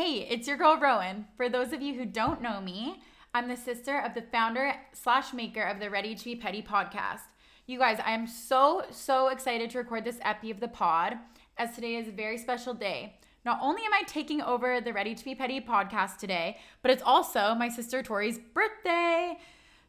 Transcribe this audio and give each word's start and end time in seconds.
Hey, 0.00 0.28
it's 0.30 0.46
your 0.46 0.56
girl 0.56 0.78
Rowan. 0.78 1.26
For 1.36 1.48
those 1.48 1.72
of 1.72 1.82
you 1.82 1.94
who 1.94 2.04
don't 2.04 2.40
know 2.40 2.60
me, 2.60 3.02
I'm 3.34 3.48
the 3.48 3.56
sister 3.56 3.98
of 3.98 4.14
the 4.14 4.22
founder 4.22 4.72
slash 4.92 5.32
maker 5.32 5.64
of 5.64 5.80
the 5.80 5.90
Ready 5.90 6.14
to 6.14 6.24
Be 6.24 6.36
Petty 6.36 6.62
podcast. 6.62 7.22
You 7.66 7.80
guys, 7.80 7.98
I 8.06 8.12
am 8.12 8.28
so, 8.28 8.84
so 8.92 9.26
excited 9.26 9.70
to 9.70 9.78
record 9.78 10.04
this 10.04 10.20
epi 10.22 10.52
of 10.52 10.60
the 10.60 10.68
pod 10.68 11.16
as 11.56 11.74
today 11.74 11.96
is 11.96 12.06
a 12.06 12.12
very 12.12 12.38
special 12.38 12.74
day. 12.74 13.16
Not 13.44 13.58
only 13.60 13.82
am 13.82 13.92
I 13.92 14.04
taking 14.06 14.40
over 14.40 14.80
the 14.80 14.92
Ready 14.92 15.16
to 15.16 15.24
Be 15.24 15.34
Petty 15.34 15.60
podcast 15.60 16.18
today, 16.18 16.58
but 16.80 16.92
it's 16.92 17.02
also 17.02 17.56
my 17.56 17.68
sister 17.68 18.00
Tori's 18.00 18.38
birthday. 18.38 19.36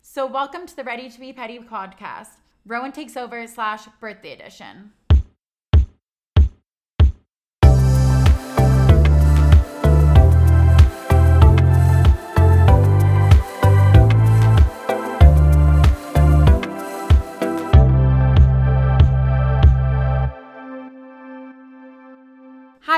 So, 0.02 0.26
welcome 0.26 0.66
to 0.66 0.76
the 0.76 0.84
Ready 0.84 1.12
to 1.12 1.20
Be 1.20 1.34
Petty 1.34 1.60
podcast. 1.60 2.30
Rowan 2.66 2.94
takes 2.94 3.16
over 3.16 3.46
slash 3.46 3.86
birthday 4.02 4.34
edition. 4.34 4.92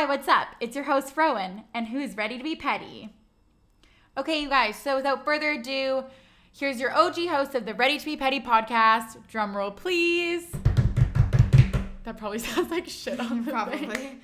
Hi, 0.02 0.08
what's 0.08 0.28
up? 0.28 0.48
It's 0.60 0.76
your 0.76 0.86
host, 0.86 1.16
Rowan, 1.16 1.66
and 1.76 1.90
who's 1.90 2.18
ready 2.18 2.36
to 2.36 2.44
be 2.44 2.55
petty? 2.55 3.14
Okay, 4.18 4.41
you 4.41 4.50
guys, 4.50 4.76
so 4.76 4.96
without 4.96 5.24
further 5.24 5.52
ado, 5.52 6.05
here's 6.52 6.80
your 6.80 6.91
OG 6.91 7.27
host 7.27 7.54
of 7.54 7.68
the 7.68 7.76
Ready 7.76 8.00
to 8.00 8.05
Be 8.05 8.18
Petty 8.18 8.40
podcast. 8.40 9.18
Drum 9.27 9.55
roll, 9.55 9.70
please. 9.70 10.48
That 12.04 12.18
probably 12.18 12.40
sounds 12.40 12.72
like 12.72 12.88
shit 12.90 13.20
on 13.20 13.46
the 13.46 13.52
Probably. 13.52 13.77
thing. 13.77 14.22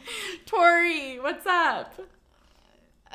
Tori, 0.48 1.20
what's 1.20 1.46
up? 1.46 1.94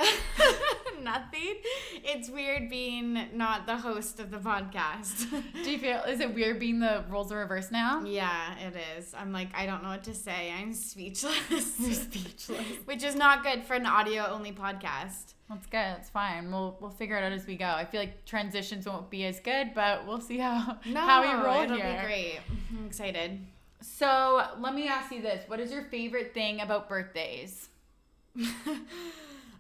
Nothing. 1.03 1.57
It's 2.05 2.31
weird 2.31 2.71
being 2.71 3.19
not 3.35 3.67
the 3.67 3.77
host 3.77 4.21
of 4.21 4.31
the 4.31 4.37
podcast. 4.39 5.29
Do 5.65 5.71
you 5.71 5.79
feel, 5.79 5.99
is 6.05 6.21
it 6.21 6.33
weird 6.35 6.61
being 6.61 6.79
the 6.79 7.05
roles 7.11 7.33
are 7.33 7.39
reversed 7.39 7.73
now? 7.73 8.05
yeah, 8.05 8.57
it 8.59 8.75
is. 8.97 9.13
I'm 9.13 9.33
like, 9.33 9.49
I 9.55 9.67
don't 9.67 9.83
know 9.83 9.89
what 9.89 10.05
to 10.05 10.15
say. 10.15 10.53
I'm 10.53 10.73
speechless. 10.73 11.35
You're 11.81 11.93
speechless. 11.93 12.67
Which 12.85 13.03
is 13.03 13.17
not 13.17 13.43
good 13.43 13.65
for 13.65 13.75
an 13.75 13.85
audio 13.87 14.27
only 14.31 14.53
podcast. 14.53 15.35
That's 15.49 15.67
good. 15.67 15.97
It's 15.99 16.09
fine. 16.09 16.51
We'll 16.51 16.79
we'll 16.81 16.91
figure 16.91 17.17
it 17.19 17.25
out 17.25 17.33
as 17.33 17.47
we 17.47 17.57
go. 17.57 17.67
I 17.67 17.85
feel 17.85 18.01
like 18.01 18.25
transitions 18.25 18.87
won't 18.87 19.11
be 19.11 19.25
as 19.25 19.39
good, 19.41 19.73
but 19.75 20.07
we'll 20.07 20.21
see 20.21 20.39
how 20.39 20.79
No, 20.87 21.01
how 21.01 21.21
we 21.23 21.45
roll 21.45 21.63
it'll 21.63 21.77
here. 21.77 21.99
be 22.01 22.07
great. 22.07 22.39
I'm 22.79 22.87
excited. 22.87 23.39
So 23.83 24.47
let 24.61 24.75
me 24.75 24.89
ask 24.89 25.11
you 25.13 25.21
this: 25.21 25.47
What 25.49 25.59
is 25.61 25.73
your 25.73 25.83
favorite 25.85 26.33
thing 26.33 26.61
about 26.61 26.89
birthdays? 26.89 27.69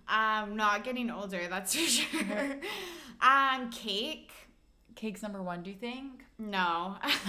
Um, 0.08 0.56
not 0.56 0.84
getting 0.84 1.10
older, 1.10 1.46
that's 1.48 1.74
for 1.74 1.80
sure. 1.80 2.56
um, 3.20 3.70
cake. 3.70 4.32
Cake's 4.94 5.22
number 5.22 5.42
one. 5.42 5.62
Do 5.62 5.70
you 5.70 5.76
think? 5.76 6.24
No. 6.38 6.96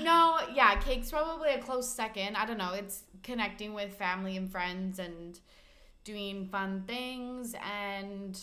no, 0.00 0.38
yeah, 0.54 0.76
cake's 0.80 1.10
probably 1.10 1.50
a 1.50 1.58
close 1.58 1.88
second. 1.88 2.36
I 2.36 2.46
don't 2.46 2.58
know. 2.58 2.72
It's 2.72 3.02
connecting 3.22 3.74
with 3.74 3.94
family 3.94 4.36
and 4.36 4.50
friends 4.50 4.98
and 4.98 5.38
doing 6.04 6.46
fun 6.46 6.84
things. 6.86 7.54
And 7.64 8.40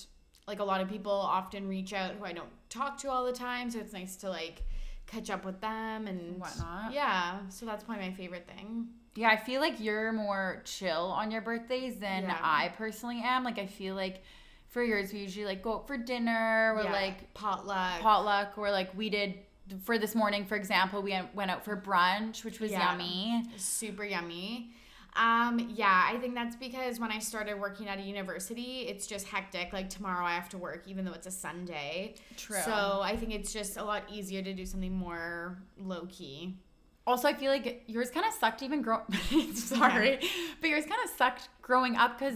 like 0.48 0.60
a 0.60 0.64
lot 0.64 0.82
of 0.82 0.90
people 0.90 1.12
often 1.12 1.68
reach 1.68 1.94
out 1.94 2.16
who 2.16 2.26
I 2.26 2.34
don't 2.34 2.50
talk 2.70 2.98
to 3.00 3.10
all 3.10 3.26
the 3.26 3.34
time. 3.34 3.72
So 3.72 3.80
it's 3.80 3.94
nice 3.94 4.16
to 4.18 4.30
like 4.30 4.64
catch 5.08 5.30
up 5.30 5.46
with 5.46 5.60
them 5.62 6.08
and 6.08 6.40
Whatnot. 6.40 6.94
Yeah. 6.94 7.40
So 7.50 7.66
that's 7.66 7.84
probably 7.84 8.10
my 8.10 8.14
favorite 8.14 8.48
thing. 8.48 8.88
Yeah, 9.18 9.30
I 9.30 9.36
feel 9.36 9.62
like 9.62 9.80
you're 9.80 10.12
more 10.12 10.62
chill 10.64 11.06
on 11.08 11.32
your 11.32 11.42
birthdays 11.42 11.98
than 11.98 12.24
Yeah. 12.26 12.38
I 12.40 12.70
personally 12.78 13.20
am. 13.24 13.44
Like 13.44 13.58
I 13.58 13.66
feel 13.66 13.96
like 13.96 14.22
for 14.70 14.84
yours 14.84 15.12
we 15.12 15.20
usually 15.20 15.46
like 15.46 15.64
go 15.64 15.74
out 15.76 15.88
for 15.88 15.98
dinner 15.98 16.76
or 16.78 16.84
Yeah, 16.84 16.92
like 16.92 17.34
potluck. 17.34 18.00
potluck 18.00 18.58
or 18.58 18.70
like 18.70 18.96
we 18.96 19.10
did 19.10 19.40
for 19.84 19.98
this 19.98 20.14
morning, 20.14 20.46
for 20.46 20.56
example, 20.56 21.02
we 21.02 21.20
went 21.34 21.50
out 21.50 21.66
for 21.66 21.76
brunch, 21.76 22.44
which 22.46 22.60
was 22.60 22.72
Yeah. 22.72 22.92
yummy. 22.92 23.44
super 23.58 24.04
yummy. 24.06 24.70
Um, 25.16 25.72
yeah, 25.74 26.06
I 26.08 26.18
think 26.20 26.36
that's 26.36 26.56
because 26.56 27.00
when 27.00 27.12
I 27.12 27.18
started 27.18 27.60
working 27.60 27.88
at 27.90 27.98
a 27.98 28.04
university, 28.04 28.82
it's 28.82 29.08
just 29.08 29.28
hectic. 29.28 29.74
Like 29.74 29.90
tomorrow 29.90 30.24
I 30.24 30.36
have 30.36 30.48
to 30.50 30.60
work, 30.60 30.84
even 30.88 31.06
though 31.06 31.14
it's 31.14 31.26
a 31.26 31.32
Sunday. 31.32 32.14
True. 32.38 32.60
So 32.64 33.00
I 33.02 33.18
think 33.18 33.34
it's 33.34 33.52
just 33.52 33.78
a 33.78 33.84
lot 33.84 34.04
easier 34.12 34.44
to 34.44 34.54
do 34.54 34.64
something 34.64 34.94
more 34.94 35.58
low 35.80 36.06
key. 36.08 36.60
Also, 37.08 37.28
I 37.28 37.34
feel 37.34 37.52
like 37.52 37.84
yours 37.88 38.12
kind 38.12 38.26
of 38.28 38.34
sucked 38.34 38.62
even 38.62 38.82
grow. 38.84 39.02
Sorry, 39.56 40.20
but 40.62 40.70
yours 40.70 40.84
kind 40.86 41.00
of 41.04 41.10
sucked 41.18 41.50
growing 41.64 41.96
up 41.96 42.20
because 42.20 42.36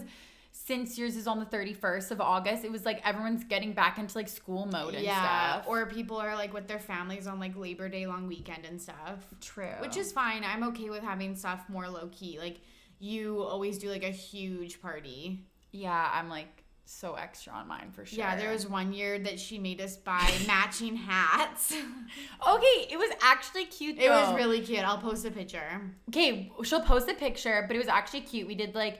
since 0.54 0.98
yours 0.98 1.16
is 1.16 1.28
on 1.28 1.40
the 1.40 1.46
thirty 1.46 1.74
first 1.74 2.09
of 2.12 2.22
August, 2.22 2.64
it 2.64 2.72
was 2.72 2.86
like 2.86 3.02
everyone's 3.06 3.44
getting 3.44 3.74
back 3.74 3.98
into 4.00 4.18
like 4.18 4.30
school 4.30 4.66
mode 4.66 4.96
and 4.96 5.04
yeah, 5.04 5.54
stuff. 5.62 5.66
or 5.68 5.86
people 5.88 6.18
are 6.18 6.36
like 6.36 6.54
with 6.54 6.68
their 6.68 6.80
families 6.80 7.28
on 7.28 7.40
like 7.40 7.56
Labor 7.58 7.90
Day 7.90 8.08
long 8.08 8.28
weekend 8.28 8.66
and 8.66 8.82
stuff. 8.82 9.28
true, 9.42 9.74
Which 9.80 9.98
is 9.98 10.12
fine. 10.12 10.44
I'm 10.46 10.64
okay 10.70 10.90
with 10.90 11.03
having 11.03 11.36
stuff 11.36 11.64
more 11.68 11.88
low 11.90 12.08
key. 12.12 12.40
Like 12.40 12.62
you 13.00 13.42
always 13.44 13.78
do 13.78 13.90
like 13.90 14.03
a 14.03 14.09
huge 14.12 14.82
party. 14.82 15.46
yeah, 15.72 16.09
I'm 16.14 16.30
like 16.30 16.61
so 16.86 17.16
extra 17.16 17.53
on 17.53 17.68
mine 17.68 17.92
for 17.92 18.06
sure. 18.06 18.19
Yeah, 18.19 18.36
there 18.36 18.52
was 18.52 18.68
one 18.68 18.94
year 18.94 19.18
that 19.19 19.40
she 19.40 19.58
made 19.59 19.80
us 19.81 19.96
buy 19.97 20.31
matching 20.47 20.96
hats. 20.96 21.72
okay. 22.47 22.88
It 22.90 22.97
was 22.97 23.12
actually 23.22 23.66
cute. 23.66 23.97
It 23.97 24.09
was 24.09 24.36
really 24.36 24.62
cute. 24.62 24.80
I'll 24.80 24.97
post 24.97 25.25
a 25.25 25.31
picture. 25.31 25.81
okay. 26.09 26.52
She'll 26.64 26.81
post 26.81 27.09
a 27.09 27.14
picture, 27.14 27.64
but 27.68 27.75
it 27.75 27.80
was 27.80 27.88
actually 27.88 28.22
cute. 28.22 28.47
We 28.47 28.56
did 28.56 28.75
like 28.75 29.00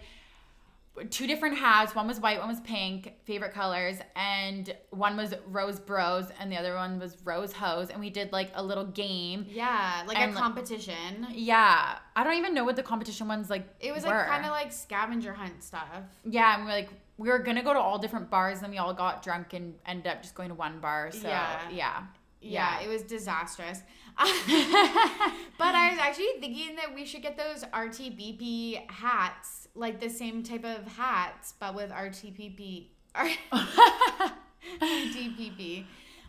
two 1.10 1.26
different 1.26 1.58
hats. 1.58 1.96
One 1.96 2.08
was 2.08 2.20
white, 2.20 2.40
one 2.40 2.50
was 2.50 2.60
pink, 2.62 3.14
favorite 3.24 3.54
colors, 3.54 3.98
and 4.16 4.74
one 4.92 5.16
was 5.16 5.34
rose 5.48 5.80
bros, 5.80 6.26
and 6.40 6.52
the 6.52 6.58
other 6.58 6.76
one 6.76 7.00
was 7.00 7.18
rose 7.24 7.54
hose. 7.54 7.90
And 7.90 8.00
we 8.00 8.10
did 8.10 8.32
like 8.32 8.52
a 8.56 8.64
little 8.64 8.86
game. 8.86 9.46
Yeah, 9.50 10.04
like 10.06 10.20
And, 10.20 10.36
a 10.36 10.38
competition. 10.40 11.28
Yeah, 11.32 11.98
I 12.16 12.24
don't 12.24 12.36
even 12.38 12.54
know 12.54 12.66
what 12.66 12.76
the 12.76 12.84
competition 12.84 13.28
ones 13.28 13.50
like. 13.50 13.68
It 13.80 13.94
was 13.94 14.04
were. 14.04 14.10
like 14.10 14.28
kind 14.28 14.46
of 14.46 14.52
like 14.52 14.72
scavenger 14.72 15.34
hunt 15.34 15.64
stuff. 15.64 15.88
yeah, 16.26 16.56
and 16.56 16.66
we're 16.66 16.72
like 16.72 16.90
we 17.22 17.30
were 17.30 17.40
gonna 17.40 17.62
go 17.64 17.72
to 17.74 17.80
all 17.80 18.00
different 18.00 18.30
bars, 18.32 18.62
and 18.64 18.72
we 18.72 18.80
all 18.80 18.94
got 18.96 19.22
drunk 19.22 19.54
and 19.54 19.76
ended 19.86 20.08
up 20.08 20.24
just 20.24 20.34
going 20.34 20.50
to 20.50 20.56
one 20.56 20.80
bar. 20.80 21.12
So 21.12 21.28
Yeah. 21.28 21.60
yeah, 21.70 22.04
Yeah, 22.42 22.80
Yeah. 22.80 22.86
it 22.86 22.90
was 22.90 23.04
disastrous. 23.04 23.84
but 24.18 25.76
I 25.76 25.90
was 25.92 26.00
actually 26.00 26.34
thinking 26.40 26.76
that 26.78 26.94
we 26.96 27.06
should 27.06 27.22
get 27.22 27.38
those 27.38 27.64
RTBP 27.66 28.90
hats, 28.90 29.68
like 29.76 30.00
the 30.00 30.10
same 30.10 30.42
type 30.42 30.66
of 30.66 30.88
hats, 30.98 31.54
but 31.60 31.76
with 31.76 31.92
RTPP. 31.92 32.88
R-. 33.14 33.30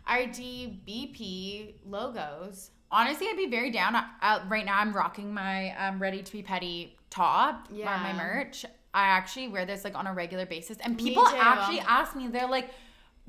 RTBP 0.07 1.73
logos. 1.85 2.71
Honestly, 2.91 3.27
I'd 3.27 3.37
be 3.37 3.47
very 3.47 3.71
down. 3.71 3.95
I, 3.95 4.05
I, 4.21 4.43
right 4.47 4.65
now, 4.65 4.77
I'm 4.77 4.93
rocking 4.93 5.33
my 5.33 5.75
um, 5.77 5.99
ready 5.99 6.21
to 6.21 6.31
be 6.31 6.43
petty 6.43 6.95
top 7.09 7.67
or 7.71 7.85
my 7.85 8.13
merch. 8.13 8.65
I 8.93 9.03
actually 9.05 9.47
wear 9.47 9.65
this 9.65 9.83
like 9.83 9.95
on 9.95 10.07
a 10.07 10.13
regular 10.13 10.45
basis, 10.45 10.77
and 10.79 10.97
people 10.97 11.25
actually 11.27 11.79
ask 11.79 12.15
me. 12.15 12.27
They're 12.27 12.47
like. 12.47 12.69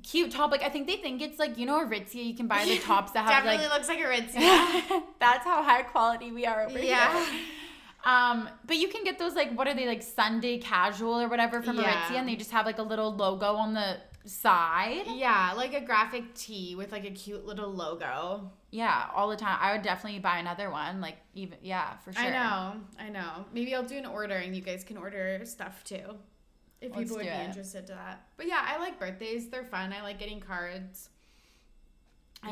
Cute 0.02 0.32
top, 0.32 0.50
like 0.50 0.62
I 0.62 0.68
think 0.68 0.88
they 0.88 0.96
think 0.96 1.22
it's 1.22 1.38
like 1.38 1.56
you 1.56 1.64
know 1.66 1.80
a 1.80 1.86
Aritzia. 1.86 2.22
You 2.22 2.34
can 2.34 2.48
buy 2.48 2.64
the 2.64 2.78
tops 2.84 3.12
that 3.12 3.24
have 3.30 3.44
Definitely 3.44 3.68
like 3.68 3.74
looks 3.74 3.88
like 3.88 4.00
a 4.00 4.02
Aritzia. 4.02 5.02
That's 5.20 5.44
how 5.44 5.62
high 5.62 5.82
quality 5.82 6.32
we 6.32 6.44
are 6.46 6.66
over 6.66 6.78
Yeah. 6.78 7.24
here. 7.24 7.40
Um, 8.04 8.50
but 8.66 8.76
you 8.76 8.88
can 8.88 9.04
get 9.04 9.18
those 9.20 9.34
like 9.34 9.56
what 9.56 9.68
are 9.68 9.72
they 9.72 9.86
like 9.86 10.02
Sunday 10.02 10.58
casual 10.58 11.20
or 11.20 11.28
whatever 11.28 11.62
from 11.62 11.76
Yeah. 11.78 11.84
Aritzia, 11.84 12.16
and 12.16 12.28
they 12.28 12.34
just 12.34 12.50
have 12.50 12.66
like 12.66 12.78
a 12.78 12.82
little 12.82 13.14
logo 13.14 13.54
on 13.54 13.72
the 13.72 13.98
side. 14.24 15.04
yeah, 15.06 15.52
like 15.56 15.74
a 15.74 15.80
graphic 15.80 16.34
tee 16.34 16.74
with 16.74 16.92
like 16.92 17.04
a 17.04 17.10
cute 17.10 17.44
little 17.44 17.70
logo. 17.70 18.50
Yeah, 18.70 19.06
all 19.14 19.28
the 19.28 19.36
time. 19.36 19.58
I 19.60 19.72
would 19.72 19.82
definitely 19.82 20.18
buy 20.18 20.38
another 20.38 20.70
one. 20.70 21.00
Like 21.00 21.16
even 21.34 21.58
yeah, 21.62 21.96
for 21.98 22.12
sure. 22.12 22.22
I 22.22 22.30
know, 22.30 22.74
I 22.98 23.08
know. 23.08 23.44
Maybe 23.52 23.74
I'll 23.74 23.84
do 23.84 23.96
an 23.96 24.06
order 24.06 24.34
and 24.34 24.54
you 24.54 24.62
guys 24.62 24.84
can 24.84 24.96
order 24.96 25.40
stuff 25.44 25.84
too. 25.84 26.16
If 26.80 26.90
Let's 26.90 27.02
people 27.04 27.16
would 27.16 27.22
be 27.26 27.28
it. 27.28 27.46
interested 27.46 27.86
to 27.86 27.94
that. 27.94 28.26
But 28.36 28.46
yeah, 28.46 28.62
I 28.62 28.78
like 28.78 28.98
birthdays. 28.98 29.48
They're 29.48 29.64
fun. 29.64 29.92
I 29.92 30.02
like 30.02 30.18
getting 30.18 30.40
cards. 30.40 31.08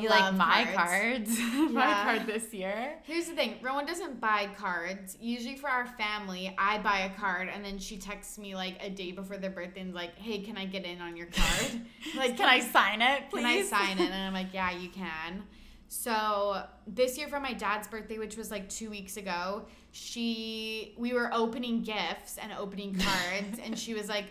You 0.00 0.09
like 0.09 0.35
my 0.35 0.67
cards? 0.75 1.39
my 1.39 1.71
Yeah. 1.73 2.05
card 2.05 2.27
this 2.27 2.53
year. 2.55 2.94
Here's 3.03 3.27
the 3.27 3.35
thing 3.35 3.56
Rowan 3.62 3.87
doesn't 3.87 4.21
buy 4.21 4.49
cards. 4.56 5.17
Usually 5.21 5.56
for 5.56 5.69
our 5.69 5.87
family, 5.87 6.55
I 6.59 6.79
buy 6.79 7.00
a 7.00 7.11
card 7.19 7.49
and 7.53 7.65
then 7.65 7.79
she 7.79 7.97
texts 7.99 8.39
me 8.39 8.55
like 8.55 8.77
a 8.83 8.91
day 8.91 9.12
before 9.12 9.37
their 9.37 9.50
birthday 9.50 9.81
and 9.81 9.94
like, 9.94 10.17
hey, 10.19 10.41
can 10.41 10.56
I 10.56 10.67
get 10.67 10.85
in 10.85 11.00
on 11.00 11.17
your 11.17 11.27
card? 11.27 11.81
like, 12.17 12.37
Can 12.37 12.49
I 12.49 12.61
sign 12.61 13.03
it, 13.03 13.31
please? 13.31 13.43
can 13.43 13.47
I 13.47 13.62
sign 13.62 13.99
it? 13.99 14.11
And 14.11 14.15
I'm 14.25 14.33
like, 14.33 14.53
yeah, 14.55 14.71
you 14.73 14.89
can. 14.89 15.43
So 15.89 16.65
this 16.87 17.19
year 17.19 17.29
for 17.29 17.38
my 17.38 17.53
dad's 17.53 17.87
birthday, 17.87 18.17
which 18.19 18.37
was 18.37 18.50
like 18.50 18.69
two 18.69 18.88
weeks 18.88 19.19
ago, 19.19 19.67
she 19.91 20.95
we 20.97 21.12
were 21.12 21.31
opening 21.35 21.83
gifts 21.83 22.38
and 22.38 22.50
opening 22.59 22.95
cards, 22.99 23.59
and 23.62 23.79
she 23.79 23.93
was 23.93 24.09
like, 24.09 24.25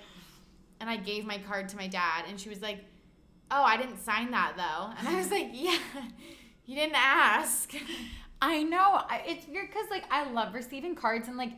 and 0.79 0.89
I 0.89 0.97
gave 0.97 1.23
my 1.23 1.37
card 1.37 1.69
to 1.69 1.77
my 1.77 1.85
dad, 1.85 2.25
and 2.27 2.39
she 2.39 2.49
was 2.49 2.61
like, 2.63 2.83
oh, 3.51 3.63
I 3.63 3.77
didn't 3.77 4.03
sign 4.03 4.31
that 4.31 4.53
though, 4.57 4.93
and 4.97 5.07
I 5.07 5.17
was 5.17 5.29
like, 5.29 5.49
yeah, 5.53 5.77
you 6.65 6.75
didn't 6.75 6.95
ask. 6.95 7.73
I 8.41 8.63
know. 8.63 9.01
I- 9.09 9.23
It's 9.27 9.47
weird 9.47 9.67
because 9.67 9.87
like 9.91 10.05
I 10.09 10.29
love 10.31 10.53
receiving 10.53 10.95
cards 10.95 11.27
and 11.27 11.37
like 11.37 11.51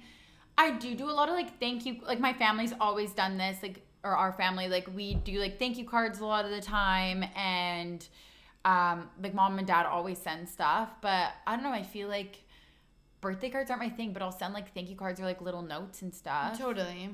I 0.57 0.71
do 0.71 0.95
do 0.95 1.09
a 1.09 1.13
lot 1.13 1.29
of 1.29 1.35
like 1.35 1.59
thank 1.59 1.85
you. 1.85 1.97
Like 2.05 2.19
my 2.19 2.33
family's 2.33 2.73
always 2.79 3.11
done 3.13 3.37
this. 3.37 3.57
Like 3.63 3.81
or 4.03 4.11
our 4.17 4.33
family, 4.33 4.67
like 4.67 4.87
we 4.93 5.15
do 5.15 5.39
like 5.39 5.57
thank 5.59 5.77
you 5.77 5.85
cards 5.85 6.19
a 6.19 6.25
lot 6.25 6.43
of 6.45 6.51
the 6.51 6.59
time, 6.61 7.23
and 7.35 8.05
um, 8.65 9.09
like 9.21 9.33
mom 9.33 9.57
and 9.59 9.67
dad 9.67 9.85
always 9.85 10.17
send 10.17 10.49
stuff. 10.49 10.89
But 11.01 11.31
I 11.47 11.55
don't 11.55 11.63
know. 11.63 11.71
I 11.71 11.83
feel 11.83 12.07
like 12.09 12.37
birthday 13.21 13.49
cards 13.49 13.69
aren't 13.71 13.81
my 13.81 13.89
thing, 13.89 14.11
but 14.11 14.21
I'll 14.21 14.31
send 14.31 14.53
like 14.53 14.73
thank 14.73 14.89
you 14.89 14.95
cards 14.97 15.19
or 15.21 15.23
like 15.23 15.41
little 15.41 15.61
notes 15.61 16.01
and 16.01 16.13
stuff. 16.13 16.57
Totally. 16.59 17.09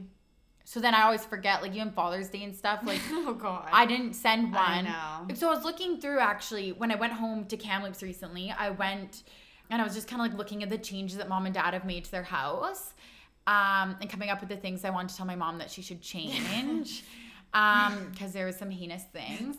So 0.70 0.80
then 0.80 0.94
I 0.94 1.02
always 1.02 1.26
forget, 1.26 1.64
like 1.64 1.74
even 1.74 1.90
Father's 1.90 2.28
Day 2.28 2.44
and 2.44 2.56
stuff. 2.56 2.82
Like 2.84 3.02
oh 3.10 3.34
god. 3.34 3.70
I 3.72 3.88
didn't 3.88 4.14
send 4.14 4.54
one. 4.54 4.62
I 4.64 4.82
know. 4.82 5.34
So 5.34 5.50
I 5.50 5.56
was 5.56 5.66
looking 5.66 6.00
through 6.00 6.20
actually 6.20 6.74
when 6.74 6.92
I 6.92 6.96
went 6.96 7.14
home 7.14 7.46
to 7.46 7.58
Kamloops 7.58 8.04
recently. 8.04 8.54
I 8.56 8.70
went 8.70 9.24
and 9.72 9.82
I 9.82 9.84
was 9.84 9.96
just 9.96 10.08
kind 10.08 10.22
of 10.22 10.28
like 10.28 10.38
looking 10.38 10.62
at 10.62 10.70
the 10.70 10.78
changes 10.78 11.18
that 11.18 11.28
mom 11.28 11.48
and 11.48 11.56
dad 11.56 11.74
have 11.74 11.86
made 11.86 12.06
to 12.06 12.12
their 12.12 12.22
house, 12.22 12.94
um, 13.48 13.96
and 14.00 14.12
coming 14.12 14.30
up 14.30 14.42
with 14.42 14.50
the 14.50 14.58
things 14.58 14.86
I 14.86 14.92
wanted 14.92 15.10
to 15.10 15.18
tell 15.18 15.26
my 15.26 15.36
mom 15.36 15.58
that 15.58 15.72
she 15.72 15.82
should 15.82 16.02
change, 16.14 17.04
um, 17.56 18.10
because 18.12 18.34
there 18.34 18.46
was 18.46 18.56
some 18.56 18.70
heinous 18.70 19.06
things. 19.12 19.56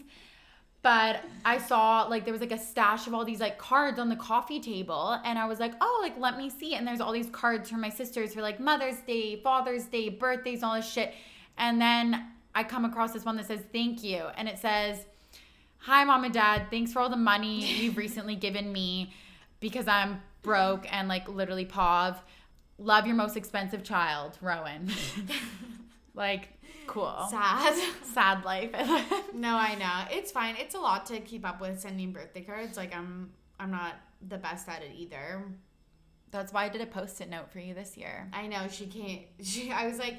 But 0.82 1.22
I 1.44 1.58
saw 1.58 2.04
like 2.04 2.24
there 2.24 2.32
was 2.32 2.40
like 2.40 2.52
a 2.52 2.58
stash 2.58 3.06
of 3.06 3.12
all 3.12 3.24
these 3.24 3.40
like 3.40 3.58
cards 3.58 3.98
on 3.98 4.08
the 4.08 4.16
coffee 4.16 4.60
table, 4.60 5.20
and 5.24 5.38
I 5.38 5.46
was 5.46 5.60
like, 5.60 5.74
oh, 5.80 5.98
like 6.02 6.18
let 6.18 6.38
me 6.38 6.48
see. 6.48 6.74
And 6.74 6.86
there's 6.86 7.00
all 7.00 7.12
these 7.12 7.28
cards 7.30 7.68
from 7.68 7.80
my 7.82 7.90
sisters 7.90 8.32
for 8.34 8.40
like 8.40 8.60
Mother's 8.60 8.98
Day, 9.06 9.40
Father's 9.42 9.84
Day, 9.84 10.08
birthdays, 10.08 10.62
all 10.62 10.74
this 10.74 10.90
shit. 10.90 11.14
And 11.58 11.80
then 11.80 12.26
I 12.54 12.64
come 12.64 12.84
across 12.84 13.12
this 13.12 13.24
one 13.24 13.36
that 13.36 13.46
says 13.46 13.60
thank 13.72 14.02
you, 14.02 14.24
and 14.36 14.48
it 14.48 14.58
says, 14.58 15.04
"Hi, 15.78 16.02
mom 16.04 16.24
and 16.24 16.32
dad, 16.32 16.68
thanks 16.70 16.92
for 16.92 17.00
all 17.00 17.10
the 17.10 17.16
money 17.16 17.64
you've 17.64 17.96
recently 17.98 18.36
given 18.36 18.72
me 18.72 19.12
because 19.60 19.86
I'm 19.86 20.22
broke 20.42 20.90
and 20.92 21.08
like 21.08 21.28
literally 21.28 21.66
pav. 21.66 22.22
Love 22.78 23.06
your 23.06 23.16
most 23.16 23.36
expensive 23.36 23.84
child, 23.84 24.38
Rowan. 24.40 24.90
like 26.14 26.48
cool, 26.90 27.26
Sad. 27.30 27.74
sad 28.02 28.44
life. 28.44 28.72
no, 29.34 29.54
I 29.54 29.76
know. 29.76 30.16
It's 30.16 30.32
fine. 30.32 30.56
It's 30.58 30.74
a 30.74 30.78
lot 30.78 31.06
to 31.06 31.20
keep 31.20 31.46
up 31.46 31.60
with 31.60 31.80
sending 31.80 32.12
birthday 32.12 32.42
cards. 32.42 32.76
Like 32.76 32.94
I'm 32.94 33.30
I'm 33.58 33.70
not 33.70 33.94
the 34.28 34.38
best 34.38 34.68
at 34.68 34.82
it 34.82 34.92
either. 34.96 35.44
That's 36.30 36.52
why 36.52 36.64
I 36.64 36.68
did 36.68 36.80
a 36.80 36.86
post-it 36.86 37.28
note 37.28 37.50
for 37.50 37.58
you 37.58 37.74
this 37.74 37.96
year. 37.96 38.28
I 38.32 38.46
know 38.46 38.68
she 38.68 38.86
can't 38.86 39.22
she 39.42 39.70
I 39.70 39.86
was 39.86 39.98
like, 39.98 40.16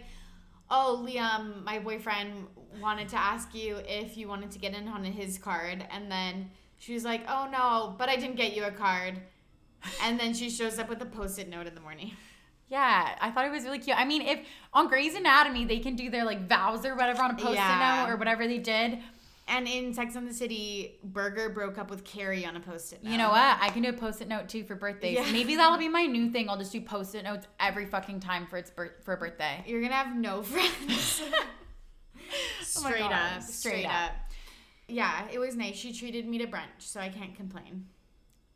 "Oh, 0.70 1.06
Liam, 1.06 1.64
my 1.64 1.80
boyfriend 1.80 2.48
wanted 2.82 3.10
to 3.10 3.18
ask 3.18 3.54
you 3.54 3.78
if 3.88 4.18
you 4.18 4.28
wanted 4.28 4.52
to 4.52 4.60
get 4.60 4.74
in 4.74 4.88
on 4.88 5.04
his 5.04 5.38
card." 5.38 5.86
And 5.92 6.10
then 6.10 6.52
she 6.78 6.94
was 6.94 7.04
like, 7.04 7.24
"Oh 7.28 7.50
no, 7.52 7.96
but 7.98 8.08
I 8.10 8.16
didn't 8.16 8.38
get 8.38 8.56
you 8.56 8.64
a 8.64 8.72
card." 8.72 9.20
And 10.04 10.20
then 10.20 10.34
she 10.34 10.50
shows 10.50 10.78
up 10.80 10.90
with 10.90 11.02
a 11.02 11.06
post-it 11.08 11.50
note 11.50 11.68
in 11.68 11.76
the 11.76 11.82
morning. 11.82 12.12
Yeah, 12.72 13.16
I 13.20 13.32
thought 13.32 13.46
it 13.46 13.52
was 13.52 13.66
really 13.66 13.80
cute. 13.80 13.98
I 14.00 14.06
mean, 14.06 14.22
if 14.22 14.40
on 14.74 14.88
Grey's 14.88 15.14
Anatomy 15.14 15.66
they 15.66 15.80
can 15.80 15.96
do 15.96 16.10
their 16.10 16.24
like 16.26 16.48
vows 16.48 16.86
or 16.86 16.96
whatever 16.96 17.22
on 17.22 17.32
a 17.32 17.36
post-it 17.36 17.56
Yeah. 17.56 18.06
note 18.06 18.14
or 18.14 18.16
whatever 18.18 18.48
they 18.48 18.58
did, 18.60 19.00
And 19.48 19.68
in 19.68 19.94
Sex 19.94 20.16
and 20.16 20.26
the 20.26 20.34
City, 20.34 20.98
Berger 21.04 21.50
broke 21.50 21.78
up 21.78 21.90
with 21.90 22.06
Carrie 22.06 22.46
on 22.46 22.56
a 22.56 22.62
post-it 22.62 23.04
note. 23.04 23.12
you 23.12 23.18
know 23.18 23.30
what? 23.30 23.58
I 23.60 23.70
can 23.70 23.82
do 23.82 23.90
a 23.90 23.94
post-it 23.94 24.30
note 24.30 24.48
too 24.48 24.64
for 24.64 24.76
birthdays. 24.76 25.16
Yeah. 25.18 25.30
Maybe 25.34 25.56
that'll 25.56 25.78
be 25.80 25.90
my 25.90 26.06
new 26.06 26.30
thing. 26.32 26.48
I'll 26.50 26.58
just 26.58 26.72
do 26.72 26.80
post-it 26.80 27.24
notes 27.24 27.46
every 27.60 27.86
fucking 27.86 28.22
time 28.22 28.48
for 28.48 28.56
its 28.58 28.70
bir- 28.70 28.96
for 29.04 29.16
a 29.16 29.18
birthday. 29.18 29.62
You're 29.68 29.82
gonna 29.82 29.94
have 29.96 30.16
no 30.16 30.42
friends. 30.52 31.22
Oh 32.32 32.64
straight 32.64 33.02
Oh 33.02 33.06
up. 33.08 33.42
straight 33.42 33.72
Straight 33.82 33.86
up. 33.86 34.12
up. 34.12 34.16
Yeah, 34.88 35.28
it 35.32 35.40
was 35.40 35.56
nice. 35.58 35.76
She 35.76 35.92
treated 35.92 36.26
me 36.28 36.38
to 36.38 36.48
brunch, 36.48 36.80
so 36.80 37.00
I 37.02 37.10
can't 37.10 37.36
complain. 37.36 37.88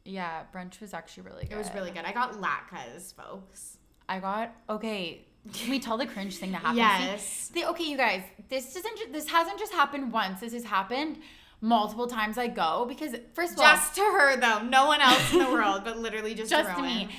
Yeah, 0.05 0.43
brunch 0.53 0.79
was 0.79 0.93
actually 0.93 1.23
really 1.23 1.43
good. 1.43 1.53
It 1.53 1.57
was 1.57 1.73
really 1.73 1.91
good. 1.91 2.05
I 2.05 2.13
got 2.13 2.33
latkes, 2.33 3.13
folks. 3.13 3.77
I 4.07 4.19
got 4.19 4.53
okay. 4.69 5.21
Can 5.53 5.69
we 5.69 5.79
tell 5.79 5.97
the 5.97 6.07
cringe 6.07 6.37
thing 6.37 6.51
that 6.53 6.61
happen? 6.61 6.77
Yes. 6.77 7.51
The, 7.53 7.65
okay, 7.69 7.83
you 7.83 7.97
guys. 7.97 8.23
This 8.49 8.73
doesn't. 8.73 9.13
This 9.13 9.29
hasn't 9.29 9.59
just 9.59 9.73
happened 9.73 10.11
once. 10.11 10.39
This 10.39 10.53
has 10.53 10.63
happened 10.63 11.19
multiple 11.61 12.07
times. 12.07 12.37
I 12.37 12.47
go 12.47 12.85
because 12.87 13.15
first 13.33 13.53
of 13.53 13.59
all, 13.59 13.65
Just 13.65 13.95
to 13.95 14.01
her 14.01 14.37
though, 14.37 14.61
no 14.63 14.87
one 14.87 15.01
else 15.01 15.33
in 15.33 15.39
the 15.39 15.45
world, 15.51 15.81
but 15.83 15.97
literally 15.97 16.33
just, 16.33 16.49
just 16.49 16.75
to 16.75 16.81
me. 16.81 17.09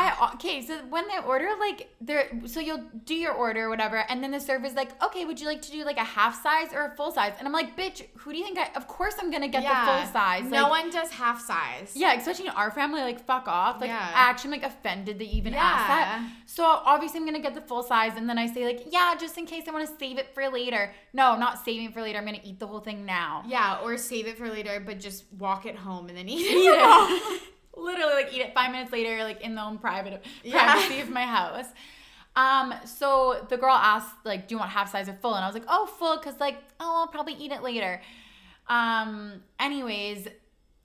I 0.00 0.30
okay, 0.34 0.62
so 0.62 0.78
when 0.88 1.06
they 1.08 1.18
order 1.18 1.48
like 1.58 1.88
they're 2.00 2.30
so 2.46 2.60
you'll 2.60 2.84
do 3.04 3.14
your 3.14 3.32
order 3.32 3.64
or 3.66 3.68
whatever, 3.68 4.04
and 4.08 4.22
then 4.22 4.30
the 4.30 4.40
server's 4.40 4.74
like, 4.74 4.90
okay, 5.02 5.24
would 5.24 5.40
you 5.40 5.46
like 5.46 5.62
to 5.62 5.70
do 5.70 5.84
like 5.84 5.98
a 5.98 6.04
half 6.04 6.42
size 6.42 6.72
or 6.72 6.86
a 6.86 6.90
full 6.96 7.12
size? 7.12 7.34
And 7.38 7.46
I'm 7.46 7.52
like, 7.52 7.76
bitch, 7.76 8.06
who 8.16 8.32
do 8.32 8.38
you 8.38 8.44
think 8.44 8.58
I? 8.58 8.70
Of 8.76 8.88
course 8.88 9.14
I'm 9.18 9.30
gonna 9.30 9.48
get 9.48 9.62
the 9.62 9.68
full 9.68 10.12
size. 10.12 10.44
No 10.44 10.62
like, 10.62 10.84
one 10.84 10.90
does 10.90 11.10
half 11.10 11.40
size. 11.40 11.92
Yeah, 11.94 12.14
especially 12.14 12.46
in 12.46 12.52
our 12.52 12.70
family, 12.70 13.02
like 13.02 13.24
fuck 13.24 13.46
off. 13.46 13.80
Like 13.80 13.88
Yeah. 13.88 13.98
I 14.14 14.30
actually 14.30 14.54
am 14.54 14.62
like 14.62 14.70
offended 14.70 15.18
that 15.18 15.26
you 15.26 15.36
even 15.36 15.54
asked 15.54 15.88
that. 15.88 16.28
So 16.46 16.64
obviously 16.64 17.20
I'm 17.20 17.26
gonna 17.26 17.40
get 17.40 17.54
the 17.54 17.60
full 17.60 17.82
size, 17.82 18.12
and 18.16 18.28
then 18.28 18.38
I 18.38 18.46
say 18.46 18.64
like, 18.64 18.86
yeah, 18.90 19.14
just 19.18 19.36
in 19.38 19.46
case 19.46 19.64
I 19.68 19.72
want 19.72 19.88
to 19.88 19.94
save 19.98 20.18
it 20.18 20.34
for 20.34 20.48
later. 20.48 20.92
No, 21.12 21.36
not 21.36 21.64
saving 21.64 21.86
it 21.86 21.94
for 21.94 22.02
later. 22.02 22.18
I'm 22.18 22.24
gonna 22.24 22.38
eat 22.42 22.58
the 22.58 22.66
whole 22.66 22.80
thing 22.80 23.04
now. 23.04 23.42
Yeah, 23.46 23.80
or 23.82 23.96
save 23.96 24.26
it 24.26 24.38
for 24.38 24.48
later, 24.48 24.80
but 24.84 24.98
just 24.98 25.24
walk 25.38 25.66
it 25.66 25.76
home 25.76 26.08
and 26.08 26.16
then 26.16 26.28
eat 26.28 26.46
it. 26.46 27.42
Eat 27.80 27.94
from 27.94 28.00
it. 28.00 28.02
home. 28.02 28.10
Literally, 28.10 28.22
like 28.24 28.34
eat 28.34 28.40
it 28.42 28.54
five 28.54 28.70
minutes 28.72 28.92
later, 28.92 29.22
like 29.24 29.40
in 29.42 29.54
the 29.54 29.62
own 29.62 29.78
private 29.78 30.22
Yeah. 30.42 30.72
privacy 30.74 31.00
of 31.00 31.10
my 31.10 31.22
house. 31.24 31.66
Um, 32.36 32.74
so 32.84 33.44
the 33.48 33.56
girl 33.56 33.74
asked, 33.74 34.14
like, 34.24 34.46
do 34.48 34.54
you 34.54 34.58
want 34.58 34.70
half 34.70 34.90
size 34.90 35.08
or 35.08 35.14
full? 35.14 35.34
And 35.34 35.44
I 35.44 35.48
was 35.48 35.54
like, 35.54 35.66
oh, 35.68 35.86
full, 35.86 36.16
because 36.16 36.38
like, 36.38 36.58
oh, 36.78 37.00
I'll 37.00 37.08
probably 37.08 37.34
eat 37.34 37.50
it 37.52 37.62
later. 37.62 38.00
Um, 38.68 39.42
anyways, 39.58 40.28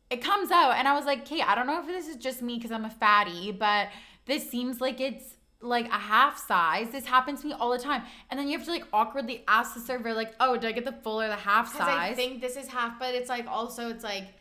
it 0.09 0.21
comes 0.23 0.49
out, 0.51 0.71
and 0.77 0.87
I 0.87 0.95
was 0.95 1.05
like, 1.05 1.21
okay, 1.21 1.41
I 1.41 1.53
don't 1.55 1.67
know 1.67 1.79
if 1.79 1.85
this 1.87 2.07
is 2.07 2.15
just 2.15 2.41
me 2.41 2.55
because 2.55 2.71
I'm 2.71 2.85
a 2.85 2.89
fatty, 2.89 3.51
but 3.51 3.89
this 4.25 4.49
seems 4.49 4.81
like 4.81 4.99
it's 4.99 5.35
like 5.61 5.87
a 5.87 5.97
half 5.97 6.37
size. 6.37 6.89
This 6.91 7.05
happens 7.05 7.41
to 7.41 7.47
me 7.47 7.53
all 7.53 7.71
the 7.71 7.79
time. 7.79 8.03
And 8.29 8.39
then 8.39 8.47
you 8.47 8.57
have 8.57 8.65
to 8.65 8.71
like 8.71 8.85
awkwardly 8.91 9.43
ask 9.47 9.73
the 9.75 9.79
server, 9.79 10.13
like, 10.13 10.33
oh, 10.39 10.57
do 10.57 10.67
I 10.67 10.71
get 10.71 10.85
the 10.85 10.91
full 10.91 11.21
or 11.21 11.27
the 11.27 11.35
half 11.35 11.71
size? 11.75 12.11
I 12.11 12.13
think 12.13 12.41
this 12.41 12.55
is 12.55 12.67
half, 12.67 12.99
but 12.99 13.13
it's 13.15 13.29
like 13.29 13.47
also 13.47 13.89
it's 13.89 14.03
like, 14.03 14.33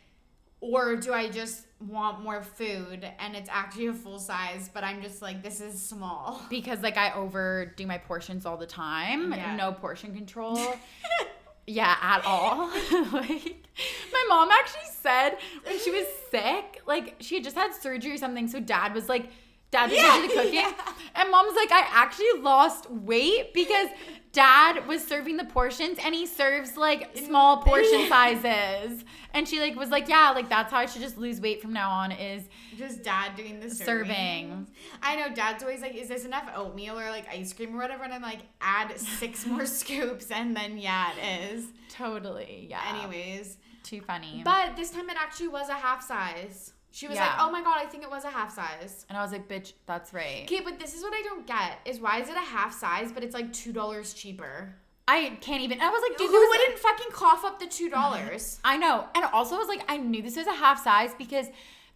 or 0.59 0.95
do 0.95 1.13
I 1.13 1.29
just 1.29 1.64
want 1.79 2.21
more 2.23 2.41
food 2.41 3.05
and 3.19 3.35
it's 3.35 3.49
actually 3.51 3.87
a 3.87 3.93
full 3.93 4.19
size, 4.19 4.69
but 4.73 4.83
I'm 4.83 5.01
just 5.01 5.21
like 5.21 5.43
this 5.43 5.59
is 5.61 5.81
small. 5.81 6.41
because 6.49 6.81
like 6.81 6.97
I 6.97 7.13
overdo 7.13 7.85
my 7.85 7.97
portions 7.97 8.45
all 8.45 8.57
the 8.57 8.65
time. 8.65 9.33
Yeah. 9.33 9.55
No 9.55 9.71
portion 9.73 10.13
control. 10.15 10.57
yeah, 11.67 11.95
at 12.01 12.23
all. 12.25 12.69
like 13.11 13.67
my 14.11 14.25
mom 14.29 14.49
actually 14.51 14.89
said 15.01 15.37
when 15.63 15.79
she 15.79 15.91
was 15.91 16.05
sick, 16.31 16.81
like 16.85 17.15
she 17.19 17.35
had 17.35 17.43
just 17.43 17.55
had 17.55 17.73
surgery 17.73 18.11
or 18.13 18.17
something, 18.17 18.47
so 18.47 18.59
dad 18.59 18.93
was 18.93 19.09
like 19.09 19.29
dad 19.71 19.89
was 19.89 19.97
Yeah, 19.99 20.15
usually 20.17 20.35
cooking. 20.35 20.53
yeah. 20.55 20.73
And 21.15 21.29
mom's 21.31 21.55
like, 21.55 21.71
I 21.71 21.85
actually 21.91 22.41
lost 22.41 22.89
weight 22.89 23.53
because 23.53 23.87
dad 24.35 24.85
was 24.87 25.01
serving 25.03 25.37
the 25.37 25.45
portions 25.45 25.97
and 26.03 26.13
he 26.13 26.25
serves 26.27 26.75
like 26.77 27.17
small 27.17 27.57
portion 27.63 28.07
sizes. 28.09 29.03
And 29.33 29.47
she 29.47 29.59
like 29.59 29.75
was 29.75 29.89
like, 29.89 30.07
Yeah, 30.09 30.31
like 30.35 30.49
that's 30.49 30.71
how 30.71 30.77
I 30.79 30.85
should 30.85 31.01
just 31.01 31.17
lose 31.17 31.39
weight 31.41 31.61
from 31.61 31.73
now 31.73 31.89
on 31.89 32.11
is 32.11 32.43
Just 32.77 33.01
dad 33.03 33.35
doing 33.35 33.59
the 33.59 33.69
Serving. 33.69 34.05
serving. 34.07 34.67
I 35.01 35.15
know 35.15 35.33
dad's 35.33 35.63
always 35.63 35.81
like, 35.81 35.95
is 35.95 36.09
this 36.09 36.25
enough 36.25 36.47
oatmeal 36.55 36.99
or 36.99 37.09
like 37.09 37.27
ice 37.29 37.53
cream 37.53 37.73
or 37.75 37.79
whatever? 37.79 38.03
And 38.03 38.13
I'm 38.13 38.21
like, 38.21 38.41
add 38.61 38.99
six 38.99 39.45
more 39.47 39.65
scoops 39.65 40.29
and 40.29 40.55
then 40.55 40.77
yeah, 40.77 41.11
it 41.17 41.53
is. 41.53 41.67
totally, 41.89 42.67
yeah. 42.69 42.81
Anyways. 42.93 43.57
Too 43.83 44.01
funny. 44.01 44.41
But 44.43 44.75
this 44.75 44.89
time 44.91 45.09
it 45.09 45.17
actually 45.19 45.47
was 45.49 45.69
a 45.69 45.75
half 45.75 46.03
size. 46.03 46.73
She 46.95 47.09
was 47.09 47.17
like, 47.17 47.31
oh 47.39 47.51
my 47.51 47.61
god, 47.61 47.75
I 47.77 47.87
think 47.87 48.03
it 48.03 48.09
was 48.09 48.23
a 48.23 48.29
half 48.29 48.55
size. 48.55 49.05
And 49.09 49.17
I 49.17 49.21
was 49.21 49.33
like, 49.33 49.49
bitch, 49.49 49.73
that's 49.85 50.13
right. 50.13 50.43
Okay, 50.43 50.61
but 50.61 50.79
this 50.79 50.95
is 50.95 51.03
what 51.03 51.11
I 51.13 51.21
don't 51.23 51.45
get 51.45 51.79
is 51.83 51.99
why 51.99 52.21
is 52.21 52.29
it 52.29 52.37
a 52.37 52.39
half 52.39 52.73
size, 52.73 53.11
but 53.11 53.21
it's 53.21 53.33
like 53.33 53.51
two 53.51 53.73
dollars 53.73 54.13
cheaper? 54.13 54.73
I 55.05 55.37
can't 55.41 55.61
even. 55.61 55.81
I 55.81 55.89
was 55.89 56.01
like, 56.07 56.17
dude, 56.17 56.29
Who 56.29 56.47
wouldn't 56.47 56.79
fucking 56.79 57.11
cough 57.11 57.43
up 57.43 57.59
the 57.59 57.67
two 57.67 57.89
dollars? 57.89 58.61
I 58.63 58.77
know. 58.77 59.07
And 59.13 59.25
also, 59.25 59.55
I 59.55 59.57
was 59.59 59.67
like, 59.67 59.83
I 59.89 59.97
knew 59.97 60.21
this 60.21 60.37
was 60.37 60.47
a 60.47 60.53
half 60.53 60.81
size 60.81 61.11
because 61.17 61.47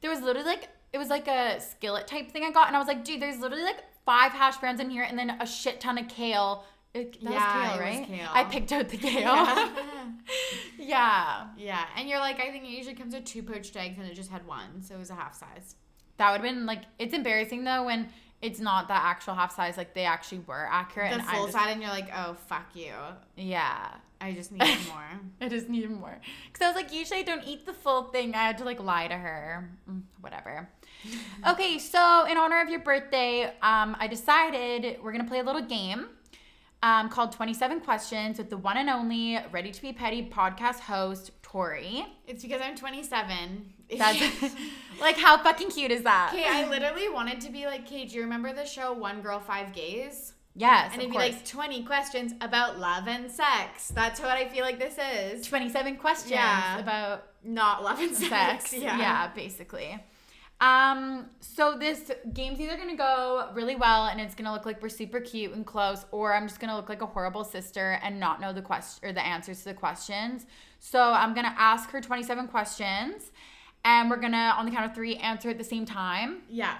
there 0.01 0.11
was 0.11 0.19
literally 0.19 0.49
like, 0.49 0.67
it 0.91 0.97
was 0.97 1.07
like 1.07 1.29
a 1.29 1.61
skillet 1.61 2.05
type 2.05 2.29
thing 2.29 2.43
I 2.43 2.51
got. 2.51 2.67
And 2.67 2.75
I 2.75 2.79
was 2.79 2.89
like, 2.89 3.05
dude, 3.05 3.21
there's 3.21 3.39
literally 3.39 3.63
like 3.63 3.81
five 4.05 4.33
hash 4.33 4.57
browns 4.57 4.81
in 4.81 4.89
here 4.89 5.03
and 5.03 5.17
then 5.17 5.29
a 5.39 5.47
shit 5.47 5.79
ton 5.79 5.97
of 5.97 6.09
kale. 6.09 6.65
It, 6.93 7.21
that 7.23 7.31
Yeah, 7.31 7.69
was 7.69 7.71
kale, 7.71 7.79
right? 7.81 8.07
kale. 8.07 8.29
I 8.33 8.43
picked 8.45 8.71
out 8.71 8.89
the 8.89 8.97
kale. 8.97 9.21
yeah. 9.21 9.69
yeah. 10.77 11.47
yeah, 11.57 11.85
and 11.95 12.09
you're 12.09 12.19
like, 12.19 12.39
I 12.39 12.49
think 12.51 12.63
it 12.63 12.69
usually 12.69 12.95
comes 12.95 13.13
with 13.13 13.25
two 13.25 13.43
poached 13.43 13.75
eggs, 13.75 13.97
and 13.99 14.07
it 14.07 14.15
just 14.15 14.31
had 14.31 14.45
one, 14.47 14.81
so 14.81 14.95
it 14.95 14.99
was 14.99 15.09
a 15.09 15.15
half 15.15 15.35
size. 15.35 15.75
That 16.17 16.31
would 16.31 16.41
have 16.41 16.55
been 16.55 16.65
like, 16.65 16.81
it's 16.97 17.13
embarrassing 17.13 17.63
though 17.63 17.85
when 17.85 18.09
it's 18.41 18.59
not 18.59 18.87
the 18.87 18.93
actual 18.93 19.35
half 19.35 19.55
size. 19.55 19.77
Like, 19.77 19.93
they 19.93 20.05
actually 20.05 20.39
were 20.47 20.67
accurate. 20.69 21.11
The 21.11 21.19
and 21.19 21.27
full 21.27 21.47
side, 21.49 21.71
and 21.71 21.81
you're 21.81 21.91
like, 21.91 22.09
oh 22.15 22.35
fuck 22.47 22.75
you, 22.75 22.93
Yeah. 23.35 23.87
I 24.21 24.33
just 24.33 24.51
need 24.51 24.59
more. 24.89 25.21
I 25.39 25.47
just 25.47 25.69
need 25.69 25.89
more. 25.89 26.19
Because 26.51 26.65
I 26.65 26.67
was 26.67 26.75
like, 26.75 26.93
usually 26.93 27.21
I 27.21 27.23
don't 27.23 27.43
eat 27.47 27.65
the 27.65 27.71
full 27.71 28.03
thing. 28.03 28.33
I 28.35 28.39
had 28.47 28.57
to 28.57 28.65
like 28.65 28.81
lie 28.83 29.07
to 29.07 29.15
her. 29.15 29.69
Mm, 29.89 30.01
whatever. 30.19 30.67
okay, 31.49 31.79
so 31.79 32.25
in 32.29 32.37
honor 32.37 32.59
of 32.61 32.67
your 32.67 32.81
birthday, 32.81 33.45
um, 33.61 33.95
I 33.97 34.07
decided 34.09 34.97
we're 35.01 35.13
going 35.13 35.23
to 35.23 35.29
play 35.29 35.39
a 35.39 35.43
little 35.43 35.61
game. 35.61 36.07
Um, 36.81 37.09
called 37.09 37.31
27 37.31 37.81
Questions 37.81 38.37
with 38.37 38.49
the 38.49 38.57
one 38.57 38.77
and 38.77 38.89
only 38.89 39.37
Ready 39.51 39.71
to 39.71 39.81
Be 39.81 39.91
Petty 39.93 40.29
podcast 40.29 40.79
host, 40.79 41.31
Tori. 41.41 42.05
It's 42.27 42.41
because 42.43 42.61
I'm 42.63 42.75
27. 42.75 43.73
That's 43.97 44.21
like, 45.01 45.17
how 45.17 45.37
fucking 45.43 45.71
cute 45.71 45.91
is 45.91 46.03
that? 46.03 46.31
Okay, 46.33 46.45
I 46.47 46.69
literally 46.69 47.09
wanted 47.09 47.41
to 47.41 47.51
be 47.51 47.65
like, 47.65 47.85
Kate, 47.87 48.09
do 48.09 48.15
you 48.15 48.21
remember 48.21 48.53
the 48.53 48.65
show 48.65 48.93
One 48.93 49.21
Girl, 49.21 49.39
Five 49.39 49.73
Gays? 49.73 50.33
Yes, 50.55 50.91
And 50.93 51.01
it'd 51.01 51.11
be 51.11 51.17
course. 51.17 51.31
like 51.33 51.45
20 51.45 51.83
questions 51.83 52.33
about 52.41 52.79
love 52.79 53.07
and 53.07 53.31
sex. 53.31 53.89
That's 53.89 54.19
what 54.19 54.31
I 54.31 54.47
feel 54.49 54.63
like 54.65 54.77
this 54.79 54.97
is. 54.97 55.47
27 55.47 55.97
questions 55.97 56.31
Yeah. 56.31 56.79
about 56.79 57.27
Not 57.43 57.83
love 57.83 57.99
and 57.99 58.15
sex. 58.15 58.69
sex. 58.71 58.73
Yeah. 58.81 59.27
basically. 59.35 59.97
Um, 60.61 61.27
so 61.39 61.77
this 61.77 62.11
game's 62.33 62.59
either 62.59 62.75
gonna 62.75 62.97
go 62.97 63.49
really 63.53 63.75
well 63.75 64.07
and 64.07 64.19
it's 64.19 64.35
gonna 64.35 64.51
look 64.51 64.65
like 64.65 64.81
we're 64.81 64.89
super 64.89 65.21
cute 65.21 65.53
and 65.53 65.65
close, 65.65 66.05
or 66.11 66.33
I'm 66.33 66.47
just 66.47 66.59
gonna 66.59 66.75
look 66.75 66.89
like 66.89 67.01
a 67.01 67.05
horrible 67.05 67.45
sister 67.45 67.99
and 68.03 68.19
not 68.19 68.41
know 68.41 68.51
the 68.51 68.61
question 68.61 69.07
or 69.07 69.13
the 69.13 69.25
answers 69.25 69.59
to 69.59 69.65
the 69.65 69.73
questions. 69.73 70.45
So 70.79 71.01
I'm 71.01 71.33
gonna 71.33 71.55
ask 71.57 71.89
her 71.91 72.01
27 72.01 72.47
questions, 72.49 73.31
and 73.85 74.09
we're 74.09 74.17
gonna 74.17 74.53
on 74.57 74.65
the 74.65 74.71
count 74.71 74.85
of 74.85 74.93
three 74.93 75.15
answer 75.15 75.49
at 75.49 75.57
the 75.57 75.63
same 75.63 75.85
time. 75.85 76.41
Yeah. 76.49 76.77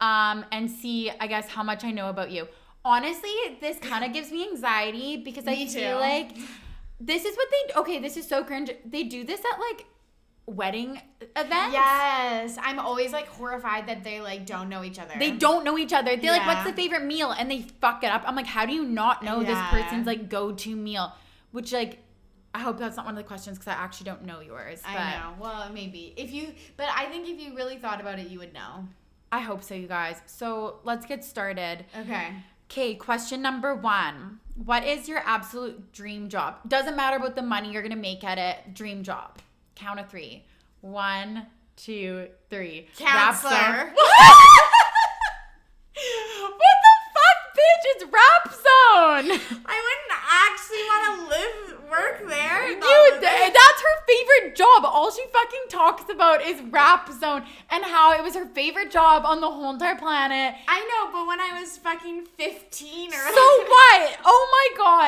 Um, 0.00 0.46
and 0.50 0.70
see, 0.70 1.10
I 1.20 1.26
guess, 1.26 1.46
how 1.48 1.62
much 1.62 1.84
I 1.84 1.90
know 1.90 2.08
about 2.08 2.30
you. 2.30 2.48
Honestly, 2.86 3.34
this 3.60 3.78
kind 3.78 4.02
of 4.02 4.12
gives 4.14 4.32
me 4.32 4.48
anxiety 4.48 5.18
because 5.18 5.46
I 5.46 5.56
Me 5.56 5.68
feel 5.68 5.98
like 5.98 6.38
this 6.98 7.26
is 7.26 7.36
what 7.36 7.48
they 7.50 7.80
okay, 7.80 7.98
this 7.98 8.16
is 8.16 8.26
so 8.26 8.42
cringe. 8.42 8.70
They 8.86 9.04
do 9.04 9.24
this 9.24 9.40
at 9.40 9.60
like 9.60 9.84
wedding 10.46 11.00
events. 11.36 11.72
Yes. 11.72 12.58
I'm 12.60 12.78
always 12.78 13.12
like 13.12 13.28
horrified 13.28 13.86
that 13.88 14.02
they 14.02 14.20
like 14.20 14.46
don't 14.46 14.68
know 14.68 14.82
each 14.82 14.98
other. 14.98 15.14
They 15.18 15.30
don't 15.30 15.64
know 15.64 15.78
each 15.78 15.92
other. 15.92 16.16
They're 16.16 16.32
like, 16.32 16.46
what's 16.46 16.64
the 16.68 16.72
favorite 16.74 17.04
meal? 17.04 17.30
And 17.30 17.50
they 17.50 17.62
fuck 17.80 18.02
it 18.02 18.08
up. 18.10 18.22
I'm 18.26 18.34
like, 18.34 18.46
how 18.46 18.66
do 18.66 18.72
you 18.72 18.84
not 18.84 19.22
know 19.22 19.40
Yeah. 19.40 19.70
this 19.70 19.82
person's 19.82 20.06
like 20.06 20.28
go 20.28 20.52
to 20.52 20.76
meal? 20.76 21.12
Which 21.52 21.72
like 21.72 21.98
I 22.52 22.58
hope 22.58 22.78
that's 22.78 22.96
not 22.96 23.06
one 23.06 23.14
of 23.14 23.18
the 23.18 23.28
questions 23.28 23.58
because 23.58 23.72
I 23.72 23.76
actually 23.76 24.06
don't 24.06 24.24
know 24.24 24.40
yours. 24.40 24.80
But 24.82 24.98
I 24.98 25.12
know. 25.20 25.34
Well, 25.38 25.70
maybe. 25.72 26.14
If 26.16 26.32
you 26.32 26.52
but 26.76 26.88
I 26.94 27.06
think 27.06 27.28
if 27.28 27.40
you 27.40 27.54
really 27.54 27.76
thought 27.76 28.00
about 28.00 28.18
it, 28.18 28.28
you 28.28 28.38
would 28.40 28.52
know. 28.52 28.88
I 29.32 29.38
hope 29.38 29.62
so, 29.62 29.74
you 29.76 29.86
guys. 29.86 30.20
So 30.26 30.80
let's 30.82 31.06
get 31.06 31.24
started. 31.24 31.84
Okay. 31.96 32.32
Okay, 32.68 32.94
question 32.96 33.42
number 33.42 33.74
one. 33.74 34.40
What 34.64 34.84
is 34.84 35.08
your 35.08 35.22
absolute 35.24 35.92
dream 35.92 36.28
job? 36.28 36.56
Doesn't 36.66 36.96
matter 36.96 37.16
about 37.16 37.36
the 37.36 37.42
money 37.42 37.72
you're 37.72 37.82
gonna 37.82 37.96
make 37.96 38.24
at 38.24 38.38
it. 38.38 38.74
Dream 38.74 39.02
job. 39.04 39.38
Count 39.80 39.98
of 39.98 40.08
three. 40.10 40.44
One, 40.82 41.46
two, 41.76 42.28
three. 42.50 42.86
Rap 43.02 43.34
star. 43.34 43.50
Counselor. 43.60 43.92
what 46.40 46.76
the 46.84 46.94
fuck, 47.14 47.38
bitch? 47.56 47.84
It's 47.86 48.04
rap 48.04 48.52
zone. 48.52 49.40
I 49.64 49.76
wouldn't 49.86 50.14
actually 50.46 50.82
want 50.84 51.02
to 51.08 51.28
live 51.28 51.80
work 51.90 52.28
there. 52.28 52.68
Dude, 52.68 53.20
th- 53.20 53.52
that's 53.52 53.82
her 53.82 54.04
favorite 54.06 54.54
job. 54.56 54.84
All 54.84 55.10
she 55.10 55.24
fucking 55.32 55.60
talks 55.70 56.04
about 56.12 56.40
is 56.44 56.60
rap 56.70 57.10
zone 57.12 57.42
and 57.70 57.82
how 57.84 58.12
it 58.12 58.22
was 58.22 58.34
her 58.34 58.46
favorite 58.46 58.90
job 58.90 59.24
on 59.24 59.40
the 59.40 59.50
whole 59.50 59.70
entire 59.72 59.96
planet. 59.96 60.54
I 60.68 60.80
know, 60.80 61.10
but 61.12 61.26
when 61.26 61.40
I 61.40 61.58
was 61.60 61.78
fucking 61.78 62.26
15 62.36 63.08
or 63.08 63.12
So 63.12 63.18
what? 63.18 63.34
My 63.34 63.39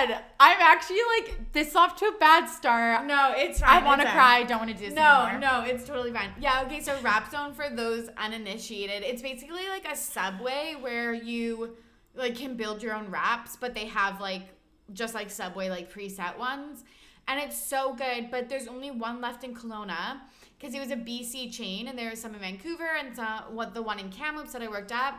god. 0.07 0.19
I'm 0.41 0.59
actually 0.61 1.01
like 1.19 1.53
this 1.53 1.75
off 1.77 1.97
to 1.97 2.07
a 2.07 2.13
bad 2.19 2.47
start. 2.47 3.07
No, 3.07 3.33
it's 3.37 3.61
fine. 3.61 3.83
I 3.83 3.85
want 3.85 4.01
to 4.01 4.09
cry. 4.09 4.39
I 4.39 4.43
don't 4.45 4.59
want 4.59 4.71
to 4.71 4.77
do 4.77 4.87
this 4.87 4.95
No, 4.95 5.27
anymore. 5.27 5.41
no, 5.41 5.65
it's 5.65 5.85
totally 5.85 6.13
fine. 6.13 6.31
Yeah, 6.41 6.63
okay, 6.67 6.81
so 6.81 6.97
Rap 7.03 7.31
Zone 7.31 7.53
for 7.53 7.69
those 7.71 8.09
uninitiated, 8.17 9.03
it's 9.03 9.23
basically 9.23 9.69
like 9.69 9.87
a 9.91 9.97
subway 9.97 10.75
where 10.81 11.13
you 11.15 11.77
like 12.15 12.37
can 12.37 12.57
build 12.57 12.83
your 12.83 12.95
own 12.95 13.11
wraps, 13.11 13.57
but 13.57 13.75
they 13.75 13.87
have 13.87 14.21
like 14.21 14.43
just 14.93 15.15
like 15.15 15.31
Subway 15.31 15.69
like 15.71 15.93
preset 15.93 16.39
ones. 16.39 16.85
And 17.29 17.41
it's 17.41 17.57
so 17.57 17.95
good, 17.95 18.31
but 18.31 18.49
there's 18.49 18.67
only 18.67 18.91
one 18.91 19.21
left 19.21 19.45
in 19.45 19.55
Kelowna 19.55 20.21
because 20.59 20.75
it 20.75 20.81
was 20.81 20.91
a 20.91 20.97
BC 20.97 21.53
chain 21.53 21.89
and 21.89 21.97
there 21.99 22.11
was 22.11 22.21
some 22.21 22.35
in 22.35 22.41
Vancouver 22.41 22.89
and 22.99 23.15
some, 23.15 23.55
what 23.55 23.75
the 23.75 23.83
one 23.83 23.99
in 23.99 24.11
Kamloops 24.11 24.53
that 24.53 24.63
I 24.63 24.69
worked 24.69 24.93
at. 24.93 25.15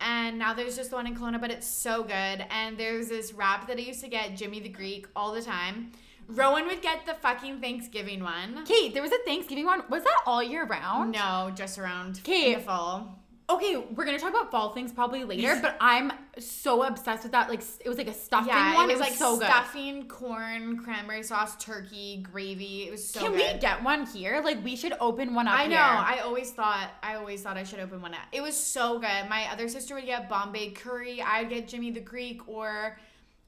And 0.00 0.38
now 0.38 0.52
there's 0.52 0.76
just 0.76 0.90
the 0.90 0.96
one 0.96 1.06
in 1.06 1.16
Kelowna, 1.16 1.40
but 1.40 1.50
it's 1.50 1.66
so 1.66 2.02
good. 2.02 2.44
And 2.50 2.76
there's 2.76 3.08
this 3.08 3.32
rap 3.32 3.66
that 3.68 3.78
I 3.78 3.80
used 3.80 4.02
to 4.02 4.08
get, 4.08 4.36
Jimmy 4.36 4.60
the 4.60 4.68
Greek, 4.68 5.06
all 5.16 5.32
the 5.32 5.42
time. 5.42 5.92
Rowan 6.28 6.66
would 6.66 6.82
get 6.82 7.06
the 7.06 7.14
fucking 7.14 7.60
Thanksgiving 7.60 8.22
one. 8.22 8.64
Kate, 8.66 8.92
there 8.92 9.02
was 9.02 9.12
a 9.12 9.18
Thanksgiving 9.24 9.64
one. 9.64 9.82
Was 9.88 10.02
that 10.02 10.18
all 10.26 10.42
year 10.42 10.66
round? 10.66 11.12
No, 11.12 11.52
just 11.54 11.78
around 11.78 12.20
Kate, 12.24 12.62
fall. 12.62 13.22
Okay, 13.48 13.76
we're 13.76 14.04
gonna 14.04 14.18
talk 14.18 14.30
about 14.30 14.50
fall 14.50 14.72
things 14.74 14.92
probably 14.92 15.22
later, 15.22 15.56
but 15.62 15.76
I'm 15.80 16.10
so 16.38 16.82
obsessed 16.82 17.22
with 17.22 17.30
that. 17.30 17.48
Like, 17.48 17.62
it 17.84 17.88
was 17.88 17.96
like 17.96 18.08
a 18.08 18.12
stuffing 18.12 18.48
Yeah, 18.48 18.74
one. 18.74 18.90
it 18.90 18.94
was, 18.94 19.00
like 19.00 19.12
so 19.12 19.38
good. 19.38 19.46
stuffing, 19.46 20.08
corn, 20.08 20.78
cranberry 20.78 21.22
sauce, 21.22 21.54
turkey, 21.64 22.24
gravy. 22.28 22.88
It 22.88 22.90
was 22.90 23.06
so 23.08 23.20
Can 23.20 23.32
good. 23.36 23.54
we 23.54 23.60
get 23.60 23.84
one 23.84 24.04
here? 24.06 24.40
Like, 24.44 24.64
we 24.64 24.74
should 24.74 24.94
open 24.98 25.32
one 25.32 25.46
up. 25.46 25.56
I 25.60 25.66
know. 25.68 25.76
here. 25.76 25.78
I 25.78 26.20
always 26.24 26.50
thought. 26.50 26.90
I 27.04 27.14
always 27.14 27.40
thought 27.42 27.56
I 27.56 27.62
should 27.62 27.78
open 27.78 28.02
one. 28.02 28.14
Up. 28.14 28.20
It 28.32 28.40
was 28.40 28.56
so 28.56 28.98
good. 28.98 29.28
My 29.28 29.46
other 29.52 29.68
sister 29.68 29.94
would 29.94 30.06
get 30.06 30.28
Bombay 30.28 30.70
curry. 30.70 31.22
I'd 31.22 31.48
get 31.48 31.68
Jimmy 31.68 31.92
the 31.92 32.00
Greek 32.00 32.48
or 32.48 32.98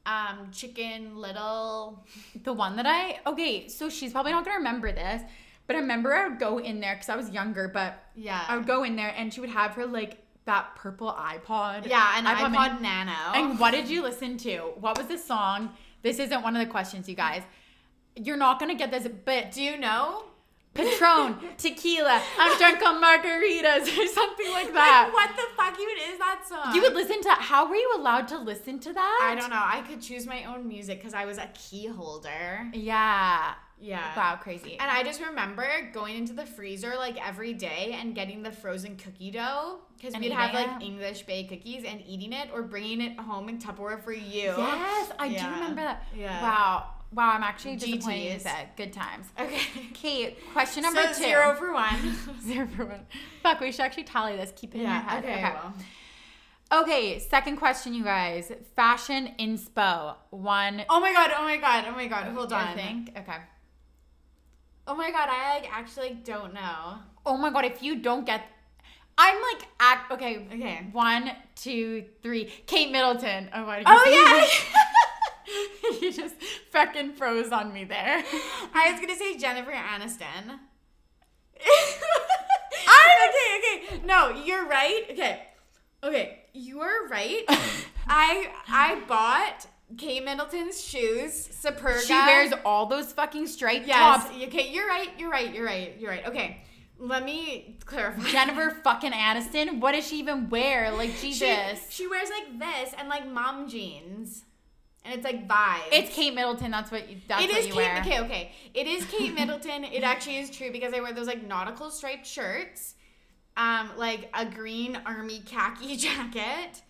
um, 0.06 0.48
chicken 0.52 1.16
little. 1.16 2.06
The 2.44 2.52
one 2.52 2.76
that 2.76 2.86
I 2.86 3.18
okay, 3.26 3.66
so 3.68 3.88
she's 3.90 4.12
probably 4.12 4.30
not 4.32 4.44
gonna 4.44 4.58
remember 4.58 4.92
this, 4.92 5.22
but 5.68 5.76
I 5.76 5.78
remember 5.78 6.12
I 6.14 6.26
would 6.26 6.40
go 6.40 6.58
in 6.58 6.80
there 6.80 6.94
because 6.96 7.08
I 7.08 7.14
was 7.16 7.30
younger, 7.30 7.68
but 7.68 8.02
Yeah. 8.16 8.42
I 8.48 8.56
would 8.56 8.66
go 8.66 8.82
in 8.82 8.96
there 8.96 9.14
and 9.16 9.32
she 9.32 9.40
would 9.40 9.50
have 9.50 9.72
her 9.74 9.86
like 9.86 10.24
that 10.46 10.74
purple 10.74 11.12
iPod. 11.12 11.86
yeah, 11.86 12.18
an 12.18 12.24
iPod 12.24 12.54
iPod. 12.56 12.80
Nano. 12.80 13.12
And 13.34 13.58
what 13.60 13.70
did 13.70 13.88
you 13.88 14.02
listen 14.02 14.36
to? 14.38 14.72
What 14.80 14.98
was 14.98 15.06
the 15.06 15.18
song? 15.18 15.74
This 16.02 16.18
isn't 16.18 16.42
one 16.42 16.56
of 16.56 16.60
the 16.66 16.70
questions, 16.70 17.08
you 17.08 17.14
guys. 17.14 17.42
You're 18.16 18.36
not 18.38 18.58
gonna 18.58 18.74
get 18.74 18.90
this, 18.90 19.06
but 19.24 19.52
Do 19.52 19.62
you 19.62 19.76
know? 19.76 20.24
Patron, 20.74 21.36
tequila, 21.56 22.22
I'm 22.38 22.56
drunk 22.58 22.80
on 22.86 23.02
margaritas, 23.02 23.82
or 23.98 24.06
something 24.06 24.50
like 24.52 24.66
Like, 24.66 24.74
that. 24.74 25.10
what 25.12 25.30
the 25.34 25.42
fuck 25.56 25.74
even 25.80 26.12
is 26.12 26.18
that 26.20 26.42
song? 26.48 26.72
You 26.74 26.82
would 26.82 26.94
listen 26.94 27.20
to. 27.22 27.30
How 27.30 27.68
were 27.68 27.74
you 27.74 27.94
allowed 27.96 28.28
to 28.28 28.38
listen 28.38 28.78
to 28.80 28.92
that? 28.92 29.28
I 29.32 29.34
don't 29.34 29.50
know. 29.50 29.60
I 29.60 29.80
could 29.80 30.00
choose 30.00 30.24
my 30.26 30.44
own 30.44 30.68
music 30.68 30.98
because 30.98 31.14
I 31.14 31.24
was 31.24 31.36
a 31.38 31.48
key 31.54 31.86
holder. 31.86 32.68
Yeah. 32.72 33.54
Yeah. 33.80 34.16
Wow, 34.16 34.38
crazy. 34.40 34.76
And 34.78 34.90
I 34.90 35.02
just 35.02 35.20
remember 35.20 35.66
going 35.92 36.16
into 36.16 36.32
the 36.32 36.46
freezer 36.46 36.94
like 36.96 37.16
every 37.26 37.52
day 37.52 37.96
and 37.98 38.14
getting 38.14 38.42
the 38.42 38.50
frozen 38.50 38.96
cookie 38.96 39.30
dough 39.30 39.80
because 39.96 40.18
we'd 40.18 40.32
have 40.32 40.54
eating 40.54 40.66
like 40.66 40.82
it? 40.82 40.84
English 40.84 41.22
Bay 41.22 41.44
cookies 41.44 41.84
and 41.84 42.02
eating 42.06 42.32
it 42.32 42.50
or 42.52 42.62
bringing 42.62 43.00
it 43.00 43.18
home 43.18 43.48
in 43.48 43.58
Tupperware 43.58 44.02
for 44.02 44.12
you. 44.12 44.54
Yes, 44.56 45.12
I 45.18 45.28
do 45.28 45.34
remember 45.34 45.82
that. 45.82 46.06
Yeah. 46.16 46.42
Wow. 46.42 46.94
Wow, 47.10 47.32
I'm 47.32 47.42
actually 47.42 47.76
disappointed 47.76 48.32
you 48.34 48.38
said. 48.38 48.68
Good 48.76 48.92
times. 48.92 49.26
Okay. 49.40 49.60
Kate, 49.94 50.36
question 50.52 50.82
number 50.82 51.02
so 51.04 51.08
two. 51.08 51.14
zero 51.14 51.54
for 51.54 51.72
one. 51.72 52.16
Zero 52.44 52.66
for 52.66 52.84
one. 52.84 53.06
Fuck, 53.42 53.60
we 53.60 53.72
should 53.72 53.80
actually 53.80 54.04
tally 54.04 54.36
this. 54.36 54.52
Keep 54.54 54.74
it 54.74 54.78
in 54.78 54.82
your 54.82 54.90
yeah. 54.90 55.08
head. 55.08 55.24
Okay. 55.24 55.32
Okay. 55.32 55.54
well. 55.54 55.74
Okay, 56.70 57.18
second 57.18 57.56
question, 57.56 57.94
you 57.94 58.04
guys. 58.04 58.52
Fashion 58.76 59.30
inspo. 59.40 60.16
One. 60.28 60.82
Oh 60.90 61.00
my 61.00 61.14
god. 61.14 61.30
Oh 61.34 61.44
my 61.44 61.56
god. 61.56 61.86
Oh 61.88 61.92
my 61.92 62.08
god. 62.08 62.26
Hold 62.26 62.52
on. 62.52 62.66
I 62.68 62.74
think. 62.74 63.10
Okay. 63.16 63.36
Oh 64.88 64.94
my 64.94 65.10
god. 65.10 65.28
I 65.30 65.60
like 65.60 65.70
actually 65.70 66.18
don't 66.24 66.54
know. 66.54 66.98
Oh 67.24 67.36
my 67.36 67.50
god, 67.50 67.66
if 67.66 67.82
you 67.82 67.96
don't 67.96 68.24
get. 68.26 68.42
I'm 69.16 69.36
like, 69.52 69.68
act. 69.78 70.10
Okay. 70.12 70.46
Okay. 70.52 70.86
One, 70.92 71.30
two, 71.54 72.04
three. 72.22 72.46
Kate 72.66 72.90
Middleton. 72.90 73.50
Oh, 73.54 73.66
my 73.66 73.82
god. 73.82 73.86
Oh 73.86 74.10
yeah. 74.10 74.46
you 76.00 76.12
just 76.12 76.34
fucking 76.70 77.12
froze 77.12 77.52
on 77.52 77.72
me 77.72 77.84
there. 77.84 78.24
I 78.74 78.92
was 78.92 79.00
gonna 79.00 79.16
say 79.16 79.36
Jennifer 79.36 79.72
Aniston. 79.72 80.58
I- 82.86 83.28
okay, 83.28 83.96
okay. 83.96 84.06
No, 84.06 84.30
you're 84.44 84.66
right. 84.66 85.04
Okay. 85.10 85.42
Okay, 86.02 86.44
you 86.52 86.80
are 86.80 87.08
right. 87.08 87.44
I 88.06 88.50
I 88.68 89.02
bought 89.08 89.66
Kate 89.96 90.24
Middleton's 90.24 90.82
shoes, 90.84 91.48
Superga. 91.48 92.00
She 92.00 92.12
wears 92.12 92.52
all 92.64 92.86
those 92.86 93.12
fucking 93.12 93.46
striped 93.46 93.86
Yes. 93.86 94.24
tops. 94.24 94.34
Okay, 94.44 94.70
you're 94.70 94.86
right. 94.86 95.08
You're 95.18 95.30
right. 95.30 95.54
You're 95.54 95.64
right. 95.64 95.94
You're 95.98 96.10
right. 96.10 96.26
Okay. 96.26 96.62
Let 96.98 97.24
me 97.24 97.78
clarify. 97.84 98.22
Jennifer 98.30 98.70
fucking 98.82 99.12
Aniston. 99.12 99.80
What 99.80 99.92
does 99.92 100.06
she 100.06 100.18
even 100.18 100.50
wear? 100.50 100.90
Like 100.90 101.10
She, 101.12 101.32
Jesus. 101.32 101.86
she 101.90 102.06
wears 102.06 102.28
like 102.28 102.58
this 102.58 102.92
and 102.98 103.08
like 103.08 103.26
mom 103.26 103.68
jeans. 103.68 104.44
And 105.04 105.14
it's 105.14 105.24
like 105.24 105.48
vibes. 105.48 105.88
it's 105.92 106.14
Kate 106.14 106.34
Middleton. 106.34 106.70
That's 106.70 106.90
what 106.90 107.08
you. 107.08 107.16
That's 107.28 107.44
It 107.44 107.50
what 107.50 107.58
is 107.60 107.66
you 107.68 107.72
Kate. 107.72 107.76
wear. 107.78 108.00
Okay, 108.00 108.20
okay. 108.20 108.52
It 108.74 108.86
is 108.86 109.06
Kate 109.06 109.32
Middleton. 109.32 109.84
it 109.84 110.02
actually 110.02 110.38
is 110.38 110.50
true 110.50 110.70
because 110.70 110.92
I 110.92 111.00
wear 111.00 111.14
those 111.14 111.28
like 111.28 111.46
nautical 111.46 111.90
striped 111.90 112.26
shirts, 112.26 112.94
um, 113.56 113.90
like 113.96 114.28
a 114.34 114.44
green 114.44 114.98
army 115.06 115.40
khaki 115.46 115.96
jacket, 116.04 116.82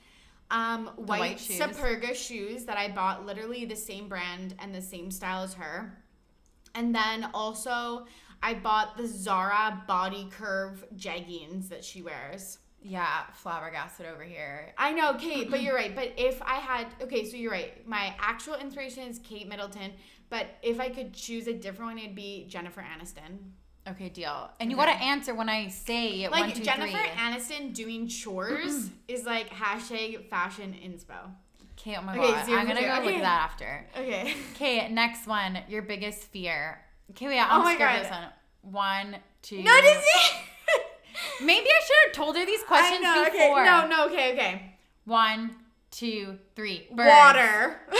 um, 0.50 0.90
white, 0.96 1.20
white 1.20 1.40
shoes. 1.40 1.58
Superga 1.58 2.14
shoes 2.14 2.64
that 2.64 2.76
I 2.76 2.88
bought 2.88 3.26
literally 3.26 3.64
the 3.64 3.76
same 3.76 4.08
brand 4.08 4.54
and 4.58 4.74
the 4.74 4.82
same 4.82 5.10
style 5.10 5.42
as 5.42 5.54
her, 5.54 6.02
and 6.74 6.94
then 6.94 7.28
also 7.34 8.06
I 8.42 8.54
bought 8.54 8.96
the 8.96 9.06
Zara 9.06 9.82
body 9.86 10.28
curve 10.30 10.84
jeggings 10.96 11.68
that 11.68 11.84
she 11.84 12.02
wears. 12.02 12.58
Yeah, 12.80 13.24
flabbergasted 13.34 14.06
over 14.06 14.22
here. 14.22 14.72
I 14.78 14.92
know, 14.92 15.14
Kate, 15.14 15.50
but 15.50 15.60
you're 15.62 15.74
right. 15.74 15.94
But 15.94 16.12
if 16.16 16.40
I 16.42 16.56
had, 16.56 16.86
okay, 17.02 17.24
so 17.24 17.36
you're 17.36 17.50
right. 17.50 17.86
My 17.86 18.14
actual 18.20 18.54
inspiration 18.54 19.02
is 19.08 19.18
Kate 19.18 19.48
Middleton, 19.48 19.92
but 20.30 20.46
if 20.62 20.78
I 20.78 20.88
could 20.88 21.12
choose 21.12 21.48
a 21.48 21.52
different 21.52 21.92
one, 21.92 21.98
it'd 21.98 22.14
be 22.14 22.46
Jennifer 22.48 22.82
Aniston. 22.82 23.38
Okay, 23.90 24.08
deal. 24.08 24.50
And 24.60 24.70
you 24.70 24.76
Okay. 24.76 24.86
gotta 24.92 25.02
answer 25.02 25.34
when 25.34 25.48
I 25.48 25.68
say 25.68 26.28
Like 26.28 26.40
one, 26.40 26.52
two, 26.52 26.62
Jennifer 26.62 26.88
three. 26.98 27.10
Aniston 27.16 27.72
doing 27.74 28.06
chores 28.08 28.74
mm-hmm. 28.74 28.94
is 29.08 29.24
like 29.24 29.48
hashtag 29.50 30.28
fashion 30.28 30.74
inspo. 30.74 31.30
Okay, 31.78 31.96
oh 31.96 32.02
my 32.02 32.12
Okay, 32.18 32.32
god. 32.32 32.46
zero 32.46 32.58
I'm 32.58 32.66
gonna 32.66 32.80
go 32.80 33.04
look 33.04 33.14
at 33.14 33.20
that 33.22 33.42
after. 33.50 33.86
Okay. 33.96 34.34
Okay, 34.54 34.88
next 34.90 35.26
one. 35.26 35.58
Your 35.68 35.82
biggest 35.82 36.24
fear. 36.24 36.80
Okay, 37.10 37.28
wait, 37.28 37.38
Oh 37.40 37.46
I'll 37.48 37.62
my 37.62 37.74
skip 37.74 37.88
God. 37.88 38.02
this 38.02 38.10
one. 38.10 38.24
One, 38.60 39.16
two. 39.42 39.62
No, 39.62 39.80
does? 39.80 40.04
Maybe 41.40 41.66
I 41.68 41.80
should 41.86 41.96
have 42.08 42.12
told 42.12 42.36
her 42.36 42.44
these 42.44 42.62
questions 42.64 43.00
I 43.04 43.16
know. 43.16 43.24
before. 43.30 43.60
Okay. 43.62 43.70
No, 43.70 43.86
no. 43.86 44.06
Okay. 44.06 44.32
Okay. 44.32 44.74
One, 45.04 45.54
two, 45.90 46.38
three. 46.54 46.88
Birds. 46.94 47.08
Water. 47.08 47.80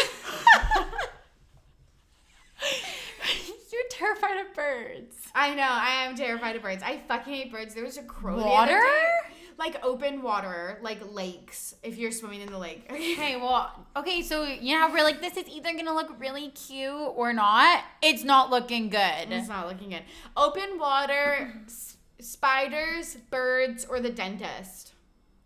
You're 3.73 3.88
terrified 3.99 4.39
of 4.47 4.55
birds. 4.55 5.17
I 5.35 5.55
know. 5.55 5.63
I 5.69 6.05
am 6.07 6.15
terrified 6.15 6.57
of 6.57 6.63
birds. 6.63 6.83
I 6.83 7.01
fucking 7.09 7.33
hate 7.35 7.53
birds. 7.53 7.75
There 7.75 7.85
was 7.85 7.99
a 7.99 8.03
crow. 8.03 8.37
the 8.37 8.43
other 8.43 8.49
Water? 8.75 8.81
day. 8.81 9.35
Like 9.59 9.85
open 9.85 10.23
water, 10.23 10.79
like 10.83 11.01
lakes. 11.13 11.75
If 11.83 11.99
you're 11.99 12.13
swimming 12.13 12.41
in 12.43 12.51
the 12.53 12.59
lake. 12.59 12.87
Okay, 12.93 13.35
well, 13.37 13.87
okay, 13.97 14.23
so 14.23 14.45
you 14.45 14.75
know 14.75 14.87
how 14.87 14.93
we're 14.93 15.03
like, 15.03 15.21
this 15.21 15.37
is 15.37 15.49
either 15.49 15.73
gonna 15.75 15.93
look 15.95 16.15
really 16.21 16.51
cute 16.51 16.93
or 17.17 17.33
not. 17.33 17.83
It's 18.01 18.23
not 18.23 18.51
looking 18.51 18.89
good. 18.89 19.27
It's 19.31 19.49
not 19.49 19.67
looking 19.67 19.91
good. 19.91 20.05
Open 20.37 20.79
water, 20.79 21.53
s- 21.67 21.97
spiders, 22.21 23.17
birds, 23.31 23.85
or 23.85 23.99
the 23.99 24.11
dentist. 24.11 24.93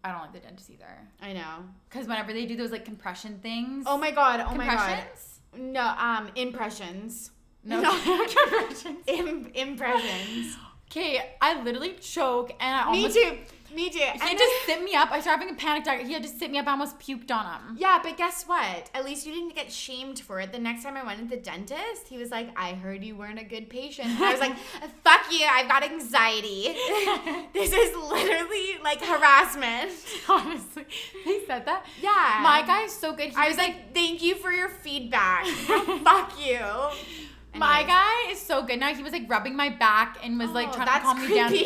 I 0.04 0.10
don't 0.12 0.20
like 0.20 0.32
the 0.34 0.40
dentist 0.40 0.68
either. 0.68 0.98
I 1.22 1.32
know. 1.32 1.64
Because 1.88 2.06
whenever 2.06 2.32
they 2.34 2.44
do 2.44 2.54
those 2.56 2.70
like 2.70 2.84
compression 2.84 3.38
things. 3.42 3.84
Oh 3.88 3.96
my 3.96 4.10
god. 4.10 4.40
Oh 4.40 4.54
my 4.54 4.66
god. 4.66 4.76
compressions? 4.76 5.40
No. 5.56 5.86
Um. 5.98 6.28
Impressions. 6.36 7.30
No, 7.64 7.80
No. 7.80 8.26
Im- 9.06 9.50
impressions. 9.54 10.56
Okay, 10.90 11.22
I 11.40 11.62
literally 11.62 11.94
choke 12.00 12.52
and 12.60 12.76
I 12.76 12.84
almost 12.84 13.14
Me 13.16 13.22
almost. 13.24 13.40
too. 13.48 13.54
Me 13.74 13.88
too. 13.88 13.98
He 14.00 14.04
And 14.04 14.20
had 14.20 14.30
then- 14.32 14.36
to 14.36 14.50
sit 14.66 14.82
me 14.84 14.94
up. 14.94 15.10
I 15.10 15.20
started 15.22 15.40
having 15.40 15.54
a 15.54 15.58
panic 15.58 15.84
attack. 15.84 16.02
He 16.02 16.12
had 16.12 16.22
to 16.24 16.28
sit 16.28 16.50
me 16.50 16.58
up. 16.58 16.66
I 16.66 16.72
almost 16.72 16.98
puked 16.98 17.30
on 17.30 17.46
him. 17.46 17.76
Yeah, 17.78 17.98
but 18.02 18.18
guess 18.18 18.44
what? 18.44 18.90
At 18.92 19.02
least 19.06 19.24
you 19.26 19.32
didn't 19.32 19.54
get 19.54 19.72
shamed 19.72 20.20
for 20.20 20.38
it. 20.40 20.52
The 20.52 20.58
next 20.58 20.82
time 20.82 20.94
I 20.98 21.02
went 21.02 21.20
to 21.20 21.24
the 21.34 21.40
dentist, 21.42 22.08
he 22.10 22.18
was 22.18 22.30
like, 22.30 22.50
I 22.58 22.74
heard 22.74 23.02
you 23.02 23.16
weren't 23.16 23.38
a 23.38 23.44
good 23.44 23.70
patient. 23.70 24.08
And 24.08 24.22
I 24.22 24.32
was 24.32 24.40
like, 24.40 24.54
fuck 25.02 25.22
you, 25.32 25.46
I've 25.50 25.66
got 25.68 25.82
anxiety. 25.82 26.76
this 27.54 27.72
is 27.72 27.96
literally 27.96 28.76
like 28.84 29.02
harassment. 29.02 29.92
Honestly, 30.28 30.84
he 31.24 31.42
said 31.46 31.64
that. 31.64 31.86
Yeah. 32.02 32.40
My 32.42 32.62
guy's 32.66 32.92
so 32.92 33.14
good. 33.14 33.30
He 33.30 33.36
I 33.36 33.48
was 33.48 33.56
like, 33.56 33.94
thank 33.94 34.22
you 34.22 34.34
for 34.34 34.52
your 34.52 34.68
feedback. 34.68 35.46
fuck 35.46 36.34
you. 36.38 36.58
My 37.54 37.82
guy 37.84 38.30
is 38.32 38.40
so 38.40 38.62
good 38.62 38.80
now. 38.80 38.94
He 38.94 39.02
was 39.02 39.12
like 39.12 39.28
rubbing 39.28 39.56
my 39.56 39.68
back 39.68 40.18
and 40.22 40.38
was 40.38 40.50
like 40.50 40.68
Oh, 40.68 40.72
trying 40.72 40.86
to 40.86 41.00
calm 41.00 41.20
me 41.28 41.34
down. 41.34 41.52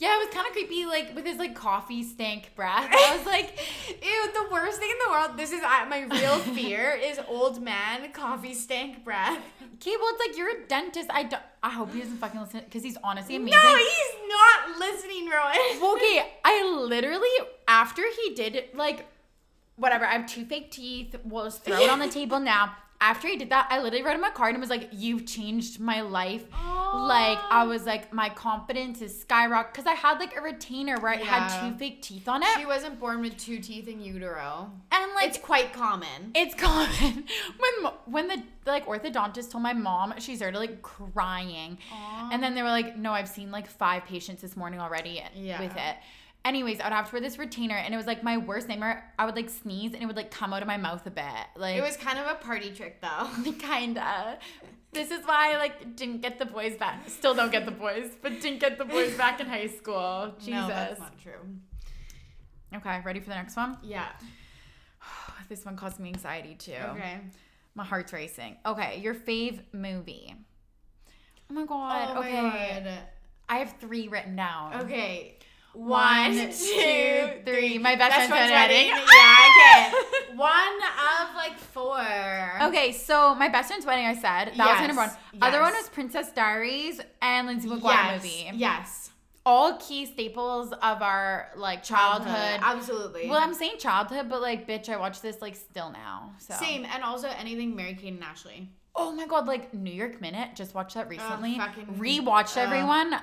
Yeah, 0.00 0.14
it 0.14 0.26
was 0.26 0.32
kind 0.32 0.46
of 0.46 0.52
creepy, 0.52 0.86
like 0.86 1.12
with 1.16 1.26
his 1.26 1.38
like 1.38 1.56
coffee 1.56 2.04
stank 2.04 2.54
breath. 2.54 2.88
I 2.88 3.16
was 3.16 3.26
like, 3.26 3.58
Ew, 3.88 4.32
the 4.32 4.48
worst 4.52 4.78
thing 4.78 4.88
in 4.88 4.96
the 5.04 5.10
world, 5.10 5.36
this 5.36 5.50
is 5.50 5.60
uh, 5.60 5.86
my 5.88 6.02
real 6.02 6.38
fear, 6.54 6.92
is 6.92 7.18
old 7.26 7.60
man 7.60 8.12
coffee 8.12 8.54
stank 8.54 9.04
breath. 9.04 9.36
okay, 9.74 9.96
well, 10.00 10.08
it's 10.14 10.20
like 10.28 10.38
you're 10.38 10.56
a 10.62 10.66
dentist. 10.68 11.10
I 11.12 11.24
don't. 11.24 11.42
I 11.64 11.70
hope 11.70 11.92
he 11.92 11.98
doesn't 11.98 12.18
fucking 12.18 12.40
listen 12.40 12.60
because 12.64 12.84
he's 12.84 12.96
honestly 13.02 13.34
amazing. 13.34 13.58
No, 13.60 13.76
he's 13.76 14.28
not 14.28 14.78
listening, 14.78 15.28
Rowan. 15.28 15.56
Well, 15.82 15.96
okay, 15.96 16.32
I 16.44 16.62
literally 16.80 17.28
after 17.66 18.02
he 18.22 18.34
did 18.36 18.66
like 18.74 19.04
whatever, 19.74 20.04
I 20.04 20.12
have 20.12 20.26
two 20.26 20.44
fake 20.44 20.70
teeth. 20.70 21.16
We'll 21.24 21.46
just 21.46 21.64
throw 21.64 21.76
it 21.76 21.90
on 21.90 21.98
the 21.98 22.08
table 22.08 22.38
now. 22.38 22.76
After 23.00 23.28
he 23.28 23.36
did 23.36 23.50
that, 23.50 23.68
I 23.70 23.80
literally 23.80 24.04
wrote 24.04 24.16
him 24.16 24.24
a 24.24 24.30
card 24.32 24.54
and 24.54 24.60
was 24.60 24.70
like, 24.70 24.88
"You've 24.90 25.24
changed 25.24 25.78
my 25.78 26.00
life." 26.00 26.44
Like 26.52 27.38
I 27.50 27.64
was 27.64 27.84
like, 27.86 28.12
my 28.12 28.28
confidence 28.30 29.02
is 29.02 29.20
skyrocket 29.20 29.72
because 29.74 29.86
I 29.86 29.92
had 29.94 30.18
like 30.18 30.36
a 30.36 30.40
retainer 30.40 30.96
where 30.98 31.12
I 31.12 31.18
Yeah. 31.18 31.24
had 31.24 31.60
two 31.60 31.76
fake 31.78 32.00
teeth 32.02 32.26
on 32.28 32.42
it, 32.42 32.48
She 32.56 32.64
wasn't 32.66 32.98
born 32.98 33.20
with 33.20 33.36
two 33.36 33.58
teeth 33.60 33.86
in 33.88 34.00
utero. 34.00 34.70
and 34.90 35.12
like 35.14 35.28
It's 35.28 35.38
quite 35.38 35.72
common. 35.72 36.32
It's 36.34 36.54
common. 36.54 37.24
When 37.58 37.92
when 38.06 38.28
the 38.28 38.42
like 38.66 38.86
orthodontist 38.86 39.50
told 39.52 39.62
my 39.62 39.74
mom, 39.74 40.14
she 40.18 40.34
started 40.36 40.58
like 40.58 40.82
crying, 40.82 41.78
and 42.32 42.42
then 42.42 42.54
they 42.54 42.62
were 42.62 42.68
like, 42.70 42.96
"No, 42.96 43.12
I've 43.12 43.28
seen 43.28 43.50
like 43.52 43.68
five 43.68 44.04
patients 44.06 44.42
this 44.42 44.56
morning 44.56 44.80
already 44.80 45.22
Yeah. 45.34 45.60
with 45.60 45.76
it." 45.76 45.96
Anyways, 46.44 46.80
I'd 46.80 46.92
have 46.92 47.08
to 47.08 47.12
wear 47.14 47.20
this 47.20 47.38
retainer, 47.38 47.74
and 47.74 47.92
it 47.92 47.96
was 47.96 48.06
like 48.06 48.22
my 48.22 48.38
worst 48.38 48.68
nightmare. 48.68 49.12
I 49.18 49.26
would 49.26 49.36
like 49.36 49.50
sneeze, 49.50 49.92
and 49.92 50.02
it 50.02 50.06
would 50.06 50.16
like 50.16 50.30
come 50.30 50.52
out 50.52 50.62
of 50.62 50.68
my 50.68 50.76
mouth 50.76 51.06
a 51.06 51.10
bit, 51.10 51.24
like 51.56 51.76
It 51.76 51.82
was 51.82 51.96
kind 51.96 52.18
of 52.18 52.26
a 52.26 52.36
party 52.36 52.70
trick, 52.70 53.00
though. 53.02 53.28
kinda. 53.58 54.38
This 54.92 55.10
is 55.10 55.26
why 55.26 55.52
I 55.52 55.58
like 55.58 55.96
didn't 55.96 56.22
get 56.22 56.38
the 56.38 56.46
boys 56.46 56.76
back. 56.76 57.08
Still 57.08 57.34
don't 57.34 57.52
get 57.52 57.66
the 57.66 57.72
boys, 57.72 58.10
but 58.22 58.40
didn't 58.40 58.60
get 58.60 58.78
the 58.78 58.84
boys 58.84 59.14
back 59.16 59.40
in 59.40 59.46
high 59.46 59.66
school. 59.66 60.34
Jesus. 60.38 60.52
No, 60.54 60.68
that's 60.68 61.00
not 61.00 61.18
true. 61.20 61.32
okay, 62.74 63.00
ready 63.04 63.20
for 63.20 63.28
the 63.28 63.34
next 63.34 63.56
one? 63.56 63.76
Yeah. 63.82 64.08
This 65.48 65.64
one 65.64 65.76
caused 65.76 65.98
me 65.98 66.10
anxiety 66.10 66.54
too. 66.54 66.72
Okay. 66.72 67.20
My 67.74 67.84
heart's 67.84 68.12
racing. 68.12 68.56
Okay, 68.66 69.00
your 69.00 69.14
fave 69.14 69.60
movie. 69.72 70.34
Oh 71.50 71.54
my 71.54 71.64
god. 71.64 72.16
Oh 72.16 72.20
okay. 72.20 72.32
god. 72.84 72.98
I 73.48 73.58
have 73.58 73.74
three 73.80 74.08
written 74.08 74.36
down. 74.36 74.74
Okay. 74.82 75.37
One, 75.78 76.36
One, 76.36 76.50
two, 76.50 77.28
three. 77.44 77.78
My 77.78 77.94
best, 77.94 78.16
friend's 78.16 78.30
friend's 78.32 78.50
wedding. 78.50 78.90
wedding. 78.90 79.06
Yeah, 79.14 79.90
okay. 79.92 80.34
One 80.34 80.76
of 81.28 81.36
like 81.36 81.56
four. 81.56 82.62
Okay, 82.68 82.90
so 82.90 83.36
my 83.36 83.48
best 83.48 83.68
friend's 83.68 83.86
wedding. 83.86 84.04
I 84.04 84.14
said 84.14 84.54
that 84.56 84.58
was 84.58 84.80
my 84.80 84.86
number 84.88 85.02
one. 85.02 85.10
Yes, 85.32 85.40
Other 85.40 85.60
one 85.60 85.72
was 85.74 85.88
Princess 85.90 86.32
Diaries 86.32 87.00
and 87.22 87.46
Lizzie 87.46 87.68
McGuire 87.68 87.82
yes. 87.84 88.22
movie. 88.22 88.50
Yes. 88.54 89.10
All 89.46 89.76
key 89.76 90.06
staples 90.06 90.72
of 90.72 91.00
our 91.00 91.52
like 91.54 91.84
childhood. 91.84 92.60
Absolutely. 92.60 93.28
Well, 93.28 93.38
I'm 93.40 93.54
saying 93.54 93.76
childhood, 93.78 94.28
but 94.28 94.42
like, 94.42 94.66
bitch, 94.66 94.88
I 94.88 94.96
watch 94.96 95.20
this 95.20 95.40
like 95.40 95.54
still 95.54 95.92
now. 95.92 96.32
So 96.38 96.54
Same. 96.54 96.86
And 96.92 97.04
also 97.04 97.28
anything 97.38 97.76
Mary 97.76 97.94
Kate 97.94 98.12
and 98.14 98.24
Ashley. 98.24 98.68
Oh 98.96 99.12
my 99.12 99.28
god, 99.28 99.46
like 99.46 99.72
New 99.72 99.92
York 99.92 100.20
Minute. 100.20 100.56
Just 100.56 100.74
watched 100.74 100.94
that 100.94 101.08
recently. 101.08 101.56
fucking- 101.56 101.86
Rewatched 102.00 102.56
uh, 102.56 102.62
everyone. 102.62 103.14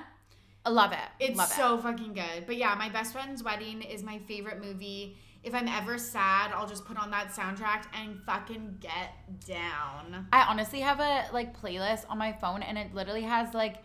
I 0.66 0.70
love 0.70 0.90
it. 0.90 0.98
It's 1.20 1.38
love 1.38 1.48
it. 1.48 1.54
so 1.54 1.78
fucking 1.78 2.12
good. 2.14 2.44
But 2.44 2.56
yeah, 2.56 2.74
my 2.74 2.88
best 2.88 3.12
friend's 3.12 3.42
wedding 3.42 3.82
is 3.82 4.02
my 4.02 4.18
favorite 4.26 4.60
movie. 4.60 5.16
If 5.44 5.54
I'm 5.54 5.68
ever 5.68 5.96
sad, 5.96 6.50
I'll 6.52 6.66
just 6.66 6.84
put 6.84 6.98
on 6.98 7.12
that 7.12 7.28
soundtrack 7.28 7.84
and 7.94 8.20
fucking 8.26 8.78
get 8.80 9.12
down. 9.46 10.26
I 10.32 10.42
honestly 10.42 10.80
have 10.80 10.98
a 10.98 11.26
like 11.32 11.56
playlist 11.56 12.04
on 12.10 12.18
my 12.18 12.32
phone 12.32 12.64
and 12.64 12.76
it 12.76 12.92
literally 12.92 13.22
has 13.22 13.54
like 13.54 13.76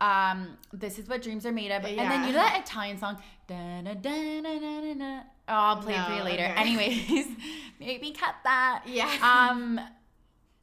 um 0.00 0.56
this 0.72 0.98
is 0.98 1.06
what 1.06 1.20
dreams 1.20 1.44
are 1.44 1.52
made 1.52 1.70
of 1.70 1.84
and 1.84 1.98
then 1.98 2.22
you 2.22 2.28
know 2.28 2.38
that 2.38 2.58
Italian 2.64 2.96
song 2.96 3.18
da, 3.46 3.82
da, 3.82 3.92
da. 3.92 5.20
Oh, 5.46 5.52
I'll 5.52 5.76
play 5.82 5.94
it 5.94 6.06
for 6.06 6.14
you 6.14 6.22
later. 6.22 6.44
okay. 6.44 6.54
Anyways, 6.54 7.26
maybe 7.80 8.12
cut 8.12 8.36
that. 8.44 8.84
Yeah. 8.86 9.10
Um 9.50 9.78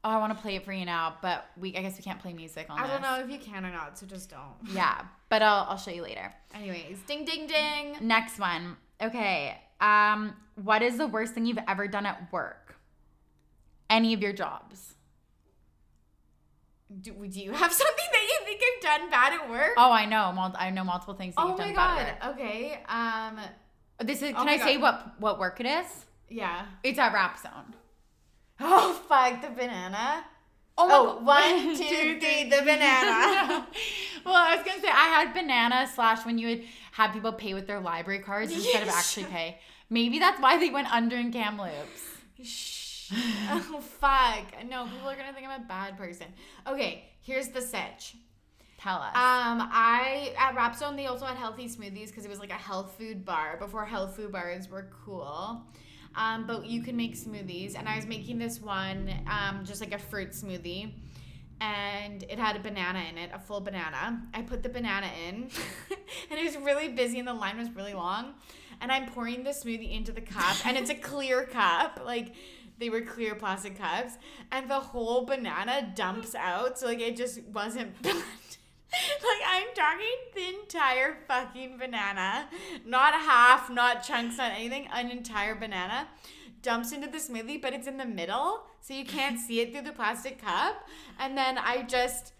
oh, 0.08 0.10
I 0.10 0.18
want 0.20 0.36
to 0.36 0.42
play 0.42 0.56
it 0.56 0.64
for 0.64 0.72
you 0.72 0.86
now, 0.86 1.18
but 1.22 1.46
we 1.58 1.76
I 1.76 1.82
guess 1.82 1.98
we 1.98 2.04
can't 2.04 2.20
play 2.20 2.32
music 2.34 2.68
on 2.70 2.80
I 2.80 2.84
this. 2.84 2.92
don't 2.94 3.02
know 3.02 3.20
if 3.20 3.30
you 3.30 3.40
can 3.40 3.66
or 3.66 3.72
not, 3.72 3.98
so 4.00 4.06
just 4.06 4.30
don't. 4.30 4.56
Yeah, 4.74 5.02
but 5.30 5.42
I'll 5.42 5.66
I'll 5.70 5.78
show 5.78 5.92
you 5.92 6.02
later. 6.04 6.34
Anyways, 6.56 7.00
ding 7.08 7.26
ding 7.26 7.48
ding. 7.48 7.98
Next 8.02 8.40
one. 8.40 8.78
Okay. 9.02 9.58
Um 9.82 10.34
what 10.56 10.82
is 10.82 10.98
the 10.98 11.08
worst 11.08 11.34
thing 11.34 11.46
you've 11.46 11.60
ever 11.68 11.88
done 11.88 12.06
at 12.06 12.32
work? 12.32 12.76
Any 13.90 14.14
of 14.14 14.22
your 14.22 14.34
jobs? 14.34 14.96
Do, 17.02 17.12
do 17.12 17.40
you 17.42 17.52
have 17.52 17.74
something 17.84 18.06
that 18.14 18.24
you 18.24 18.46
think 18.46 18.62
I've 18.64 18.82
done 19.02 19.10
bad 19.10 19.34
at 19.34 19.50
work? 19.50 19.72
Oh, 19.78 19.92
I 19.92 20.06
know. 20.06 20.32
Mul- 20.32 20.56
I 20.58 20.70
know 20.70 20.86
multiple 20.86 21.16
things 21.16 21.36
that 21.36 21.42
Oh 21.42 21.50
you've 21.50 21.58
my 21.58 21.66
done 21.66 21.76
bad 21.76 22.08
at 22.08 22.20
god. 22.22 22.28
work. 22.30 22.40
Okay. 22.40 22.80
Um. 22.88 23.40
This 24.08 24.22
is. 24.22 24.32
Oh 24.32 24.38
Can 24.38 24.46
my 24.46 24.54
I 24.54 24.58
say 24.58 24.78
what 24.78 25.20
what 25.20 25.38
work 25.38 25.60
it 25.60 25.66
is? 25.66 25.86
Yeah. 26.30 26.66
It's 26.84 26.98
at 27.00 27.14
Rap 27.14 27.38
Zone. 27.40 27.76
Oh 28.60 28.94
fuck 29.08 29.42
the 29.42 29.50
banana. 29.50 30.26
Oh, 30.80 31.18
Oh, 31.20 31.24
one, 31.24 31.76
two, 31.78 32.20
three, 32.20 32.44
the 32.50 32.58
banana. 32.60 33.68
well, 34.26 34.36
I 34.36 34.56
was 34.56 34.66
gonna 34.66 34.80
say 34.82 34.90
I 34.90 35.08
had 35.08 35.34
banana 35.34 35.90
slash 35.94 36.26
when 36.26 36.38
you 36.38 36.48
would 36.50 36.64
have 36.92 37.14
people 37.14 37.34
pay 37.34 37.54
with 37.54 37.66
their 37.68 37.80
library 37.80 38.20
cards 38.20 38.52
instead 38.54 38.84
of 38.84 38.90
actually 38.90 39.26
pay. 39.26 39.58
Maybe 39.90 40.20
that's 40.20 40.40
why 40.40 40.58
they 40.60 40.70
went 40.70 40.92
under 40.94 41.16
in 41.16 41.32
Kamloops. 41.32 42.04
Shh. 42.44 43.12
oh 43.50 43.82
fuck. 43.82 44.66
No, 44.70 44.86
people 44.86 45.10
are 45.10 45.16
gonna 45.16 45.34
think 45.34 45.48
I'm 45.48 45.62
a 45.62 45.66
bad 45.66 45.98
person. 45.98 46.28
Okay, 46.68 47.06
here's 47.22 47.50
the 47.50 47.62
sitch. 47.62 48.16
Tell 48.80 48.98
us. 48.98 49.16
Um, 49.16 49.68
I 49.72 50.34
at 50.38 50.56
Rapzone 50.56 50.96
they 50.96 51.08
also 51.08 51.26
had 51.26 51.38
healthy 51.38 51.68
smoothies 51.68 52.08
because 52.08 52.26
it 52.26 52.30
was 52.30 52.40
like 52.40 52.52
a 52.52 52.54
health 52.54 52.96
food 52.98 53.26
bar 53.26 53.58
before 53.58 53.86
health 53.86 54.16
food 54.16 54.32
bars 54.32 54.70
were 54.70 54.90
cool. 55.06 55.64
Um, 56.16 56.48
but 56.48 56.66
you 56.66 56.82
can 56.82 56.96
make 56.96 57.16
smoothies, 57.16 57.78
and 57.78 57.88
I 57.88 57.96
was 57.96 58.06
making 58.06 58.40
this 58.40 58.62
one, 58.62 59.14
um, 59.30 59.64
just 59.66 59.82
like 59.82 59.94
a 59.94 60.00
fruit 60.00 60.32
smoothie, 60.32 60.92
and 61.62 62.24
it 62.24 62.40
had 62.40 62.56
a 62.56 62.60
banana 62.60 63.04
in 63.10 63.18
it, 63.18 63.32
a 63.34 63.40
full 63.40 63.60
banana. 63.60 64.22
I 64.34 64.42
put 64.42 64.64
the 64.64 64.70
banana 64.70 65.10
in, 65.28 65.50
and 66.32 66.40
it 66.40 66.44
was 66.44 66.58
really 66.58 66.88
busy, 66.90 67.20
and 67.20 67.28
the 67.28 67.34
line 67.34 67.58
was 67.58 67.70
really 67.72 67.94
long. 67.94 68.34
And 68.80 68.92
I'm 68.92 69.08
pouring 69.08 69.44
the 69.44 69.52
smoothie 69.52 69.96
into 69.96 70.12
the 70.12 70.22
cup, 70.22 70.66
and 70.66 70.78
it's 70.78 70.90
a 70.90 70.96
clear 71.12 71.46
cup, 71.46 72.02
like 72.06 72.34
they 72.80 72.90
were 72.90 73.02
clear 73.02 73.36
plastic 73.36 73.78
cups, 73.78 74.18
and 74.52 74.70
the 74.70 74.80
whole 74.80 75.26
banana 75.26 75.92
dumps 75.96 76.36
out, 76.36 76.78
so 76.78 76.88
like 76.88 77.00
it 77.00 77.18
just 77.18 77.42
wasn't 77.46 78.00
blended. 78.02 78.24
Like 78.94 79.44
I'm 79.48 79.68
talking 79.76 80.16
the 80.34 80.48
entire 80.62 81.18
fucking 81.28 81.78
banana, 81.78 82.48
not 82.86 83.14
half, 83.14 83.70
not 83.70 84.04
chunks, 84.04 84.38
not 84.38 84.52
anything, 84.54 84.88
an 84.94 85.10
entire 85.12 85.56
banana 85.56 86.08
dumps 86.64 86.92
into 86.92 87.08
the 87.08 87.18
smoothie, 87.18 87.62
but 87.62 87.74
it's 87.74 87.88
in 87.88 87.98
the 87.98 88.06
middle, 88.06 88.64
so 88.82 88.94
you 88.94 89.06
can't 89.06 89.40
see 89.46 89.60
it 89.62 89.72
through 89.72 89.84
the 89.84 89.92
plastic 89.92 90.42
cup. 90.42 90.88
And 91.20 91.38
then 91.38 91.58
I 91.58 91.84
just 91.84 92.34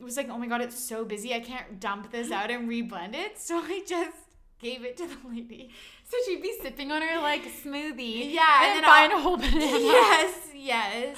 was 0.00 0.16
like, 0.16 0.28
oh 0.28 0.38
my 0.38 0.46
god, 0.46 0.60
it's 0.62 0.78
so 0.78 1.04
busy, 1.04 1.34
I 1.34 1.40
can't 1.40 1.78
dump 1.80 2.10
this 2.10 2.30
out 2.30 2.50
and 2.50 2.68
reblend 2.68 3.14
it. 3.14 3.38
So 3.38 3.58
I 3.58 3.82
just 3.86 4.16
gave 4.58 4.84
it 4.84 4.96
to 4.96 5.06
the 5.06 5.16
lady. 5.28 5.70
So 6.04 6.16
she'd 6.26 6.42
be 6.42 6.54
sipping 6.60 6.90
on 6.90 7.02
her 7.02 7.20
like 7.20 7.42
smoothie. 7.44 8.32
Yeah, 8.32 8.64
and, 8.64 8.66
and 8.72 8.76
then 8.76 8.82
buying 8.84 9.10
I'll- 9.12 9.18
a 9.18 9.20
whole 9.20 9.36
banana. 9.36 9.60
Yes, 9.78 10.34
yes. 10.54 11.16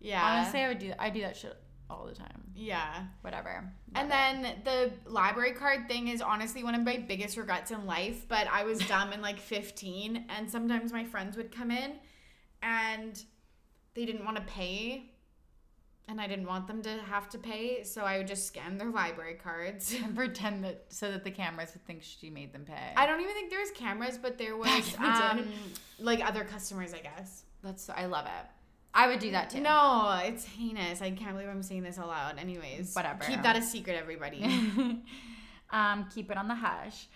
Yeah. 0.00 0.24
Honestly, 0.24 0.60
I 0.60 0.68
would 0.68 0.78
do. 0.78 0.92
I 0.98 1.10
do 1.10 1.20
that 1.22 1.36
shit 1.36 1.56
all 1.90 2.06
the 2.06 2.14
time. 2.14 2.42
yeah. 2.54 3.04
Whatever. 3.22 3.70
And 3.94 4.08
Love 4.08 4.18
then 4.42 4.54
the 4.64 4.92
library 5.10 5.52
card 5.52 5.88
thing 5.88 6.08
is 6.08 6.22
honestly 6.22 6.62
one 6.62 6.74
of 6.74 6.82
my 6.84 6.96
biggest 6.98 7.36
regrets 7.36 7.70
in 7.70 7.84
life. 7.86 8.26
But 8.28 8.46
I 8.50 8.64
was 8.64 8.78
dumb 8.88 9.12
in 9.12 9.20
like 9.20 9.38
15, 9.40 10.26
and 10.28 10.50
sometimes 10.50 10.92
my 10.92 11.04
friends 11.04 11.36
would 11.36 11.50
come 11.54 11.70
in 11.70 11.94
and 12.62 13.22
they 13.94 14.04
didn't 14.06 14.24
want 14.24 14.36
to 14.36 14.42
pay. 14.44 15.06
And 16.08 16.20
I 16.20 16.26
didn't 16.26 16.46
want 16.46 16.66
them 16.66 16.82
to 16.82 16.90
have 17.08 17.28
to 17.30 17.38
pay, 17.38 17.84
so 17.84 18.02
I 18.02 18.18
would 18.18 18.26
just 18.26 18.48
scan 18.48 18.78
their 18.78 18.90
library 18.90 19.34
cards. 19.40 19.94
and 20.04 20.14
pretend 20.16 20.64
that 20.64 20.86
so 20.88 21.10
that 21.12 21.22
the 21.22 21.30
cameras 21.30 21.70
would 21.72 21.86
think 21.86 22.02
she 22.02 22.30
made 22.30 22.52
them 22.52 22.64
pay. 22.64 22.92
I 22.96 23.06
don't 23.06 23.20
even 23.20 23.32
think 23.32 23.48
there 23.50 23.60
was 23.60 23.70
cameras, 23.70 24.18
but 24.18 24.36
there 24.36 24.56
was 24.56 24.66
Back 24.66 24.96
in 24.96 25.02
the 25.02 25.42
day. 25.42 25.48
um, 25.48 25.52
like 26.00 26.26
other 26.26 26.42
customers, 26.44 26.92
I 26.94 26.98
guess. 26.98 27.44
That's. 27.62 27.88
I 27.90 28.06
love 28.06 28.26
it. 28.26 28.46
I 28.92 29.06
would 29.08 29.20
do 29.20 29.30
that 29.30 29.50
too. 29.50 29.60
No, 29.60 30.20
it's 30.24 30.44
heinous. 30.44 31.00
I 31.00 31.10
can't 31.12 31.32
believe 31.32 31.48
I'm 31.48 31.62
saying 31.62 31.82
this 31.84 31.98
aloud. 31.98 32.38
Anyways, 32.38 32.94
Whatever. 32.94 33.24
Keep 33.24 33.42
that 33.42 33.56
a 33.56 33.62
secret, 33.62 33.96
everybody. 33.96 34.42
um, 35.70 36.06
keep 36.12 36.30
it 36.30 36.36
on 36.36 36.48
the 36.48 36.54
hush. 36.56 37.06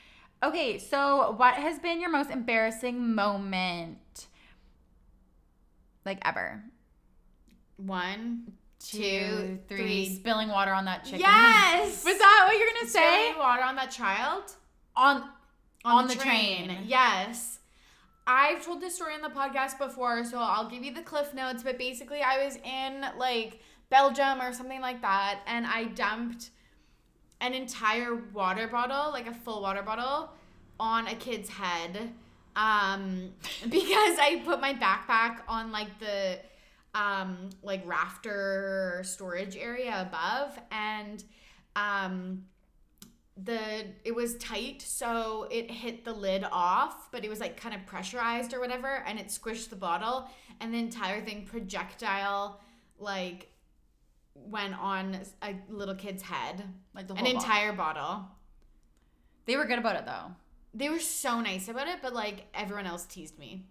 Okay, 0.42 0.78
so 0.78 1.34
what 1.36 1.54
has 1.54 1.78
been 1.78 2.00
your 2.00 2.10
most 2.10 2.30
embarrassing 2.30 3.14
moment? 3.14 4.28
Like 6.04 6.18
ever? 6.26 6.62
One, 7.76 8.52
Two, 8.78 9.58
three. 9.66 9.76
three. 9.78 10.14
Spilling 10.16 10.48
water 10.48 10.72
on 10.72 10.84
that 10.84 11.04
chicken. 11.04 11.20
Yes. 11.20 12.04
Was 12.04 12.18
that 12.18 12.44
what 12.46 12.58
you're 12.58 12.68
gonna 12.74 12.88
say? 12.88 13.22
Spilling 13.30 13.38
water 13.38 13.62
on 13.62 13.76
that 13.76 13.90
child 13.90 14.42
On 14.94 15.24
On 15.84 16.06
the 16.06 16.14
train. 16.14 16.76
Yes. 16.86 17.58
I've 18.26 18.64
told 18.64 18.80
this 18.80 18.94
story 18.94 19.14
on 19.14 19.22
the 19.22 19.28
podcast 19.28 19.78
before, 19.78 20.24
so 20.24 20.38
I'll 20.38 20.68
give 20.68 20.82
you 20.82 20.94
the 20.94 21.02
cliff 21.02 21.34
notes. 21.34 21.62
But 21.62 21.78
basically, 21.78 22.22
I 22.22 22.44
was 22.44 22.56
in 22.56 23.04
like 23.18 23.60
Belgium 23.90 24.40
or 24.40 24.52
something 24.52 24.80
like 24.80 25.02
that, 25.02 25.40
and 25.46 25.66
I 25.66 25.84
dumped 25.84 26.50
an 27.40 27.52
entire 27.52 28.14
water 28.32 28.66
bottle, 28.66 29.12
like 29.12 29.26
a 29.26 29.34
full 29.34 29.60
water 29.62 29.82
bottle, 29.82 30.30
on 30.80 31.06
a 31.06 31.14
kid's 31.14 31.48
head 31.48 32.12
um, 32.56 33.30
because 33.64 34.18
I 34.18 34.42
put 34.44 34.60
my 34.60 34.74
backpack 34.74 35.40
on 35.48 35.72
like 35.72 35.98
the 35.98 36.38
um, 36.94 37.50
like 37.62 37.82
rafter 37.86 39.02
storage 39.04 39.56
area 39.56 40.06
above, 40.08 40.58
and 40.70 41.24
um, 41.74 42.44
the 43.42 43.84
it 44.04 44.14
was 44.14 44.36
tight 44.36 44.80
so 44.80 45.48
it 45.50 45.68
hit 45.70 46.04
the 46.04 46.12
lid 46.12 46.44
off 46.52 47.10
but 47.10 47.24
it 47.24 47.28
was 47.28 47.40
like 47.40 47.56
kind 47.56 47.74
of 47.74 47.84
pressurized 47.84 48.54
or 48.54 48.60
whatever 48.60 49.02
and 49.06 49.18
it 49.18 49.26
squished 49.26 49.70
the 49.70 49.76
bottle 49.76 50.28
and 50.60 50.72
the 50.72 50.78
entire 50.78 51.20
thing 51.20 51.44
projectile 51.44 52.60
like 52.98 53.48
went 54.36 54.72
on 54.80 55.18
a 55.42 55.56
little 55.68 55.96
kid's 55.96 56.22
head 56.22 56.62
like 56.94 57.08
the 57.08 57.14
an 57.14 57.18
whole 57.24 57.34
bottle. 57.34 57.40
entire 57.50 57.72
bottle 57.72 58.24
They 59.46 59.56
were 59.56 59.64
good 59.66 59.80
about 59.80 59.96
it 59.96 60.06
though. 60.06 60.32
they 60.72 60.88
were 60.88 61.00
so 61.00 61.40
nice 61.40 61.66
about 61.68 61.88
it 61.88 61.98
but 62.02 62.14
like 62.14 62.44
everyone 62.54 62.86
else 62.86 63.04
teased 63.04 63.36
me 63.38 63.66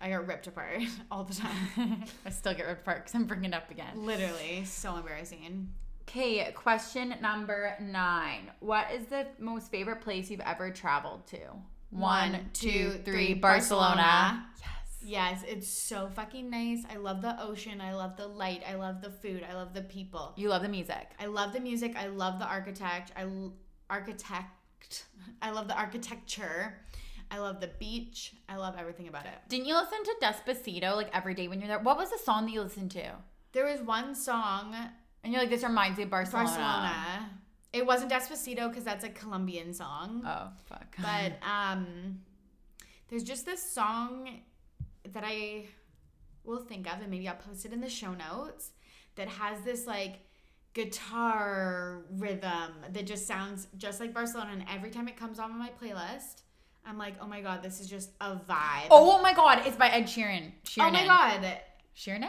i 0.00 0.10
got 0.10 0.26
ripped 0.26 0.48
apart 0.48 0.82
all 1.12 1.22
the 1.22 1.34
time 1.34 2.02
I 2.26 2.30
still 2.30 2.54
get 2.54 2.66
ripped 2.66 2.82
apart 2.82 3.04
because 3.04 3.14
I'm 3.14 3.26
bringing 3.26 3.52
it 3.52 3.54
up 3.54 3.70
again. 3.70 4.04
literally 4.04 4.64
so 4.64 4.96
embarrassing 4.96 5.44
Okay, 6.08 6.52
question 6.52 7.14
number 7.20 7.74
nine. 7.80 8.50
What 8.60 8.86
is 8.94 9.06
the 9.06 9.26
most 9.38 9.70
favorite 9.70 10.00
place 10.00 10.30
you've 10.30 10.40
ever 10.40 10.70
traveled 10.70 11.26
to? 11.28 11.38
One, 11.90 12.50
two, 12.52 13.00
three. 13.04 13.34
Barcelona. 13.34 14.46
Yes. 14.58 14.70
Yes, 15.02 15.44
it's 15.46 15.68
so 15.68 16.08
fucking 16.14 16.48
nice. 16.48 16.84
I 16.92 16.96
love 16.96 17.22
the 17.22 17.40
ocean. 17.42 17.80
I 17.80 17.94
love 17.94 18.16
the 18.16 18.26
light. 18.26 18.62
I 18.68 18.74
love 18.74 19.02
the 19.02 19.10
food. 19.10 19.44
I 19.48 19.54
love 19.54 19.74
the 19.74 19.82
people. 19.82 20.32
You 20.36 20.48
love 20.48 20.62
the 20.62 20.68
music. 20.68 21.10
I 21.20 21.26
love 21.26 21.52
the 21.52 21.60
music. 21.60 21.94
I 21.96 22.06
love 22.06 22.38
the 22.38 22.46
architect. 22.46 23.12
I 23.16 23.22
l- 23.22 23.54
architect. 23.90 25.06
I 25.42 25.50
love 25.50 25.68
the 25.68 25.76
architecture. 25.76 26.78
I 27.30 27.38
love 27.38 27.60
the 27.60 27.70
beach. 27.80 28.34
I 28.48 28.56
love 28.56 28.76
everything 28.78 29.08
about 29.08 29.26
it. 29.26 29.34
Didn't 29.48 29.66
you 29.66 29.74
listen 29.74 29.98
to 30.04 30.14
Despacito 30.22 30.94
like 30.94 31.10
every 31.12 31.34
day 31.34 31.48
when 31.48 31.60
you're 31.60 31.68
there? 31.68 31.80
What 31.80 31.96
was 31.98 32.10
the 32.10 32.18
song 32.18 32.46
that 32.46 32.52
you 32.52 32.62
listened 32.62 32.92
to? 32.92 33.12
There 33.52 33.64
was 33.66 33.80
one 33.80 34.14
song, 34.14 34.74
And 35.26 35.32
you're 35.32 35.42
like, 35.42 35.50
this 35.50 35.64
reminds 35.64 35.98
me 35.98 36.04
of 36.04 36.10
Barcelona. 36.10 36.46
Barcelona. 36.46 37.30
It 37.72 37.84
wasn't 37.84 38.12
Despacito 38.12 38.68
because 38.68 38.84
that's 38.84 39.04
a 39.04 39.08
Colombian 39.08 39.74
song. 39.74 40.22
Oh, 40.24 40.50
fuck. 40.66 40.96
But 41.02 41.32
um, 41.44 42.20
there's 43.08 43.24
just 43.24 43.44
this 43.44 43.60
song 43.72 44.28
that 45.12 45.24
I 45.26 45.64
will 46.44 46.60
think 46.60 46.86
of, 46.86 47.00
and 47.00 47.10
maybe 47.10 47.26
I'll 47.28 47.34
post 47.34 47.64
it 47.64 47.72
in 47.72 47.80
the 47.80 47.90
show 47.90 48.14
notes. 48.14 48.70
That 49.16 49.26
has 49.26 49.62
this 49.62 49.84
like 49.84 50.20
guitar 50.74 52.04
rhythm 52.12 52.76
that 52.92 53.04
just 53.04 53.26
sounds 53.26 53.66
just 53.78 53.98
like 53.98 54.14
Barcelona, 54.14 54.50
and 54.52 54.64
every 54.72 54.90
time 54.90 55.08
it 55.08 55.16
comes 55.16 55.40
on 55.40 55.58
my 55.58 55.70
playlist, 55.82 56.42
I'm 56.84 56.98
like, 56.98 57.14
oh 57.20 57.26
my 57.26 57.40
god, 57.40 57.64
this 57.64 57.80
is 57.80 57.88
just 57.88 58.10
a 58.20 58.36
vibe. 58.36 58.86
oh 58.92 59.20
my 59.20 59.34
god, 59.34 59.62
it's 59.66 59.76
by 59.76 59.88
Ed 59.88 60.04
Sheeran. 60.04 60.52
Sheeran. 60.64 60.86
Oh 60.86 60.90
my 60.92 61.04
god, 61.04 61.58
Sheeran? 61.96 62.28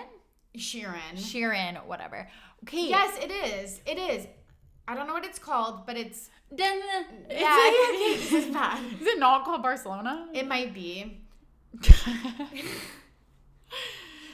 Sheeran. 0.57 1.15
Sheeran, 1.15 1.85
whatever. 1.85 2.27
Okay. 2.63 2.89
Yes, 2.89 3.17
it 3.21 3.31
is. 3.31 3.81
It 3.85 3.97
is. 3.97 4.27
I 4.87 4.95
don't 4.95 5.07
know 5.07 5.13
what 5.13 5.25
it's 5.25 5.39
called, 5.39 5.85
but 5.85 5.97
it's 5.97 6.29
Then, 6.51 6.79
yeah. 7.29 7.69
is, 7.71 8.29
this 8.31 8.45
is 8.45 8.53
bad. 8.53 8.79
it, 8.83 9.01
is 9.01 9.07
it 9.07 9.19
not 9.19 9.43
called 9.45 9.61
Barcelona? 9.61 10.27
It 10.33 10.47
might 10.47 10.73
be, 10.73 11.21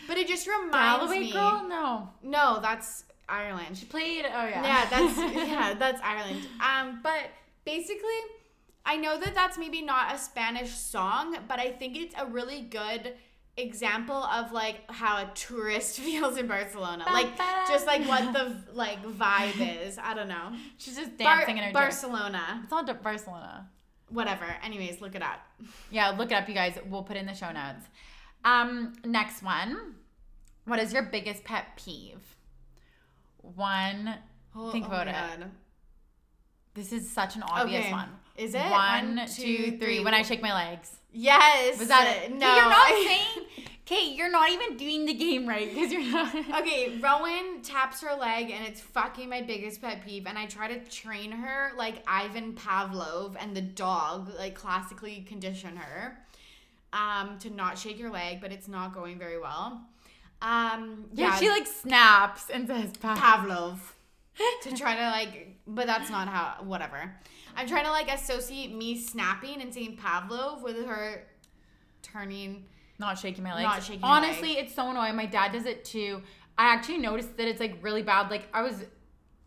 but 0.07 0.17
it 0.17 0.27
just 0.27 0.47
reminds 0.47 0.71
Galway 1.05 1.19
me. 1.19 1.31
girl? 1.31 1.65
No. 1.67 2.09
No, 2.21 2.59
that's 2.61 3.05
Ireland. 3.27 3.77
She 3.77 3.85
played. 3.85 4.25
Oh 4.25 4.45
yeah. 4.47 4.63
Yeah, 4.63 4.85
that's 4.89 5.17
yeah, 5.47 5.73
that's 5.73 6.01
Ireland. 6.03 6.45
Um, 6.61 6.99
but 7.01 7.29
basically, 7.65 8.19
I 8.85 8.97
know 8.97 9.19
that 9.19 9.33
that's 9.33 9.57
maybe 9.57 9.81
not 9.81 10.13
a 10.13 10.17
Spanish 10.17 10.71
song, 10.71 11.37
but 11.47 11.59
I 11.59 11.71
think 11.71 11.95
it's 11.97 12.15
a 12.17 12.25
really 12.25 12.61
good 12.61 13.13
example 13.57 14.15
of 14.15 14.51
like 14.51 14.81
how 14.89 15.17
a 15.17 15.31
tourist 15.35 15.99
feels 15.99 16.37
in 16.37 16.47
Barcelona. 16.47 17.05
Like 17.11 17.37
just 17.67 17.85
like 17.85 18.07
what 18.07 18.33
the 18.33 18.55
like 18.73 19.03
vibe 19.05 19.85
is. 19.85 19.97
I 19.97 20.13
don't 20.13 20.27
know. 20.27 20.53
She's 20.77 20.95
just 20.95 21.17
Bar- 21.17 21.37
dancing 21.39 21.57
in 21.57 21.63
her 21.65 21.71
dress. 21.71 22.01
Barcelona. 22.01 22.61
It's 22.63 22.71
not 22.71 23.03
Barcelona. 23.03 23.69
Whatever. 24.09 24.45
Anyways, 24.63 25.01
look 25.01 25.15
it 25.15 25.21
up. 25.23 25.39
Yeah, 25.91 26.09
look 26.09 26.31
it 26.31 26.35
up, 26.35 26.47
you 26.47 26.53
guys. 26.55 26.77
We'll 26.89 27.03
put 27.03 27.17
in 27.17 27.25
the 27.25 27.33
show 27.33 27.51
notes. 27.51 27.85
Um, 28.43 28.93
next 29.05 29.41
one. 29.43 29.95
What 30.65 30.79
is 30.79 30.91
your 30.93 31.03
biggest 31.03 31.43
pet 31.43 31.67
peeve? 31.77 32.21
One. 33.37 34.15
Oh, 34.55 34.71
Think 34.71 34.85
oh 34.85 34.87
about 34.87 35.07
my 35.07 35.11
it. 35.33 35.39
God. 35.39 35.51
This 36.73 36.91
is 36.91 37.09
such 37.11 37.35
an 37.35 37.43
obvious 37.43 37.83
Okay. 37.85 37.91
one. 37.91 38.09
Is 38.35 38.55
it? 38.55 38.59
One, 38.59 39.15
One, 39.17 39.27
two, 39.27 39.33
two, 39.43 39.55
three. 39.55 39.77
three. 39.77 39.99
When 40.03 40.13
I 40.13 40.23
shake 40.23 40.41
my 40.41 40.53
legs. 40.53 40.95
Yes. 41.13 41.79
Was 41.79 41.87
that 41.87 42.23
it? 42.25 42.35
No. 42.35 42.55
You're 42.55 42.69
not 42.69 42.87
saying. 43.07 43.47
Kate, 43.85 44.15
you're 44.15 44.31
not 44.31 44.49
even 44.49 44.77
doing 44.77 45.05
the 45.05 45.13
game 45.13 45.45
right 45.47 45.71
because 45.73 45.91
you're 45.91 46.01
not. 46.01 46.33
Okay, 46.61 46.97
Rowan 47.01 47.61
taps 47.61 48.01
her 48.01 48.15
leg 48.15 48.49
and 48.49 48.65
it's 48.65 48.79
fucking 48.79 49.29
my 49.29 49.41
biggest 49.41 49.81
pet 49.81 50.05
peeve. 50.05 50.25
And 50.25 50.37
I 50.37 50.45
try 50.45 50.67
to 50.69 50.79
train 50.89 51.31
her 51.31 51.71
like 51.77 52.01
Ivan 52.07 52.53
Pavlov 52.53 53.35
and 53.39 53.55
the 53.55 53.61
dog, 53.61 54.31
like 54.37 54.55
classically 54.55 55.21
condition 55.27 55.75
her 55.75 56.17
um, 56.93 57.37
to 57.39 57.49
not 57.49 57.77
shake 57.77 57.99
your 57.99 58.09
leg, 58.11 58.39
but 58.39 58.51
it's 58.53 58.67
not 58.69 58.93
going 58.93 59.19
very 59.19 59.39
well. 59.39 59.81
Um, 60.41 61.05
Yeah, 61.13 61.35
she 61.35 61.49
like 61.49 61.67
snaps 61.67 62.49
and 62.49 62.67
says, 62.67 62.93
Pavlov 62.93 63.79
to 64.63 64.75
try 64.75 64.95
to 64.95 65.07
like, 65.09 65.57
but 65.67 65.87
that's 65.87 66.09
not 66.09 66.27
how, 66.27 66.63
whatever. 66.63 67.13
I'm 67.55 67.67
trying 67.67 67.85
to 67.85 67.91
like 67.91 68.11
associate 68.11 68.75
me 68.75 68.97
snapping 68.97 69.61
and 69.61 69.73
saying 69.73 69.97
Pavlov 69.97 70.61
with 70.61 70.85
her 70.85 71.23
turning. 72.01 72.65
Not 72.99 73.17
shaking 73.17 73.43
my 73.43 73.53
legs. 73.53 73.63
Not 73.63 73.83
shaking 73.83 74.03
Honestly, 74.03 74.53
it's 74.53 74.73
so 74.73 74.91
annoying. 74.91 75.15
My 75.15 75.25
dad 75.25 75.51
does 75.51 75.65
it 75.65 75.83
too. 75.83 76.21
I 76.57 76.73
actually 76.73 76.99
noticed 76.99 77.35
that 77.37 77.47
it's 77.47 77.59
like 77.59 77.77
really 77.81 78.03
bad. 78.03 78.29
Like 78.29 78.47
I 78.53 78.61
was 78.61 78.85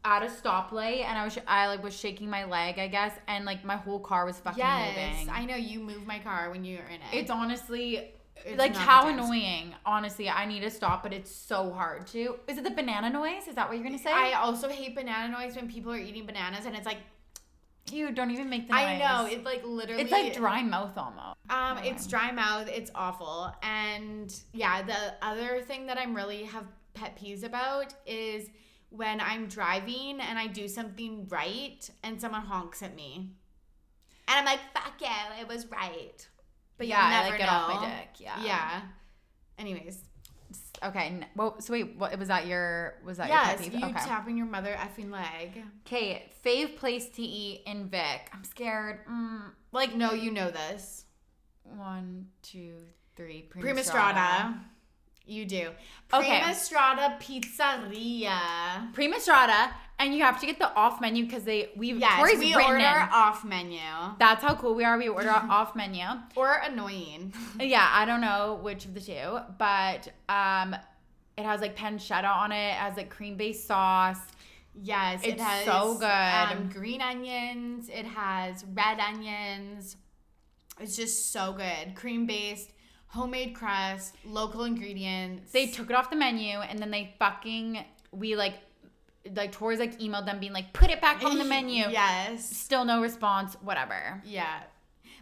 at 0.05 0.23
a 0.23 0.27
stoplight 0.27 1.05
and 1.05 1.19
I 1.19 1.25
was 1.25 1.39
I 1.47 1.67
like 1.67 1.83
was 1.83 1.95
shaking 1.95 2.31
my 2.31 2.45
leg, 2.45 2.79
I 2.79 2.89
guess, 2.89 3.13
and 3.27 3.45
like 3.45 3.65
my 3.65 3.77
whole 3.77 4.01
car 4.01 4.25
was 4.25 4.39
fucking 4.39 4.59
yes, 4.59 5.17
moving. 5.19 5.35
I 5.35 5.45
know 5.45 5.57
you 5.57 5.81
move 5.81 6.07
my 6.07 6.19
car 6.21 6.51
when 6.51 6.65
you're 6.65 6.85
in 6.85 6.95
it. 6.95 7.13
it's 7.13 7.31
honestly 7.31 8.13
It's 8.45 8.59
like 8.59 8.75
how 8.75 9.09
annoying. 9.09 9.75
Honestly, 9.85 10.29
I 10.29 10.47
need 10.47 10.61
to 10.61 10.71
stop, 10.71 11.03
but 11.03 11.13
it's 11.13 11.35
so 11.35 11.73
hard 11.73 12.07
to. 12.09 12.37
Is 12.47 12.59
it 12.59 12.65
the 12.65 12.71
banana 12.71 13.11
noise? 13.11 13.49
Is 13.49 13.57
that 13.57 13.69
what 13.69 13.77
you're 13.77 13.87
gonna 13.87 13.99
say? 13.99 14.13
I 14.13 14.35
also 14.35 14.69
hate 14.69 14.95
banana 14.95 15.33
noise 15.33 15.57
when 15.57 15.69
people 15.69 15.93
are 15.93 15.99
eating 15.99 16.25
bananas 16.25 16.67
and 16.67 16.77
it's 16.77 16.87
like 16.87 16.99
you 17.93 18.13
don't 18.13 18.31
even 18.31 18.49
make 18.49 18.69
the 18.69 18.75
noise. 18.75 18.83
I 18.85 18.99
know 18.99 19.27
it's 19.31 19.45
like 19.45 19.63
literally 19.65 20.03
It's 20.03 20.13
like 20.13 20.35
dry 20.35 20.63
mouth 20.63 20.97
almost. 20.97 21.37
Um, 21.51 21.79
it's 21.85 22.07
dry 22.07 22.31
mouth. 22.33 22.69
It's 22.69 22.91
awful. 22.95 23.53
And 23.63 24.35
yeah, 24.53 24.83
the 24.83 25.15
other 25.23 25.63
thing 25.63 25.87
that 25.87 25.99
I'm 25.99 26.15
really 26.15 26.45
have 26.45 26.65
pet 26.95 27.19
peeves 27.19 27.45
about 27.45 27.95
is 28.07 28.49
when 28.91 29.21
I'm 29.21 29.47
driving 29.47 30.21
and 30.21 30.39
I 30.39 30.47
do 30.47 30.69
something 30.69 31.27
right 31.29 31.89
and 32.03 32.21
someone 32.21 32.43
honks 32.43 32.83
at 32.83 32.95
me, 32.95 33.31
and 34.29 34.39
I'm 34.39 34.45
like, 34.45 34.61
"Fuck 34.75 34.95
yeah, 35.01 35.41
it 35.41 35.49
was 35.49 35.67
right." 35.67 36.27
But 36.79 36.87
yeah, 36.89 37.01
I 37.01 37.11
never 37.11 37.29
like 37.31 37.39
get 37.39 37.47
know. 37.47 37.53
off 37.53 37.83
my 37.83 37.89
dick. 37.89 38.09
Yeah. 38.19 38.43
Yeah. 38.43 38.81
Anyways, 39.59 39.99
Okay. 40.85 41.21
Well, 41.35 41.61
so 41.61 41.73
wait, 41.73 41.97
what 41.97 42.19
was 42.19 42.29
that? 42.29 42.47
Your 42.47 42.95
was 43.05 43.17
that 43.17 43.29
yes, 43.29 43.65
your 43.65 43.73
you 43.75 43.81
pet 43.81 43.89
peeve? 43.89 43.97
Okay. 43.97 44.07
tapping 44.07 44.37
your 44.37 44.47
mother 44.47 44.75
effing 44.79 45.11
leg. 45.11 45.63
Okay. 45.87 46.31
Fave 46.45 46.77
place 46.77 47.09
to 47.11 47.23
eat 47.23 47.63
in 47.67 47.89
Vic. 47.89 48.31
I'm 48.33 48.45
scared. 48.45 49.01
Mm, 49.11 49.51
Like, 49.73 49.95
no, 49.95 50.13
you 50.13 50.31
know 50.31 50.51
this. 50.51 51.05
one, 51.65 52.27
two, 52.43 52.75
three. 53.17 53.43
Prima 53.43 53.83
Strada. 53.83 54.55
You 55.29 55.45
do. 55.45 55.71
Okay. 56.15 56.39
Prima 56.39 56.55
Strada 56.55 57.17
Pizzeria. 57.21 58.93
Prima 58.93 59.19
Strada, 59.19 59.71
and 59.99 60.15
you 60.15 60.23
have 60.23 60.39
to 60.41 60.47
get 60.47 60.59
the 60.59 60.73
off 60.75 61.01
menu 61.01 61.25
because 61.25 61.45
they 61.45 61.71
we 61.77 61.93
Yes, 61.93 62.19
Tori's 62.19 62.39
we 62.39 62.55
order 62.55 62.77
in. 62.77 63.09
off 63.13 63.45
menu. 63.45 63.81
That's 64.19 64.43
how 64.43 64.55
cool 64.55 64.75
we 64.75 64.85
are. 64.85 64.99
We 64.99 65.09
order 65.09 65.31
off 65.51 65.75
menu. 65.75 66.05
Or 66.35 66.61
annoying. 66.65 67.33
Yeah, 67.61 67.89
I 67.91 68.05
don't 68.05 68.21
know 68.21 68.59
which 68.63 68.85
of 68.85 68.95
the 68.95 69.01
two, 69.01 69.39
but 69.59 70.09
um, 70.29 70.75
it 71.39 71.45
has 71.45 71.61
like 71.61 71.77
pancetta 71.77 72.29
on 72.31 72.53
it. 72.53 72.69
It 72.69 72.75
has 72.75 72.97
like 72.97 73.11
cream 73.11 73.37
based 73.37 73.67
sauce. 73.67 74.19
Yes, 74.79 75.23
it 75.25 75.35
It's 75.35 75.43
has 75.43 75.65
so 75.65 75.95
good. 75.99 76.07
Um, 76.59 76.69
green 76.71 77.01
onions. 77.01 77.89
It 77.89 78.05
has 78.05 78.63
red 78.75 79.01
onions. 79.01 79.97
It's 80.79 80.95
just 80.97 81.33
so 81.33 81.55
good. 81.55 81.95
Cream 81.95 82.27
based, 82.27 82.73
homemade 83.07 83.55
crust, 83.55 84.15
local 84.27 84.65
ingredients. 84.65 85.51
They 85.53 85.69
took 85.69 85.89
it 85.89 85.97
off 85.97 86.11
the 86.11 86.17
menu 86.17 86.59
and 86.59 86.79
then 86.79 86.91
they 86.91 87.15
fucking 87.19 87.83
we 88.13 88.37
like 88.37 88.57
like 89.35 89.53
Tori's 89.53 89.79
like 89.79 89.99
emailed 89.99 90.27
them 90.27 90.39
being 90.39 90.53
like 90.53 90.73
put 90.73 90.91
it 90.91 91.01
back 91.01 91.23
on 91.25 91.39
the 91.39 91.45
menu. 91.57 91.85
Yes. 91.89 92.49
Still 92.49 92.85
no 92.85 93.01
response. 93.03 93.57
Whatever. 93.63 94.23
Yeah. 94.25 94.61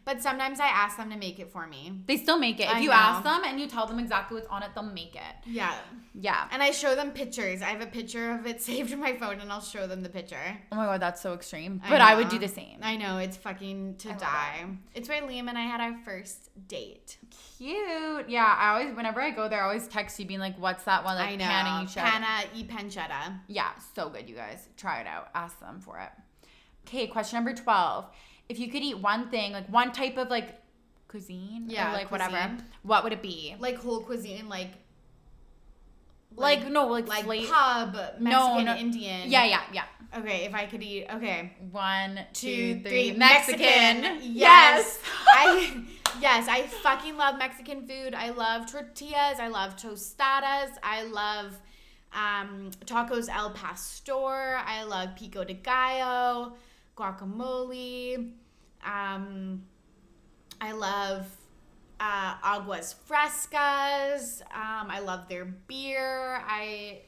But 0.05 0.21
sometimes 0.21 0.61
I 0.61 0.67
ask 0.67 0.97
them 0.99 1.11
to 1.11 1.17
make 1.17 1.39
it 1.39 1.51
for 1.51 1.67
me. 1.67 2.03
They 2.07 2.19
still 2.19 2.39
make 2.39 2.61
it. 2.61 2.65
If 2.65 2.75
I 2.75 2.81
you 2.81 2.89
know. 2.89 2.95
ask 2.95 3.25
them 3.25 3.43
and 3.45 3.59
you 3.59 3.67
tell 3.67 3.87
them 3.87 3.99
exactly 3.99 4.37
what's 4.37 4.49
on 4.49 4.63
it, 4.63 4.71
they'll 4.75 4.85
make 4.85 5.15
it. 5.15 5.35
Yeah. 5.47 5.75
Yeah. 6.13 6.47
And 6.51 6.63
I 6.63 6.71
show 6.73 6.95
them 6.95 7.11
pictures. 7.11 7.63
I 7.63 7.67
have 7.67 7.81
a 7.81 7.87
picture 7.87 8.33
of 8.33 8.47
it 8.47 8.61
saved 8.69 8.93
in 8.93 9.01
my 9.01 9.17
phone 9.17 9.41
and 9.41 9.51
I'll 9.51 9.63
show 9.63 9.87
them 9.87 10.03
the 10.03 10.09
picture. 10.11 10.59
Oh 10.71 10.77
my 10.77 10.85
god, 10.85 11.01
that's 11.01 11.23
so 11.23 11.33
extreme. 11.33 11.81
I 11.85 11.89
But 11.89 12.01
I, 12.03 12.15
would 12.17 12.29
do 12.29 12.39
the 12.39 12.49
same. 12.49 12.79
I 12.83 12.97
know, 12.97 13.19
it's 13.19 13.37
fucking 13.37 13.97
to 13.99 14.11
I 14.11 14.17
die. 14.17 14.67
It's 14.95 15.09
where 15.09 15.23
Liam 15.23 15.49
and 15.49 15.57
I 15.57 15.63
had 15.63 15.81
our 15.81 15.97
first 16.05 16.51
date. 16.69 17.17
Cute. 17.57 18.29
Yeah, 18.29 18.45
I 18.59 18.73
always 18.75 18.95
whenever 18.95 19.21
I 19.21 19.31
go 19.31 19.49
there, 19.49 19.63
I 19.63 19.67
always 19.67 19.89
text 19.89 20.19
you 20.19 20.27
being 20.27 20.41
like, 20.41 20.59
"What's 20.59 20.85
that 20.85 21.05
one?" 21.05 21.17
Like 21.17 21.31
I 21.31 21.37
know. 21.37 21.83
each 21.83 21.97
other. 21.97 22.11
Panna 22.11 22.49
e 22.55 22.65
pancetta. 22.65 23.41
Yeah, 23.49 23.71
so 23.95 24.09
good, 24.09 24.29
you 24.29 24.35
guys. 24.37 24.69
Try 24.77 25.01
it 25.01 25.07
out. 25.07 25.29
Ask 25.35 25.59
them 25.61 25.81
for 25.81 25.99
it. 25.99 26.11
Okay, 26.87 27.07
question 27.07 27.37
number 27.39 27.55
twelve. 27.55 28.07
If 28.49 28.59
you 28.59 28.69
could 28.71 28.83
eat 28.83 28.99
one 28.99 29.31
thing, 29.31 29.53
like 29.53 29.69
one 29.69 29.93
type 29.93 30.17
of 30.19 30.29
like 30.31 30.61
cuisine, 31.09 31.67
Yeah, 31.69 31.91
or 31.91 31.93
like 31.95 32.11
whatever, 32.11 32.57
what 32.83 33.05
would 33.05 33.13
it 33.13 33.23
be? 33.23 33.55
Like 33.59 33.77
whole 33.77 34.01
cuisine, 34.01 34.49
like 34.49 34.73
Like, 36.37 36.69
no, 36.69 36.87
like 36.89 37.07
like 37.07 37.25
fla- 37.25 37.47
pub, 37.47 37.95
Mexican, 38.19 38.25
No, 38.25 38.61
no. 38.61 38.75
Indian. 38.77 39.31
Yeah, 39.31 39.45
yeah, 39.45 39.63
yeah. 39.73 39.85
Okay, 40.19 40.45
if 40.45 40.55
I 40.55 40.67
could 40.67 40.83
eat, 40.83 41.07
okay. 41.11 41.53
One, 41.71 42.21
Two, 42.33 42.47
two, 42.75 42.81
three. 42.83 43.11
three. 43.11 43.13
Mexican. 43.17 44.01
Mexican. 44.03 44.35
Yes. 44.35 44.99
I 45.29 45.83
yes, 46.21 46.47
I 46.49 46.63
fucking 46.63 47.17
love 47.17 47.39
Mexican 47.39 47.87
food. 47.87 48.15
I 48.15 48.31
love 48.31 48.71
tortillas. 48.71 49.39
I 49.41 49.49
love 49.49 49.77
tostadas. 49.77 50.71
I 50.83 51.03
love 51.05 51.57
um, 52.13 52.71
tacos 52.87 53.29
al 53.29 53.51
pastor. 53.51 54.57
I 54.65 54.85
love 54.85 55.17
pico 55.17 55.45
de 55.45 55.55
gallo, 55.55 56.55
guacamole. 56.97 58.33
Um, 58.85 59.63
I 60.61 60.73
love 60.73 61.27
uh, 62.01 62.35
aguas 62.43 62.95
frescas. 63.09 64.43
Um, 64.53 64.91
I 64.91 65.01
love 65.01 65.29
their 65.29 65.45
beer. 65.45 66.43
I 66.47 67.03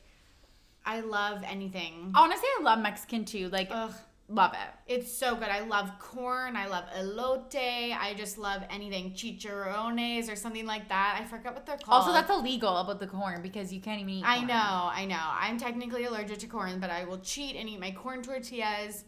I 0.86 1.00
love 1.00 1.42
anything. 1.44 2.12
Honestly, 2.14 2.48
I 2.60 2.62
love 2.62 2.78
Mexican 2.78 3.24
too. 3.24 3.48
Like, 3.48 3.68
Ugh. 3.72 3.92
love 4.28 4.52
it. 4.52 4.94
It's 4.94 5.12
so 5.12 5.34
good. 5.34 5.48
I 5.48 5.60
love 5.66 5.90
corn. 5.98 6.54
I 6.54 6.68
love 6.68 6.84
elote. 6.96 7.56
I 7.56 8.14
just 8.16 8.38
love 8.38 8.62
anything 8.70 9.10
chicharrones 9.10 10.30
or 10.30 10.36
something 10.36 10.64
like 10.64 10.88
that. 10.88 11.18
I 11.20 11.24
forget 11.24 11.54
what 11.54 11.66
they're 11.66 11.76
called. 11.76 12.02
Also, 12.02 12.12
that's 12.12 12.30
illegal 12.30 12.76
about 12.76 13.00
the 13.00 13.08
corn 13.08 13.42
because 13.42 13.72
you 13.72 13.80
can't 13.80 14.00
even 14.00 14.14
eat. 14.14 14.24
I 14.24 14.44
know, 14.44 14.54
I 14.92 15.06
know. 15.06 15.18
I'm 15.20 15.58
technically 15.58 16.04
allergic 16.04 16.38
to 16.38 16.46
corn, 16.46 16.78
but 16.78 16.90
I 16.90 17.04
will 17.04 17.18
cheat 17.18 17.56
and 17.56 17.68
eat 17.68 17.80
my 17.80 17.90
corn 17.90 18.22
tortillas. 18.22 19.04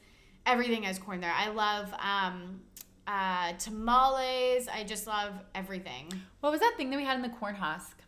Everything 0.48 0.84
has 0.84 0.98
corn 0.98 1.20
there. 1.20 1.34
I 1.36 1.50
love 1.50 1.92
um, 2.00 2.60
uh, 3.06 3.52
tamales. 3.58 4.66
I 4.66 4.82
just 4.82 5.06
love 5.06 5.34
everything. 5.54 6.10
What 6.40 6.52
was 6.52 6.60
that 6.60 6.72
thing 6.78 6.88
that 6.90 6.96
we 6.96 7.04
had 7.04 7.16
in 7.16 7.22
the 7.22 7.28
corn 7.28 7.54
husk? 7.54 7.98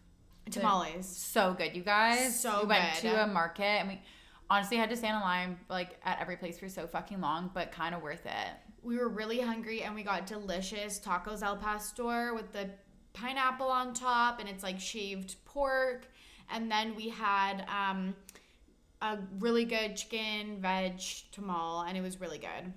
Tamales. 0.51 1.07
So 1.07 1.55
good, 1.57 1.77
you 1.77 1.83
guys. 1.83 2.41
So 2.41 2.51
good. 2.51 2.63
we 2.63 2.67
went 2.69 2.95
good. 2.95 3.11
to 3.11 3.25
a 3.25 3.27
market 3.27 3.63
and 3.63 3.89
we 3.89 4.01
honestly 4.49 4.79
had 4.79 4.91
to 4.91 4.97
stand 4.97 5.17
in 5.17 5.21
line 5.21 5.59
like 5.69 6.01
at 6.05 6.19
every 6.21 6.37
place 6.37 6.59
for 6.59 6.69
so 6.69 6.87
fucking 6.87 7.21
long, 7.21 7.51
but 7.55 7.73
kind 7.73 7.95
of 7.95 8.03
worth 8.03 8.27
it. 8.27 8.49
We 8.83 8.97
were 8.97 9.09
really 9.09 9.41
hungry 9.41 9.83
and 9.83 9.95
we 9.95 10.03
got 10.03 10.27
delicious 10.27 10.99
tacos 10.99 11.43
al 11.43 11.57
pastor 11.57 12.35
with 12.35 12.53
the 12.53 12.71
pineapple 13.13 13.69
on 13.69 13.93
top 13.93 14.41
and 14.41 14.49
it's 14.49 14.63
like 14.63 14.81
shaved 14.81 15.37
pork. 15.45 16.07
And 16.53 16.71
then 16.71 16.97
we 16.97 17.11
had 17.11 17.65
um, 17.69 18.17
a 19.03 19.19
really 19.39 19.65
good 19.65 19.97
chicken 19.97 20.59
veg 20.61 20.99
tamal 20.99 21.87
and 21.89 21.97
it 21.97 22.01
was 22.03 22.21
really 22.21 22.39
good. 22.39 22.73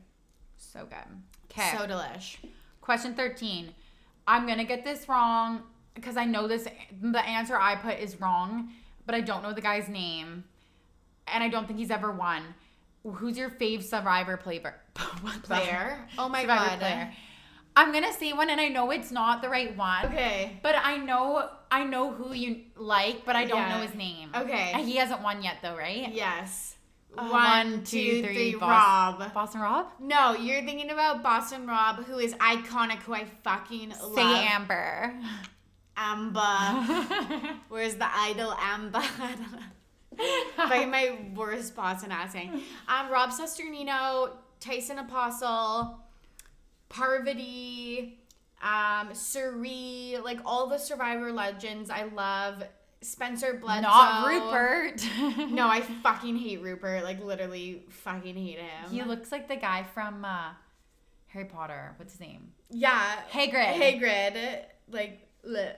So 0.58 0.86
good. 0.86 1.22
Okay. 1.52 1.76
So 1.78 1.86
delish. 1.86 2.38
Question 2.82 3.14
13. 3.14 3.74
I'm 4.28 4.46
going 4.46 4.58
to 4.58 4.64
get 4.64 4.84
this 4.84 5.08
wrong 5.10 5.64
because 5.96 6.18
I 6.18 6.26
know 6.26 6.48
this 6.48 6.68
the 7.02 7.26
answer 7.26 7.58
I 7.58 7.76
put 7.76 8.00
is 8.00 8.20
wrong, 8.20 8.70
but 9.06 9.16
I 9.16 9.22
don't 9.22 9.44
know 9.44 9.54
the 9.54 9.62
guy's 9.62 9.90
name. 9.90 10.46
And 11.28 11.44
I 11.44 11.50
don't 11.50 11.68
think 11.68 11.80
he's 11.80 11.92
ever 11.92 12.12
won. 12.12 12.44
Who's 13.04 13.38
your 13.38 13.50
fave 13.50 13.84
survivor 13.84 14.38
player? 14.38 14.76
Player. 15.44 16.08
Oh 16.18 16.30
my 16.30 16.42
Survivor 16.42 16.70
god. 16.70 16.80
player. 16.80 17.14
I'm 17.76 17.92
to 17.92 18.14
say 18.14 18.34
one 18.34 18.50
and 18.50 18.62
I 18.62 18.68
know 18.68 18.92
it's 18.92 19.12
not 19.12 19.42
the 19.42 19.50
right 19.50 19.76
one. 19.76 20.06
Okay. 20.06 20.60
But 20.62 20.76
I 20.82 20.98
know 20.98 21.50
I 21.72 21.84
know 21.86 22.12
who 22.12 22.34
you 22.34 22.62
like, 22.76 23.26
but 23.26 23.36
I 23.36 23.46
don't 23.46 23.58
Yeah. 23.58 23.78
know 23.78 23.82
his 23.86 23.96
name. 23.96 24.30
Okay. 24.36 24.74
He 24.84 24.98
hasn't 24.98 25.22
won 25.22 25.42
yet 25.42 25.58
though, 25.64 25.76
right? 25.76 26.10
Yes. 26.14 26.76
One, 27.16 27.84
two, 27.84 28.24
three, 28.24 28.54
Bos- 28.54 28.62
Rob. 28.62 29.34
Boston 29.34 29.62
Rob? 29.62 29.88
No, 30.00 30.34
you're 30.36 30.64
thinking 30.64 30.90
about 30.90 31.22
Boston 31.22 31.68
Rob, 31.68 32.04
who 32.06 32.18
is 32.18 32.34
iconic, 32.36 32.98
who 33.04 33.14
I 33.14 33.26
fucking 33.44 33.90
love. 33.90 34.16
Say 34.16 34.48
Amber. 34.48 35.14
Amber. 35.96 36.40
Where's 37.70 37.96
the 37.96 38.08
idol 38.10 38.54
Amber? 38.60 39.04
By 40.58 40.86
my 40.86 41.18
worst 41.36 41.76
Boston 41.76 42.12
accent. 42.12 42.62
Um, 42.88 43.10
Rob 43.12 43.30
Cesternino, 43.32 44.32
Tyson 44.60 45.00
Apostle, 45.00 46.00
Parvati, 46.94 48.20
um, 48.62 49.14
Cirie, 49.14 50.18
like 50.24 50.40
all 50.46 50.68
the 50.68 50.78
Survivor 50.78 51.32
legends. 51.32 51.90
I 51.90 52.04
love 52.04 52.64
Spencer 53.02 53.56
Bledsoe. 53.56 53.82
Not 53.82 54.28
Rupert. 54.28 55.06
No, 55.52 55.68
I 55.68 55.82
fucking 55.82 56.38
hate 56.38 56.62
Rupert. 56.62 57.04
Like 57.04 57.22
literally, 57.24 57.84
fucking 57.90 58.36
hate 58.36 58.60
him. 58.60 58.92
He 58.92 59.02
looks 59.04 59.32
like 59.32 59.48
the 59.48 59.56
guy 59.56 59.84
from 59.94 60.24
uh, 60.24 60.52
Harry 61.28 61.46
Potter. 61.46 61.94
What's 61.98 62.14
his 62.14 62.22
name? 62.22 62.52
yeah, 62.70 63.20
Hagrid. 63.32 63.74
Hagrid. 63.76 64.62
Like, 64.90 65.28
bleh. 65.46 65.74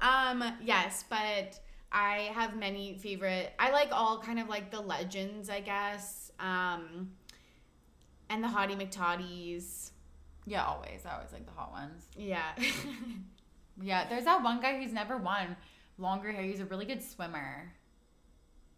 Um, 0.00 0.44
yes, 0.62 1.04
but 1.08 1.58
I 1.90 2.30
have 2.34 2.56
many 2.56 2.98
favorite. 2.98 3.52
I 3.58 3.70
like 3.72 3.88
all 3.92 4.20
kind 4.20 4.38
of 4.38 4.48
like 4.48 4.70
the 4.70 4.80
legends, 4.80 5.48
I 5.50 5.60
guess. 5.60 6.30
Um, 6.38 7.10
and 8.30 8.42
the 8.42 8.48
Hottie 8.48 8.76
McToddies. 8.80 9.90
Yeah, 10.46 10.64
always. 10.64 11.04
I 11.06 11.14
always 11.14 11.32
like 11.32 11.46
the 11.46 11.52
hot 11.52 11.72
ones. 11.72 12.04
Yeah. 12.16 12.42
Yeah, 13.82 14.08
there's 14.08 14.24
that 14.24 14.40
one 14.44 14.60
guy 14.60 14.80
who's 14.80 14.92
never 14.92 15.16
won. 15.16 15.56
Longer 15.98 16.30
hair. 16.30 16.42
He's 16.44 16.60
a 16.60 16.64
really 16.64 16.84
good 16.84 17.02
swimmer. 17.02 17.72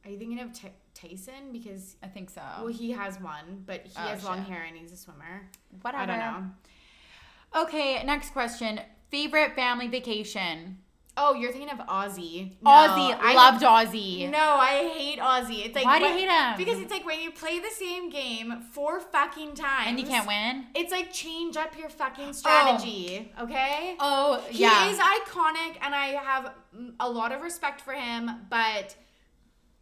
Are 0.04 0.10
you 0.10 0.18
thinking 0.18 0.40
of 0.40 0.54
Ty- 0.58 0.72
Tyson? 0.94 1.52
Because 1.52 1.96
I 2.02 2.06
think 2.06 2.30
so. 2.30 2.40
well, 2.58 2.68
he 2.68 2.92
has 2.92 3.20
one, 3.20 3.62
but 3.66 3.82
he 3.84 3.92
Oh, 3.98 4.00
has 4.08 4.24
long 4.24 4.42
hair 4.42 4.62
and 4.62 4.74
he's 4.74 4.92
a 4.92 4.96
swimmer. 4.96 5.50
Whatever. 5.82 6.02
I 6.02 6.06
don't 6.06 6.18
know. 6.18 7.60
Okay, 7.64 8.02
next 8.04 8.30
question. 8.32 8.80
Favorite 9.10 9.54
family 9.54 9.86
vacation? 9.88 10.78
Oh, 11.18 11.32
you're 11.32 11.50
thinking 11.50 11.70
of 11.70 11.78
Ozzy. 11.86 12.52
No, 12.62 12.70
Ozzy. 12.70 13.18
I 13.18 13.34
loved 13.34 13.62
Ozzy. 13.62 14.30
No, 14.30 14.38
I 14.38 14.92
hate 14.94 15.18
Ozzy. 15.18 15.64
It's 15.64 15.74
like 15.74 15.86
Why 15.86 15.98
do 15.98 16.04
you 16.04 16.12
hate 16.12 16.28
him? 16.28 16.54
Because 16.58 16.78
it's 16.78 16.90
like 16.90 17.06
when 17.06 17.20
you 17.20 17.30
play 17.30 17.58
the 17.58 17.70
same 17.70 18.10
game 18.10 18.62
four 18.72 19.00
fucking 19.00 19.54
times 19.54 19.88
and 19.88 19.98
you 19.98 20.04
can't 20.04 20.26
win? 20.26 20.66
It's 20.74 20.92
like 20.92 21.12
change 21.12 21.56
up 21.56 21.78
your 21.78 21.88
fucking 21.88 22.28
oh. 22.28 22.32
strategy, 22.32 23.32
okay? 23.40 23.96
Oh, 23.98 24.44
He 24.50 24.62
yeah. 24.62 24.90
is 24.90 24.98
iconic, 24.98 25.76
and 25.80 25.94
I 25.94 26.08
have 26.22 26.52
a 27.00 27.08
lot 27.08 27.32
of 27.32 27.40
respect 27.40 27.80
for 27.80 27.94
him, 27.94 28.30
but 28.50 28.94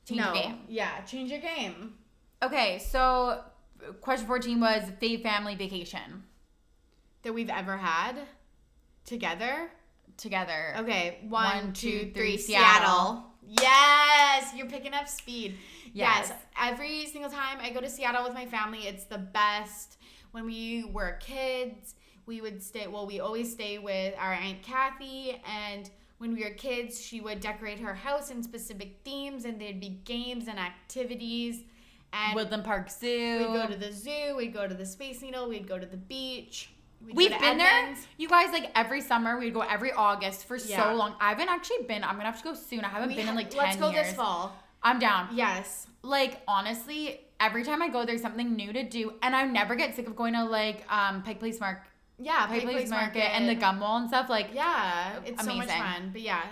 Change 0.07 0.21
no, 0.21 0.35
game. 0.35 0.59
yeah, 0.69 1.01
change 1.01 1.31
your 1.31 1.41
game. 1.41 1.95
Okay, 2.43 2.79
so 2.79 3.43
question 4.01 4.27
14 4.27 4.61
was 4.61 4.83
the 5.01 5.17
family 5.19 5.55
vacation 5.55 6.25
That 7.23 7.33
we've 7.33 7.51
ever 7.51 7.79
had 7.79 8.17
together. 9.05 9.71
Together. 10.17 10.75
Okay, 10.79 11.19
One, 11.29 11.45
one, 11.45 11.73
two, 11.73 11.91
two, 11.91 11.99
three, 11.99 12.13
three, 12.13 12.37
Seattle. 12.39 12.89
Seattle. 12.89 13.25
Yes, 13.47 14.53
you're 14.57 14.67
picking 14.69 14.95
up 14.95 15.09
speed. 15.09 15.57
Yes. 15.93 16.29
Yes. 16.29 16.33
every 16.61 17.07
single 17.07 17.31
time 17.31 17.59
I 17.61 17.71
go 17.71 17.81
to 17.81 17.89
Seattle 17.91 18.25
with 18.25 18.35
my 18.35 18.47
family, 18.47 18.87
it's 18.87 19.05
the 19.05 19.19
best. 19.19 19.99
When 20.33 20.47
we 20.47 20.85
were 20.93 21.19
kids, 21.21 21.95
we 22.27 22.41
would 22.41 22.63
stay. 22.63 22.87
Well, 22.87 23.07
we 23.07 23.21
always 23.21 23.53
stay 23.53 23.79
with 23.79 24.15
our 24.19 24.33
aunt 24.33 24.63
Kathy, 24.63 25.41
and 25.47 25.89
when 26.19 26.35
we 26.35 26.43
were 26.43 26.51
kids, 26.51 27.01
she 27.01 27.21
would 27.21 27.41
decorate 27.41 27.79
her 27.81 27.95
house 27.95 28.31
in 28.31 28.43
specific 28.43 28.97
themes, 29.05 29.45
and 29.45 29.61
there'd 29.61 29.81
be 29.81 30.01
games 30.05 30.49
and 30.49 30.59
activities. 30.59 31.63
And 32.13 32.35
Woodland 32.35 32.65
Park 32.65 32.91
Zoo. 32.91 33.39
we'd 33.39 33.47
go 33.61 33.67
to 33.67 33.77
the 33.77 33.93
zoo, 33.93 34.35
we'd 34.37 34.55
go 34.55 34.67
to 34.67 34.75
the 34.75 34.87
Space 34.87 35.21
Needle, 35.21 35.49
we'd 35.49 35.69
go 35.69 35.79
to 35.79 35.87
the 35.87 35.97
beach. 35.97 36.71
We'd 37.05 37.17
We've 37.17 37.41
been 37.41 37.59
there. 37.59 37.95
You 38.17 38.29
guys, 38.29 38.53
like 38.53 38.71
every 38.75 39.01
summer, 39.01 39.39
we'd 39.39 39.55
go 39.55 39.61
every 39.61 39.93
August 39.93 40.47
for 40.47 40.57
Yeah. 40.57 40.83
so 40.91 40.95
long. 40.95 41.15
I 41.21 41.31
haven't 41.31 41.49
actually 41.49 41.83
been. 41.87 42.03
I'm 42.05 42.13
gonna 42.17 42.25
have 42.25 42.39
to 42.39 42.45
go 42.45 42.55
soon. 42.55 42.85
I 42.85 42.89
haven't 42.89 43.09
We 43.11 43.17
been 43.17 43.29
in 43.29 43.35
like 43.35 43.51
10 43.51 43.59
Let's 43.59 43.77
go 43.77 43.91
years. 43.91 44.07
this 44.09 44.17
fall. 44.17 44.55
I'm 44.83 44.99
down. 44.99 45.29
Yes. 45.33 45.87
Like 46.03 46.43
honestly, 46.47 47.21
every 47.41 47.65
time 47.65 47.81
I 47.83 47.89
go, 47.89 48.05
there's 48.05 48.23
something 48.23 48.55
new 48.55 48.73
to 48.73 48.83
do, 48.83 49.15
and 49.23 49.35
I 49.35 49.45
never 49.45 49.75
get 49.75 49.95
sick 49.97 50.07
of 50.07 50.17
going 50.17 50.35
to 50.35 50.45
like 50.45 50.85
um 50.93 51.23
Pike 51.23 51.39
Place 51.41 51.59
Mark, 51.61 51.83
Yeah, 52.19 52.47
Pike 52.47 52.63
Place 52.63 52.91
Market, 52.91 53.35
and 53.35 53.49
the 53.49 53.55
Gum 53.55 53.81
Wall 53.81 53.97
and 53.99 54.09
stuff. 54.09 54.29
Like 54.29 54.49
Yeah, 54.53 55.21
it's 55.25 55.43
so 55.45 55.55
much 55.55 55.65
Amazing. 55.69 55.83
fun. 55.83 56.11
But 56.13 56.21
yeah, 56.21 56.43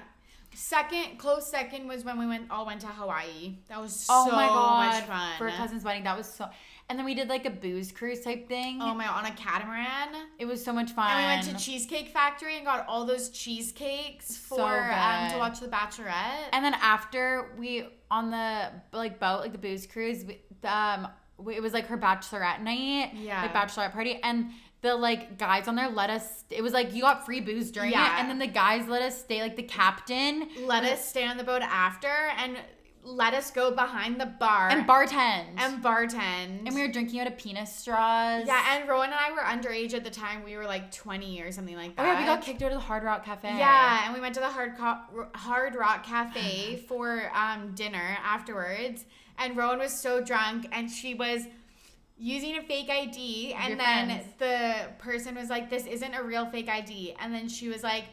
second, 0.54 1.18
close 1.18 1.46
second 1.50 1.88
was 1.88 2.04
when 2.04 2.18
we 2.18 2.26
went 2.26 2.50
all 2.50 2.66
went 2.66 2.80
to 2.82 2.86
Hawaii. 2.88 3.56
That 3.68 3.80
was 3.80 4.06
oh 4.10 4.28
so 4.28 4.36
my 4.36 4.46
god, 4.46 4.94
much 4.94 5.04
fun. 5.04 5.32
for 5.38 5.48
a 5.48 5.52
cousin's 5.52 5.84
wedding, 5.84 6.04
that 6.04 6.16
was 6.16 6.26
so. 6.32 6.48
And 6.92 6.98
then 6.98 7.06
we 7.06 7.14
did 7.14 7.30
like 7.30 7.46
a 7.46 7.50
booze 7.50 7.90
cruise 7.90 8.20
type 8.20 8.48
thing. 8.48 8.76
Oh 8.82 8.92
my, 8.92 9.06
on 9.08 9.24
a 9.24 9.30
catamaran. 9.30 10.26
it 10.38 10.44
was 10.44 10.62
so 10.62 10.74
much 10.74 10.90
fun. 10.90 11.10
And 11.10 11.18
we 11.18 11.24
went 11.48 11.58
to 11.58 11.64
Cheesecake 11.64 12.08
Factory 12.08 12.56
and 12.58 12.66
got 12.66 12.86
all 12.86 13.06
those 13.06 13.30
cheesecakes 13.30 14.26
So 14.36 14.56
for 14.56 14.92
um, 14.92 15.30
to 15.30 15.38
watch 15.38 15.58
The 15.60 15.68
Bachelorette. 15.68 16.50
And 16.52 16.62
then 16.62 16.74
after 16.74 17.54
we 17.58 17.86
on 18.10 18.30
the 18.30 18.68
like 18.92 19.18
boat, 19.18 19.40
like 19.40 19.52
the 19.52 19.58
booze 19.58 19.86
cruise, 19.86 20.26
we, 20.26 20.38
um, 20.68 21.08
it 21.50 21.62
was 21.62 21.72
like 21.72 21.86
her 21.86 21.96
bachelorette 21.96 22.60
night, 22.60 23.12
Yeah. 23.14 23.40
like 23.40 23.54
bachelorette 23.54 23.92
party, 23.92 24.20
and 24.22 24.50
the 24.82 24.94
like 24.94 25.38
guys 25.38 25.68
on 25.68 25.76
there 25.76 25.88
let 25.88 26.10
us. 26.10 26.44
It 26.50 26.60
was 26.60 26.74
like 26.74 26.92
you 26.94 27.00
got 27.00 27.24
free 27.24 27.40
booze 27.40 27.70
during 27.70 27.92
Yeah. 27.92 28.18
it, 28.18 28.20
and 28.20 28.28
then 28.28 28.38
the 28.38 28.52
guys 28.52 28.86
let 28.86 29.00
us 29.00 29.18
stay. 29.18 29.40
Like 29.40 29.56
the 29.56 29.62
captain 29.62 30.46
let 30.66 30.84
us 30.84 31.08
stay 31.08 31.24
on 31.26 31.38
the 31.38 31.44
boat 31.44 31.62
after 31.62 32.08
and 32.36 32.58
let 33.04 33.34
us 33.34 33.50
go 33.50 33.72
behind 33.72 34.20
the 34.20 34.26
bar 34.26 34.68
and 34.68 34.86
bartend, 34.86 35.46
and 35.56 35.82
bartend. 35.82 36.66
and 36.66 36.72
we 36.74 36.82
were 36.82 36.88
drinking 36.92 37.18
out 37.20 37.26
of 37.26 37.36
penis 37.36 37.74
straws. 37.74 38.44
yeah, 38.46 38.76
and 38.76 38.88
Rowan 38.88 39.10
and 39.10 39.14
I 39.14 39.32
were 39.32 39.38
underage 39.40 39.92
at 39.92 40.04
the 40.04 40.10
time. 40.10 40.44
We 40.44 40.56
were 40.56 40.66
like 40.66 40.92
20 40.92 41.42
or 41.42 41.50
something 41.50 41.74
like 41.74 41.92
oh 41.98 42.02
that. 42.02 42.12
yeah, 42.14 42.20
we 42.20 42.26
got 42.26 42.42
kicked 42.42 42.62
out 42.62 42.70
of 42.70 42.78
the 42.78 42.84
Hard 42.84 43.02
Rock 43.02 43.24
Cafe. 43.24 43.48
Yeah, 43.58 44.04
and 44.04 44.14
we 44.14 44.20
went 44.20 44.34
to 44.34 44.40
the 44.40 44.48
Hard 44.48 44.76
Co- 44.76 45.26
Hard 45.34 45.74
Rock 45.74 46.04
Cafe 46.04 46.76
for 46.88 47.30
um, 47.34 47.72
dinner 47.74 48.16
afterwards. 48.24 49.04
And 49.38 49.56
Rowan 49.56 49.78
was 49.80 49.92
so 49.98 50.22
drunk, 50.22 50.68
and 50.72 50.88
she 50.90 51.14
was 51.14 51.46
using 52.18 52.56
a 52.56 52.62
fake 52.62 52.88
ID. 52.90 53.54
And 53.54 53.68
Your 53.70 53.78
then 53.78 54.06
friends. 54.06 54.26
the 54.38 54.74
person 54.98 55.34
was 55.34 55.50
like, 55.50 55.70
"This 55.70 55.86
isn't 55.86 56.14
a 56.14 56.22
real 56.22 56.46
fake 56.46 56.68
ID." 56.68 57.16
And 57.18 57.34
then 57.34 57.48
she 57.48 57.68
was 57.68 57.82
like, 57.82 58.04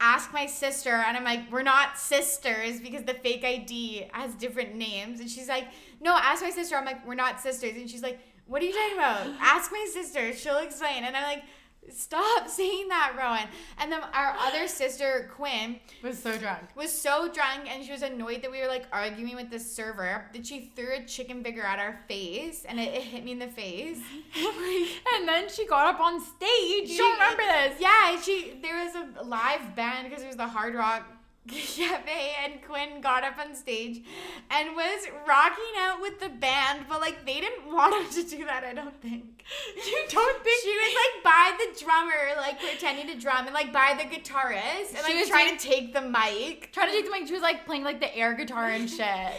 "Ask 0.00 0.32
my 0.32 0.46
sister." 0.46 0.90
And 0.90 1.16
I'm 1.16 1.24
like, 1.24 1.50
"We're 1.50 1.62
not 1.62 1.98
sisters 1.98 2.80
because 2.80 3.04
the 3.04 3.14
fake 3.14 3.44
ID 3.44 4.08
has 4.12 4.34
different 4.34 4.74
names." 4.74 5.20
And 5.20 5.30
she's 5.30 5.48
like, 5.48 5.68
"No, 6.00 6.16
ask 6.16 6.42
my 6.42 6.50
sister." 6.50 6.76
I'm 6.76 6.84
like, 6.84 7.06
"We're 7.06 7.14
not 7.14 7.40
sisters." 7.40 7.76
And 7.76 7.88
she's 7.90 8.02
like, 8.02 8.20
"What 8.46 8.62
are 8.62 8.64
you 8.66 8.72
talking 8.72 8.96
about? 8.96 9.26
ask 9.40 9.70
my 9.72 9.86
sister. 9.92 10.32
She'll 10.32 10.58
explain." 10.58 11.04
And 11.04 11.16
I'm 11.16 11.24
like. 11.24 11.44
Stop 11.92 12.48
saying 12.48 12.88
that, 12.88 13.14
Rowan. 13.16 13.48
And 13.78 13.90
then 13.90 14.00
our 14.12 14.34
other 14.38 14.68
sister, 14.68 15.30
Quinn, 15.34 15.80
was 16.02 16.18
so 16.18 16.36
drunk. 16.36 16.60
was 16.74 16.92
so 16.92 17.30
drunk 17.32 17.70
and 17.70 17.84
she 17.84 17.92
was 17.92 18.02
annoyed 18.02 18.42
that 18.42 18.50
we 18.50 18.60
were 18.60 18.68
like 18.68 18.86
arguing 18.92 19.36
with 19.36 19.50
the 19.50 19.58
server 19.58 20.26
that 20.32 20.46
she 20.46 20.72
threw 20.74 20.94
a 20.94 21.04
chicken 21.04 21.42
finger 21.42 21.62
at 21.62 21.78
our 21.78 22.00
face 22.08 22.64
and 22.68 22.78
it, 22.78 22.94
it 22.94 23.02
hit 23.02 23.24
me 23.24 23.32
in 23.32 23.38
the 23.38 23.48
face. 23.48 23.98
and 25.14 25.28
then 25.28 25.48
she 25.48 25.66
got 25.66 25.94
up 25.94 26.00
on 26.00 26.20
stage. 26.20 26.90
You 26.90 26.98
don't 26.98 27.18
remember 27.18 27.42
this? 27.42 27.80
Yeah, 27.80 28.20
she 28.20 28.58
there 28.62 28.84
was 28.84 28.94
a 28.94 29.24
live 29.24 29.74
band 29.74 30.08
because 30.08 30.22
it 30.22 30.26
was 30.26 30.36
the 30.36 30.48
Hard 30.48 30.74
Rock 30.74 31.06
Cafe 31.46 32.34
and 32.44 32.62
Quinn 32.62 33.00
got 33.00 33.24
up 33.24 33.38
on 33.38 33.54
stage 33.54 34.02
and 34.50 34.76
was 34.76 35.06
rocking 35.26 35.64
out 35.78 36.00
with 36.00 36.20
the 36.20 36.28
band, 36.28 36.84
but 36.88 37.00
like 37.00 37.24
they 37.24 37.40
didn't 37.40 37.72
want 37.72 37.94
him 37.94 38.22
to 38.22 38.36
do 38.36 38.44
that, 38.44 38.64
I 38.64 38.74
don't 38.74 39.00
think. 39.00 39.44
You 39.76 39.98
don't 40.10 40.44
think 40.44 40.62
She 40.62 40.68
was 40.76 40.94
like 40.94 41.24
by 41.24 41.56
the 41.58 41.84
drummer, 41.84 42.36
like 42.36 42.60
pretending 42.60 43.06
to 43.06 43.18
drum, 43.18 43.46
and 43.46 43.54
like 43.54 43.72
by 43.72 43.94
the 43.96 44.04
guitarist, 44.04 44.90
and 44.90 44.98
She 45.06 45.12
like 45.14 45.20
was 45.20 45.28
trying 45.28 45.46
doing- 45.46 45.58
to 45.58 45.66
take 45.68 45.94
the 45.94 46.02
mic. 46.02 46.70
trying 46.72 46.88
to 46.88 46.92
take 46.92 47.04
the 47.06 47.10
mic? 47.10 47.26
She 47.26 47.32
was 47.32 47.42
like 47.42 47.64
playing 47.64 47.84
like 47.84 48.00
the 48.00 48.14
air 48.14 48.34
guitar 48.34 48.68
and 48.68 48.88
shit. 48.90 49.32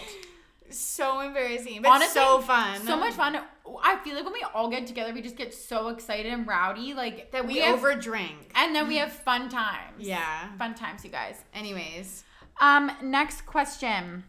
So 0.71 1.19
embarrassing, 1.21 1.81
but 1.81 1.89
Honestly, 1.89 2.13
so 2.13 2.41
fun. 2.41 2.81
So 2.85 2.97
much 2.97 3.13
fun. 3.13 3.39
I 3.83 3.97
feel 3.97 4.15
like 4.15 4.23
when 4.23 4.33
we 4.33 4.45
all 4.53 4.69
get 4.69 4.87
together, 4.87 5.13
we 5.13 5.21
just 5.21 5.35
get 5.35 5.53
so 5.53 5.89
excited 5.89 6.31
and 6.31 6.47
rowdy. 6.47 6.93
Like 6.93 7.31
that 7.31 7.45
we, 7.47 7.59
have, 7.59 7.79
overdrink. 7.79 8.35
and 8.55 8.75
then 8.75 8.87
we 8.87 8.97
have 8.97 9.11
fun 9.11 9.49
times. 9.49 9.99
Yeah. 9.99 10.55
fun 10.57 10.75
times, 10.75 11.03
you 11.03 11.11
guys. 11.11 11.43
Anyways, 11.53 12.23
Um, 12.59 12.91
next 13.01 13.45
question. 13.45 14.23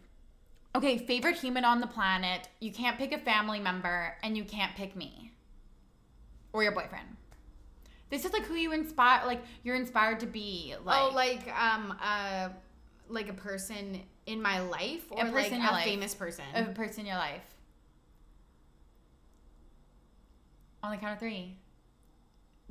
Okay, 0.74 0.98
favorite 0.98 1.36
human 1.36 1.64
on 1.64 1.80
the 1.80 1.86
planet. 1.86 2.48
You 2.60 2.72
can't 2.72 2.96
pick 2.96 3.12
a 3.12 3.18
family 3.18 3.58
member, 3.58 4.16
and 4.22 4.36
you 4.36 4.44
can't 4.44 4.74
pick 4.76 4.94
me 4.94 5.32
or 6.52 6.62
your 6.62 6.72
boyfriend. 6.72 7.16
This 8.10 8.24
is 8.24 8.32
like 8.32 8.44
who 8.44 8.54
you 8.54 8.72
inspire. 8.72 9.26
Like 9.26 9.42
you're 9.62 9.76
inspired 9.76 10.20
to 10.20 10.26
be. 10.26 10.74
Like, 10.84 11.00
oh, 11.00 11.14
like 11.14 11.48
um, 11.56 11.96
uh, 12.02 12.48
like 13.08 13.28
a 13.28 13.32
person 13.34 14.00
in 14.26 14.40
my 14.42 14.60
life, 14.60 15.04
or 15.10 15.24
person 15.24 15.34
like 15.34 15.52
in 15.52 15.62
a 15.62 15.70
life. 15.70 15.84
famous 15.84 16.14
person. 16.14 16.44
a 16.54 16.64
person 16.66 17.00
in 17.00 17.06
your 17.06 17.16
life. 17.16 17.42
On 20.82 20.90
the 20.90 20.96
count 20.96 21.14
of 21.14 21.18
three. 21.18 21.56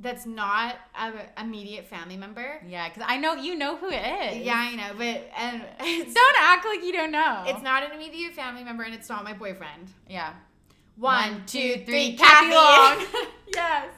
That's 0.00 0.24
not 0.24 0.76
a 0.98 1.12
immediate 1.40 1.86
family 1.86 2.16
member. 2.16 2.62
Yeah, 2.66 2.88
because 2.88 3.04
I 3.06 3.18
know 3.18 3.34
you 3.34 3.54
know 3.54 3.76
who 3.76 3.90
it 3.90 4.02
is. 4.32 4.46
Yeah, 4.46 4.54
I 4.56 4.74
know, 4.74 4.94
but 4.96 5.30
and 5.36 5.62
it's, 5.80 6.14
Don't 6.14 6.36
act 6.40 6.64
like 6.64 6.82
you 6.82 6.92
don't 6.92 7.12
know. 7.12 7.44
it's 7.46 7.62
not 7.62 7.82
an 7.82 7.92
immediate 7.92 8.32
family 8.32 8.64
member, 8.64 8.82
and 8.82 8.94
it's 8.94 9.10
not 9.10 9.24
my 9.24 9.34
boyfriend. 9.34 9.92
Yeah. 10.08 10.32
One, 10.96 11.44
two, 11.46 11.82
three, 11.86 12.14
Kathy. 12.14 12.54
Long. 12.54 13.06
yes. 13.54 13.88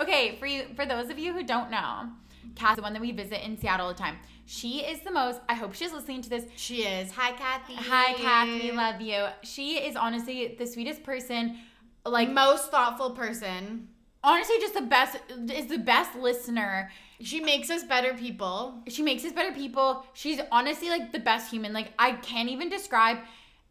Okay, 0.00 0.36
for 0.38 0.46
you, 0.46 0.64
for 0.76 0.86
those 0.86 1.10
of 1.10 1.18
you 1.18 1.32
who 1.32 1.42
don't 1.42 1.70
know, 1.70 2.08
Kathy, 2.54 2.76
the 2.76 2.82
one 2.82 2.92
that 2.92 3.02
we 3.02 3.12
visit 3.12 3.44
in 3.44 3.58
Seattle 3.58 3.86
all 3.86 3.92
the 3.92 3.98
time, 3.98 4.18
she 4.46 4.78
is 4.78 5.00
the 5.00 5.10
most. 5.10 5.40
I 5.48 5.54
hope 5.54 5.74
she's 5.74 5.92
listening 5.92 6.22
to 6.22 6.30
this. 6.30 6.44
she 6.56 6.82
is. 6.84 7.10
Hi, 7.12 7.32
Kathy. 7.32 7.74
Hi, 7.74 8.14
Kathy, 8.14 8.72
love 8.72 9.00
you. 9.00 9.26
She 9.42 9.76
is 9.78 9.96
honestly 9.96 10.54
the 10.58 10.66
sweetest 10.66 11.02
person. 11.02 11.58
Like, 12.04 12.30
most 12.30 12.70
thoughtful 12.70 13.10
person. 13.10 13.88
honestly, 14.22 14.56
just 14.60 14.74
the 14.74 14.82
best. 14.82 15.18
Is 15.52 15.66
the 15.66 15.78
best 15.78 16.16
listener. 16.16 16.90
She 17.20 17.40
makes 17.40 17.70
us 17.70 17.82
better 17.82 18.14
people. 18.14 18.82
She 18.88 19.02
makes 19.02 19.24
us 19.24 19.32
better 19.32 19.52
people. 19.52 20.06
She's 20.12 20.38
honestly 20.52 20.88
like 20.90 21.12
the 21.12 21.18
best 21.18 21.50
human. 21.50 21.72
Like, 21.72 21.92
I 21.98 22.12
can't 22.12 22.48
even 22.48 22.68
describe. 22.68 23.18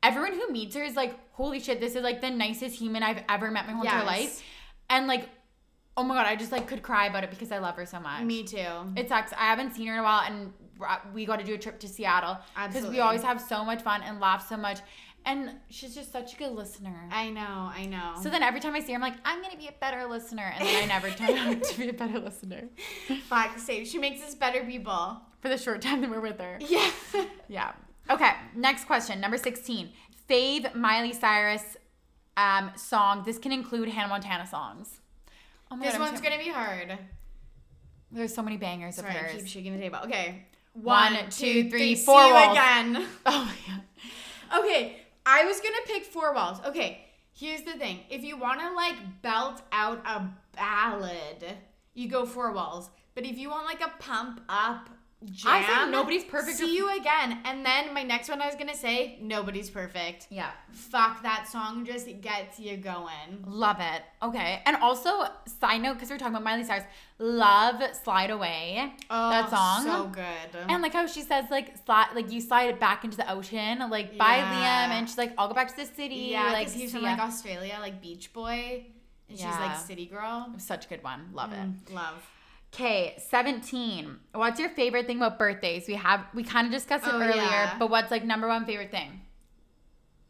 Everyone 0.03 0.33
who 0.33 0.51
meets 0.51 0.75
her 0.75 0.83
is 0.83 0.95
like, 0.95 1.15
holy 1.31 1.59
shit, 1.59 1.79
this 1.79 1.95
is 1.95 2.03
like 2.03 2.21
the 2.21 2.29
nicest 2.29 2.75
human 2.77 3.01
I've 3.03 3.23
ever 3.29 3.49
met 3.49 3.65
my 3.65 3.73
whole 3.73 3.83
entire 3.83 4.05
life. 4.05 4.43
And 4.89 5.07
like, 5.07 5.29
oh 5.97 6.03
my 6.03 6.15
god, 6.15 6.25
I 6.27 6.35
just 6.35 6.51
like 6.51 6.67
could 6.67 6.81
cry 6.81 7.05
about 7.07 7.23
it 7.23 7.29
because 7.29 7.51
I 7.51 7.59
love 7.59 7.75
her 7.75 7.85
so 7.85 7.99
much. 7.99 8.23
Me 8.23 8.43
too. 8.43 8.67
It 8.95 9.07
sucks. 9.09 9.31
I 9.33 9.45
haven't 9.45 9.73
seen 9.73 9.87
her 9.87 9.93
in 9.93 9.99
a 9.99 10.03
while, 10.03 10.23
and 10.27 10.53
we 11.13 11.25
got 11.25 11.39
to 11.39 11.45
do 11.45 11.53
a 11.53 11.57
trip 11.57 11.79
to 11.79 11.87
Seattle 11.87 12.37
because 12.67 12.87
we 12.87 12.99
always 12.99 13.23
have 13.23 13.39
so 13.41 13.63
much 13.63 13.81
fun 13.81 14.01
and 14.03 14.19
laugh 14.19 14.47
so 14.47 14.57
much. 14.57 14.79
And 15.27 15.53
she's 15.71 15.95
just 15.95 16.11
such 16.11 16.35
a 16.35 16.37
good 16.37 16.51
listener. 16.51 17.09
I 17.11 17.31
know. 17.31 17.71
I 17.73 17.87
know. 17.87 18.13
So 18.21 18.29
then 18.29 18.43
every 18.43 18.59
time 18.59 18.75
I 18.75 18.79
see 18.79 18.91
her, 18.91 18.95
I'm 18.95 19.01
like, 19.01 19.15
I'm 19.25 19.41
gonna 19.41 19.57
be 19.57 19.67
a 19.67 19.73
better 19.81 20.05
listener, 20.05 20.53
and 20.55 20.67
then 20.67 20.83
I 20.83 20.85
never 20.85 21.09
turn 21.09 21.31
out 21.37 21.63
to 21.63 21.77
be 21.79 21.89
a 21.89 21.93
better 21.93 22.19
listener 22.19 22.65
Fuck, 23.27 23.57
save. 23.57 23.87
She 23.87 23.97
makes 23.97 24.21
us 24.21 24.35
better 24.35 24.63
people. 24.63 25.19
for 25.41 25.49
the 25.49 25.57
short 25.57 25.81
time 25.81 26.01
that 26.01 26.09
we're 26.11 26.19
with 26.21 26.39
her. 26.39 26.57
Yeah. 26.61 26.89
Yeah. 27.47 27.71
Okay. 28.09 28.31
Next 28.55 28.85
question, 28.85 29.19
number 29.19 29.37
16. 29.37 29.89
fave 30.29 30.75
Miley 30.75 31.13
Cyrus 31.13 31.75
um, 32.37 32.69
song. 32.75 33.23
This 33.25 33.39
can 33.39 33.51
include 33.51 33.89
Hannah 33.89 34.09
Montana 34.09 34.45
songs. 34.45 34.99
Oh 35.71 35.75
my 35.75 35.85
This 35.85 35.93
God, 35.95 36.01
one's 36.01 36.17
so- 36.19 36.23
gonna 36.23 36.37
be 36.37 36.49
hard. 36.49 36.97
There's 38.11 38.33
so 38.33 38.43
many 38.43 38.57
bangers 38.57 38.95
Sorry, 38.95 39.09
of 39.09 39.25
I 39.25 39.29
keep 39.33 39.47
shaking 39.47 39.73
the 39.73 39.79
table. 39.79 39.99
Okay. 40.05 40.45
One, 40.75 41.13
One, 41.15 41.29
two, 41.29 41.69
three, 41.69 41.95
four 41.95 42.21
see 42.21 42.27
you 42.27 42.33
walls. 42.33 42.51
again. 42.57 43.07
Oh 43.25 43.45
my 43.45 43.73
god. 43.73 44.59
Okay, 44.63 44.97
I 45.25 45.45
was 45.45 45.59
gonna 45.59 45.75
pick 45.87 46.03
four 46.05 46.33
walls. 46.33 46.59
Okay, 46.65 47.05
here's 47.33 47.61
the 47.61 47.73
thing: 47.73 48.01
if 48.09 48.23
you 48.23 48.37
want 48.37 48.59
to 48.59 48.71
like 48.73 48.95
belt 49.21 49.61
out 49.71 49.99
a 50.05 50.27
ballad, 50.55 51.45
you 51.93 52.07
go 52.09 52.25
four 52.25 52.51
walls. 52.51 52.89
But 53.15 53.25
if 53.25 53.37
you 53.37 53.49
want 53.49 53.65
like 53.65 53.81
a 53.81 53.91
pump 53.99 54.41
up 54.49 54.89
jam, 55.31 55.51
I 55.53 55.63
think 55.63 55.91
Nobody's 55.91 56.23
Perfect 56.23 56.57
See 56.57 56.75
you 56.75 56.95
again. 56.97 57.39
And 57.45 57.65
then 57.65 57.93
my 57.93 58.03
next 58.03 58.29
one, 58.29 58.41
I 58.41 58.45
was 58.45 58.55
gonna 58.55 58.75
say 58.75 59.17
nobody's 59.21 59.69
perfect. 59.69 60.27
Yeah. 60.29 60.51
Fuck 60.71 61.23
that 61.23 61.47
song, 61.47 61.85
just 61.85 62.07
gets 62.21 62.59
you 62.59 62.77
going. 62.77 63.43
Love 63.45 63.77
it. 63.79 64.03
Okay. 64.21 64.61
And 64.65 64.75
also, 64.77 65.25
side 65.59 65.81
note, 65.81 65.95
because 65.95 66.09
we're 66.09 66.17
talking 66.17 66.33
about 66.35 66.43
Miley 66.43 66.63
Cyrus, 66.63 66.83
love 67.19 67.81
Slide 68.03 68.29
Away. 68.31 68.93
Oh, 69.09 69.29
that 69.29 69.49
song. 69.49 69.85
Oh, 69.87 70.03
so 70.03 70.09
good. 70.09 70.69
And 70.69 70.81
like 70.81 70.93
how 70.93 71.07
she 71.07 71.21
says, 71.21 71.45
like, 71.49 71.75
slide, 71.85 72.09
like 72.15 72.31
you 72.31 72.41
slide 72.41 72.69
it 72.69 72.79
back 72.79 73.03
into 73.03 73.17
the 73.17 73.31
ocean, 73.31 73.79
like 73.89 74.17
by 74.17 74.37
Yeah. 74.37 74.87
Liam, 74.89 74.91
and 74.93 75.09
she's 75.09 75.17
like, 75.17 75.33
I'll 75.37 75.47
go 75.47 75.53
back 75.53 75.69
to 75.69 75.75
the 75.75 75.85
city. 75.85 76.15
yeah, 76.31 76.51
like 76.51 76.69
he's 76.69 76.91
from 76.91 77.01
like 77.03 77.19
Australia, 77.19 77.77
like 77.79 78.01
Beach 78.01 78.31
Boy, 78.33 78.85
and 79.29 79.37
she's 79.37 79.45
like 79.45 79.77
City 79.77 80.05
Girl. 80.05 80.53
Such 80.57 80.85
a 80.85 80.89
good 80.89 81.03
one. 81.03 81.29
Love 81.33 81.51
it. 81.53 81.57
Mm, 81.57 81.93
love. 81.93 82.23
Okay, 82.75 83.15
17. 83.29 84.17
What's 84.33 84.59
your 84.59 84.67
favorite 84.69 85.07
thing 85.07 85.17
about 85.17 85.39
birthdays? 85.39 85.87
We 85.87 85.93
have 85.95 86.25
we 86.33 86.43
kind 86.43 86.67
of 86.67 86.73
discussed 86.73 87.07
it 87.07 87.13
Oh, 87.13 87.21
earlier, 87.21 87.35
yeah. 87.41 87.77
but 87.79 87.89
what's 87.89 88.11
like 88.11 88.25
number 88.25 88.49
one 88.49 88.65
favorite 88.65 88.91
thing? 88.91 89.21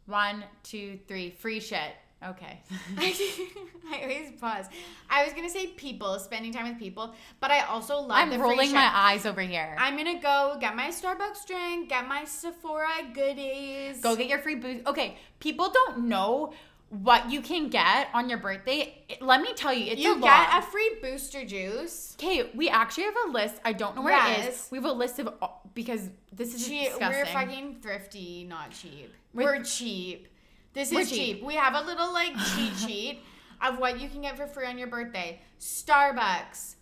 One, 0.06 0.44
two, 0.62 1.00
three. 1.08 1.30
Free 1.30 1.58
shit. 1.58 1.90
Okay. 2.24 2.60
I 2.98 4.00
always 4.02 4.30
pause. 4.40 4.66
I 5.10 5.24
was 5.24 5.32
gonna 5.34 5.50
say 5.50 5.66
people, 5.68 6.18
spending 6.20 6.52
time 6.52 6.68
with 6.68 6.78
people, 6.78 7.14
but 7.40 7.50
I 7.50 7.60
also 7.66 7.96
love 7.98 8.12
I'm 8.12 8.30
the 8.30 8.36
free 8.36 8.44
rolling 8.44 8.72
my 8.72 8.90
eyes 8.94 9.26
over 9.26 9.40
here. 9.40 9.76
I'm 9.78 9.96
gonna 9.96 10.20
go 10.20 10.56
get 10.60 10.76
my 10.76 10.88
Starbucks 10.88 11.46
drink, 11.48 11.88
get 11.88 12.06
my 12.06 12.24
Sephora 12.24 12.88
goodies. 13.12 14.00
Go 14.00 14.14
get 14.14 14.28
your 14.28 14.38
free 14.38 14.54
booze. 14.54 14.82
Okay, 14.86 15.18
people 15.40 15.70
don't 15.72 16.06
know 16.08 16.52
what 16.88 17.30
you 17.30 17.40
can 17.40 17.68
get 17.68 18.08
on 18.14 18.28
your 18.28 18.38
birthday. 18.38 19.04
It- 19.08 19.20
Let 19.22 19.40
me 19.40 19.52
tell 19.54 19.72
you, 19.74 19.90
it's 19.92 20.00
you 20.00 20.16
a 20.16 20.20
get 20.20 20.48
a 20.54 20.62
free 20.62 20.96
booster 21.02 21.44
juice. 21.44 22.16
Okay, 22.18 22.50
we 22.54 22.68
actually 22.68 23.04
have 23.04 23.14
a 23.26 23.30
list. 23.30 23.56
I 23.64 23.72
don't 23.72 23.96
know 23.96 24.02
where 24.02 24.32
it 24.40 24.48
is. 24.48 24.68
We 24.70 24.78
have 24.78 24.84
a 24.84 24.92
list 24.92 25.18
of 25.18 25.28
all- 25.42 25.62
because 25.74 26.08
this 26.32 26.54
is 26.54 26.66
Cheap. 26.68 26.90
disgusting. 26.90 27.08
We're 27.08 27.26
fucking 27.26 27.76
thrifty, 27.82 28.44
not 28.44 28.70
cheap. 28.70 29.12
We're- 29.34 29.58
We're, 29.58 29.64
cheap. 29.64 30.28
This 30.74 30.92
We're 30.92 31.00
is 31.00 31.10
cheap. 31.10 31.36
cheap. 31.38 31.44
We 31.44 31.54
have 31.54 31.74
a 31.74 31.80
little 31.86 32.12
like 32.12 32.34
cheat 32.54 32.76
sheet 32.86 33.22
of 33.60 33.78
what 33.78 33.98
you 34.00 34.08
can 34.08 34.20
get 34.22 34.36
for 34.36 34.46
free 34.46 34.66
on 34.66 34.78
your 34.78 34.88
birthday. 34.88 35.40
Starbucks. 35.58 36.74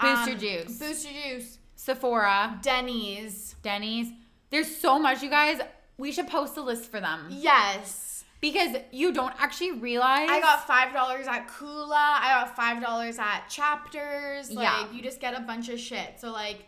Booster 0.00 0.32
um, 0.32 0.38
juice. 0.38 0.78
Booster 0.78 1.08
juice. 1.10 1.58
Sephora, 1.76 2.58
Denny's. 2.62 3.54
Denny's. 3.62 4.08
There's 4.50 4.74
so 4.74 4.98
much, 4.98 5.22
you 5.22 5.30
guys. 5.30 5.60
We 5.98 6.12
should 6.12 6.28
post 6.28 6.56
a 6.56 6.62
list 6.62 6.90
for 6.90 6.98
them 7.00 7.26
Yes. 7.30 8.19
Because 8.40 8.76
you 8.90 9.12
don't 9.12 9.34
actually 9.38 9.72
realize. 9.72 10.28
I 10.30 10.40
got 10.40 10.66
five 10.66 10.92
dollars 10.94 11.26
at 11.26 11.46
Kula. 11.48 11.90
I 11.92 12.40
got 12.40 12.56
five 12.56 12.82
dollars 12.82 13.18
at 13.18 13.48
Chapters. 13.48 14.50
Like 14.50 14.64
Yeah. 14.64 14.92
you 14.92 15.02
just 15.02 15.20
get 15.20 15.34
a 15.36 15.40
bunch 15.40 15.68
of 15.68 15.78
shit. 15.78 16.18
So 16.18 16.30
like, 16.32 16.64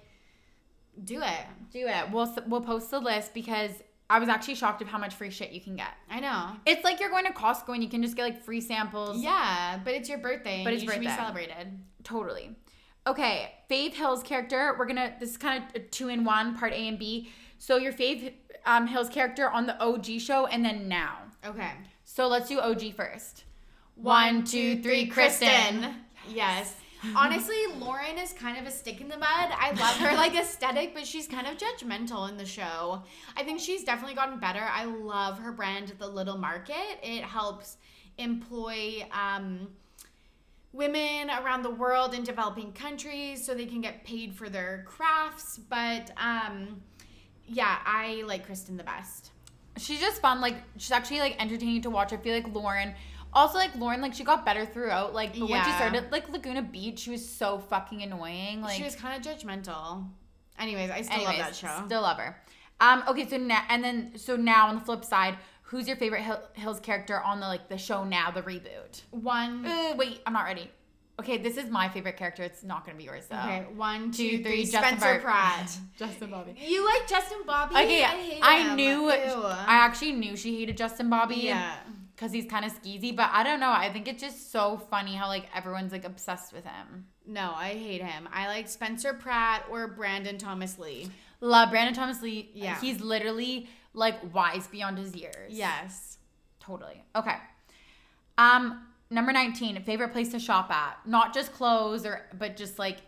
do 1.04 1.22
it. 1.22 1.46
do 1.72 1.86
it. 1.88 2.10
We'll 2.10 2.34
we'll 2.46 2.60
post 2.60 2.90
the 2.90 3.00
list 3.00 3.32
because 3.32 3.70
I 4.10 4.18
was 4.18 4.28
actually 4.28 4.56
shocked 4.56 4.82
of 4.82 4.88
how 4.88 4.98
much 4.98 5.14
free 5.14 5.30
shit 5.30 5.52
you 5.52 5.60
can 5.62 5.74
get. 5.76 5.88
I 6.10 6.20
know. 6.20 6.50
It's 6.66 6.84
like 6.84 7.00
you're 7.00 7.08
going 7.08 7.24
to 7.24 7.32
Costco 7.32 7.72
and 7.72 7.82
you 7.82 7.88
can 7.88 8.02
just 8.02 8.14
get 8.14 8.24
like 8.24 8.42
free 8.42 8.60
samples. 8.60 9.22
Yeah, 9.22 9.80
but 9.82 9.94
it's 9.94 10.08
your 10.10 10.18
birthday. 10.18 10.62
But 10.64 10.74
it's 10.74 10.82
you 10.82 10.90
should 10.90 11.00
be 11.00 11.06
birthday. 11.06 11.22
celebrated. 11.22 11.78
Totally. 12.04 12.54
Okay, 13.06 13.50
fave 13.70 13.94
Hills 13.94 14.22
character. 14.22 14.76
We're 14.78 14.84
gonna. 14.86 15.14
This 15.18 15.30
is 15.30 15.36
kind 15.38 15.64
of 15.64 15.74
a 15.74 15.78
two 15.78 16.08
in 16.08 16.24
one, 16.24 16.54
part 16.56 16.72
A 16.74 16.76
and 16.88 16.98
B. 16.98 17.30
So 17.58 17.78
your 17.78 17.92
Faith 17.92 18.34
um, 18.66 18.86
Hill's 18.86 19.08
character 19.08 19.48
on 19.48 19.66
the 19.66 19.80
OG 19.82 20.20
show, 20.20 20.46
and 20.46 20.62
then 20.64 20.88
now. 20.88 21.18
Okay. 21.44 21.70
So 22.04 22.28
let's 22.28 22.48
do 22.48 22.60
OG 22.60 22.94
first. 22.94 23.44
One, 23.96 24.44
two, 24.44 24.82
three, 24.82 25.08
Kristin. 25.08 25.94
Yes. 26.28 26.74
Honestly, 27.16 27.56
Lauren 27.78 28.16
is 28.16 28.32
kind 28.32 28.56
of 28.58 28.66
a 28.66 28.70
stick 28.70 29.00
in 29.00 29.08
the 29.08 29.18
mud. 29.18 29.28
I 29.28 29.72
love 29.72 29.96
her 29.96 30.16
like 30.16 30.36
aesthetic, 30.36 30.94
but 30.94 31.04
she's 31.04 31.26
kind 31.26 31.48
of 31.48 31.58
judgmental 31.58 32.28
in 32.28 32.36
the 32.36 32.46
show. 32.46 33.02
I 33.36 33.42
think 33.42 33.58
she's 33.58 33.82
definitely 33.82 34.14
gotten 34.14 34.38
better. 34.38 34.62
I 34.62 34.84
love 34.84 35.38
her 35.40 35.50
brand, 35.50 35.94
The 35.98 36.06
Little 36.06 36.38
Market. 36.38 37.00
It 37.02 37.24
helps 37.24 37.76
employ 38.18 39.04
um, 39.10 39.68
women 40.72 41.28
around 41.30 41.62
the 41.62 41.70
world 41.70 42.14
in 42.14 42.22
developing 42.22 42.72
countries 42.72 43.44
so 43.44 43.52
they 43.52 43.66
can 43.66 43.80
get 43.80 44.04
paid 44.04 44.32
for 44.34 44.48
their 44.48 44.84
crafts. 44.86 45.58
But 45.68 46.12
um, 46.16 46.82
yeah, 47.48 47.78
I 47.84 48.22
like 48.26 48.48
Kristin 48.48 48.76
the 48.76 48.84
best. 48.84 49.31
She's 49.76 50.00
just 50.00 50.20
fun. 50.20 50.40
Like 50.40 50.56
she's 50.76 50.92
actually 50.92 51.20
like 51.20 51.40
entertaining 51.40 51.82
to 51.82 51.90
watch. 51.90 52.12
I 52.12 52.16
feel 52.16 52.34
like 52.34 52.52
Lauren. 52.54 52.94
Also, 53.34 53.56
like 53.56 53.74
Lauren, 53.76 54.02
like 54.02 54.12
she 54.12 54.24
got 54.24 54.44
better 54.44 54.66
throughout. 54.66 55.14
Like, 55.14 55.38
but 55.38 55.48
when 55.48 55.64
she 55.64 55.70
started 55.72 56.12
like 56.12 56.28
Laguna 56.28 56.62
Beach, 56.62 57.00
she 57.00 57.10
was 57.10 57.26
so 57.26 57.58
fucking 57.70 58.02
annoying. 58.02 58.60
Like, 58.60 58.76
she 58.76 58.82
was 58.82 58.94
kind 58.94 59.16
of 59.16 59.22
judgmental. 59.32 60.06
Anyways, 60.58 60.90
I 60.90 61.00
still 61.00 61.16
anyways, 61.16 61.38
love 61.38 61.46
that 61.46 61.56
show. 61.56 61.82
Still 61.86 62.02
love 62.02 62.18
her. 62.18 62.36
Um. 62.80 63.04
Okay. 63.08 63.26
So 63.26 63.38
now 63.38 63.64
and 63.68 63.82
then 63.82 64.12
so 64.16 64.36
now 64.36 64.68
on 64.68 64.74
the 64.74 64.80
flip 64.82 65.04
side, 65.04 65.38
who's 65.62 65.88
your 65.88 65.96
favorite 65.96 66.22
Hill, 66.22 66.42
Hills 66.52 66.80
character 66.80 67.20
on 67.20 67.40
the 67.40 67.46
like 67.46 67.68
the 67.68 67.78
show 67.78 68.04
now, 68.04 68.30
the 68.30 68.42
reboot? 68.42 69.02
One. 69.10 69.64
Uh, 69.64 69.94
wait, 69.96 70.20
I'm 70.26 70.34
not 70.34 70.44
ready. 70.44 70.70
Okay, 71.20 71.36
this 71.38 71.56
is 71.56 71.70
my 71.70 71.88
favorite 71.88 72.16
character. 72.16 72.42
It's 72.42 72.62
not 72.64 72.84
gonna 72.86 72.98
be 72.98 73.04
yours 73.04 73.26
though. 73.28 73.36
Okay, 73.36 73.66
one, 73.76 74.10
Two, 74.10 74.38
two, 74.38 74.42
three, 74.42 74.42
three. 74.42 74.64
Justin 74.64 74.98
Spencer 74.98 75.04
Bart- 75.06 75.22
Pratt. 75.22 75.78
Justin 75.96 76.30
Bobby. 76.30 76.54
You 76.58 76.84
like 76.84 77.06
Justin 77.08 77.38
Bobby? 77.46 77.74
Okay, 77.74 78.02
I, 78.04 78.38
I, 78.42 78.58
him. 78.60 78.76
knew. 78.76 79.02
Ew. 79.12 79.12
I 79.12 79.64
actually 79.68 80.12
knew 80.12 80.36
she 80.36 80.58
hated 80.58 80.76
Justin 80.76 81.10
Bobby. 81.10 81.36
yeah. 81.36 81.74
because 82.16 82.32
he's 82.32 82.46
kind 82.46 82.64
of 82.64 82.72
skeezy. 82.72 83.14
But 83.14 83.30
I 83.32 83.42
don't 83.42 83.60
know. 83.60 83.70
I 83.70 83.92
think 83.92 84.08
it's 84.08 84.22
just 84.22 84.50
so 84.50 84.78
funny 84.90 85.14
how 85.14 85.28
like 85.28 85.46
everyone's 85.54 85.92
like 85.92 86.04
obsessed 86.04 86.52
with 86.52 86.64
him. 86.64 87.06
No, 87.26 87.52
I 87.54 87.68
hate 87.74 88.02
him. 88.02 88.28
I 88.32 88.46
like 88.48 88.68
Spencer 88.68 89.12
Pratt 89.14 89.64
or 89.70 89.86
Brandon 89.88 90.38
Thomas 90.38 90.78
Lee. 90.78 91.08
Love 91.40 91.70
Brandon 91.70 91.94
Thomas 91.94 92.20
Lee. 92.22 92.50
Yeah. 92.54 92.80
he's 92.80 93.00
literally 93.00 93.68
like 93.94 94.34
wise 94.34 94.66
beyond 94.66 94.98
his 94.98 95.14
years. 95.14 95.50
Yes. 95.52 96.18
totally. 96.58 97.04
Okay. 97.14 97.36
Um, 98.38 98.86
number 99.12 99.32
nineteen, 99.32 99.80
favorite 99.82 100.12
place 100.12 100.30
to 100.30 100.38
shop 100.38 100.70
at, 100.70 100.98
not 101.06 101.34
just 101.34 101.52
clothes 101.52 102.04
or 102.04 102.22
but 102.38 102.56
just 102.56 102.78
like 102.78 102.98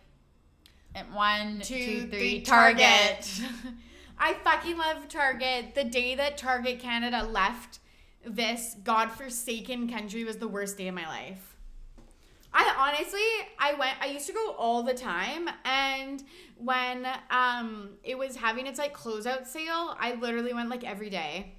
one, 1.11 1.59
two, 1.61 2.07
three, 2.07 2.41
Target. 2.41 3.41
I 4.17 4.33
fucking 4.33 4.77
love 4.77 5.07
Target. 5.09 5.75
The 5.75 5.83
day 5.83 6.15
that 6.15 6.37
Target 6.37 6.79
Canada 6.79 7.23
left 7.23 7.79
this 8.25 8.75
godforsaken 8.83 9.89
country 9.89 10.23
was 10.23 10.37
the 10.37 10.47
worst 10.47 10.77
day 10.77 10.87
of 10.87 10.95
my 10.95 11.07
life. 11.07 11.55
I 12.53 12.73
honestly, 12.77 13.19
I 13.59 13.73
went. 13.73 13.97
I 14.01 14.05
used 14.05 14.27
to 14.27 14.33
go 14.33 14.51
all 14.57 14.81
the 14.83 14.93
time, 14.93 15.49
and 15.65 16.23
when 16.57 17.05
um 17.29 17.89
it 18.03 18.17
was 18.17 18.37
having 18.37 18.65
its 18.65 18.79
like 18.79 18.95
closeout 18.95 19.45
sale, 19.45 19.97
I 19.99 20.15
literally 20.19 20.53
went 20.53 20.69
like 20.69 20.85
every 20.85 21.09
day. 21.09 21.54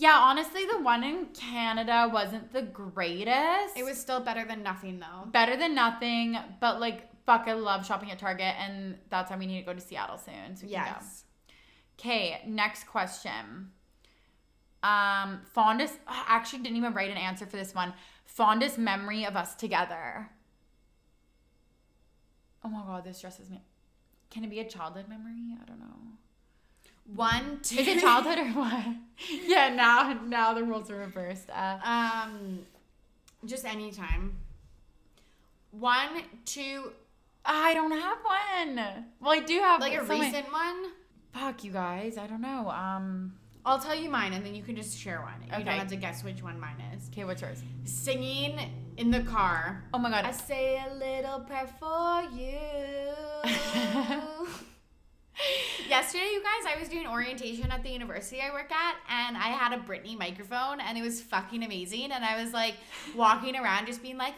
Yeah, 0.00 0.16
honestly, 0.16 0.64
the 0.64 0.80
one 0.80 1.02
in 1.02 1.26
Canada 1.26 2.08
wasn't 2.12 2.52
the 2.52 2.62
greatest. 2.62 3.76
It 3.76 3.84
was 3.84 3.98
still 3.98 4.20
better 4.20 4.44
than 4.44 4.62
nothing 4.62 5.00
though. 5.00 5.28
better 5.30 5.56
than 5.56 5.74
nothing, 5.74 6.38
but 6.60 6.78
like 6.78 7.08
fuck, 7.26 7.48
I 7.48 7.54
love 7.54 7.84
shopping 7.84 8.10
at 8.12 8.18
Target, 8.18 8.54
and 8.60 8.96
that's 9.10 9.30
why 9.30 9.36
we 9.36 9.46
need 9.46 9.58
to 9.58 9.66
go 9.66 9.74
to 9.74 9.80
Seattle 9.80 10.16
soon. 10.16 10.56
So 10.56 10.66
we 10.66 10.72
can 10.72 10.84
go. 10.84 10.90
Yes. 10.90 11.24
Okay, 11.98 12.40
next 12.46 12.86
question. 12.86 13.72
Um, 14.84 15.40
fondest. 15.52 15.98
I 16.06 16.24
actually 16.28 16.60
didn't 16.60 16.76
even 16.76 16.94
write 16.94 17.10
an 17.10 17.16
answer 17.16 17.44
for 17.44 17.56
this 17.56 17.74
one. 17.74 17.92
Fondest 18.24 18.78
memory 18.78 19.26
of 19.26 19.34
us 19.36 19.56
together. 19.56 20.30
Oh 22.64 22.68
my 22.68 22.82
god, 22.82 23.04
this 23.04 23.18
stresses 23.18 23.50
me. 23.50 23.62
Can 24.30 24.44
it 24.44 24.50
be 24.50 24.60
a 24.60 24.64
childhood 24.64 25.08
memory? 25.08 25.56
I 25.60 25.64
don't 25.64 25.80
know. 25.80 26.18
One, 27.14 27.60
two. 27.62 27.78
Is 27.80 27.88
it 27.88 28.00
childhood 28.00 28.38
or 28.38 28.48
what? 28.50 28.84
yeah, 29.46 29.68
now 29.74 30.18
now 30.26 30.52
the 30.54 30.62
rules 30.62 30.90
are 30.90 30.98
reversed. 30.98 31.48
Uh, 31.50 31.78
Um, 31.84 32.60
just 33.46 33.64
anytime. 33.64 34.36
One, 35.70 36.22
two, 36.44 36.92
I 37.44 37.74
don't 37.74 37.92
have 37.92 38.18
one. 38.24 39.04
Well, 39.20 39.32
I 39.32 39.40
do 39.40 39.58
have 39.60 39.80
like 39.80 39.92
a 39.94 39.98
so 39.98 40.04
many- 40.06 40.20
recent 40.26 40.52
one. 40.52 40.84
Fuck 41.32 41.62
you 41.64 41.72
guys. 41.72 42.18
I 42.18 42.26
don't 42.26 42.40
know. 42.42 42.68
Um. 42.70 43.34
I'll 43.66 43.78
tell 43.78 43.94
you 43.94 44.08
mine, 44.08 44.32
and 44.32 44.46
then 44.46 44.54
you 44.54 44.62
can 44.62 44.76
just 44.76 44.96
share 44.96 45.20
one. 45.20 45.42
You 45.44 45.64
don't 45.64 45.74
have 45.74 45.88
to 45.88 45.96
guess 45.96 46.24
which 46.24 46.42
one 46.42 46.58
mine 46.58 46.82
is. 46.96 47.08
Okay, 47.12 47.24
what's 47.24 47.42
yours? 47.42 47.62
Singing 47.84 48.58
in 48.96 49.10
the 49.10 49.20
car. 49.20 49.84
Oh 49.92 49.98
my 49.98 50.08
god. 50.08 50.24
I 50.24 50.30
say 50.30 50.82
a 50.88 50.94
little 50.94 51.40
prayer 51.40 51.68
for 51.78 52.22
you. 52.32 52.58
Yesterday, 55.88 56.30
you 56.32 56.42
guys, 56.42 56.74
I 56.74 56.78
was 56.78 56.88
doing 56.88 57.06
orientation 57.06 57.70
at 57.70 57.82
the 57.82 57.90
university 57.90 58.40
I 58.40 58.52
work 58.52 58.70
at, 58.70 58.96
and 59.08 59.36
I 59.36 59.48
had 59.48 59.72
a 59.72 59.78
Britney 59.82 60.18
microphone, 60.18 60.80
and 60.80 60.98
it 60.98 61.02
was 61.02 61.20
fucking 61.20 61.62
amazing. 61.62 62.12
And 62.12 62.24
I 62.24 62.42
was 62.42 62.52
like 62.52 62.74
walking 63.14 63.56
around, 63.56 63.86
just 63.86 64.02
being 64.02 64.18
like, 64.18 64.34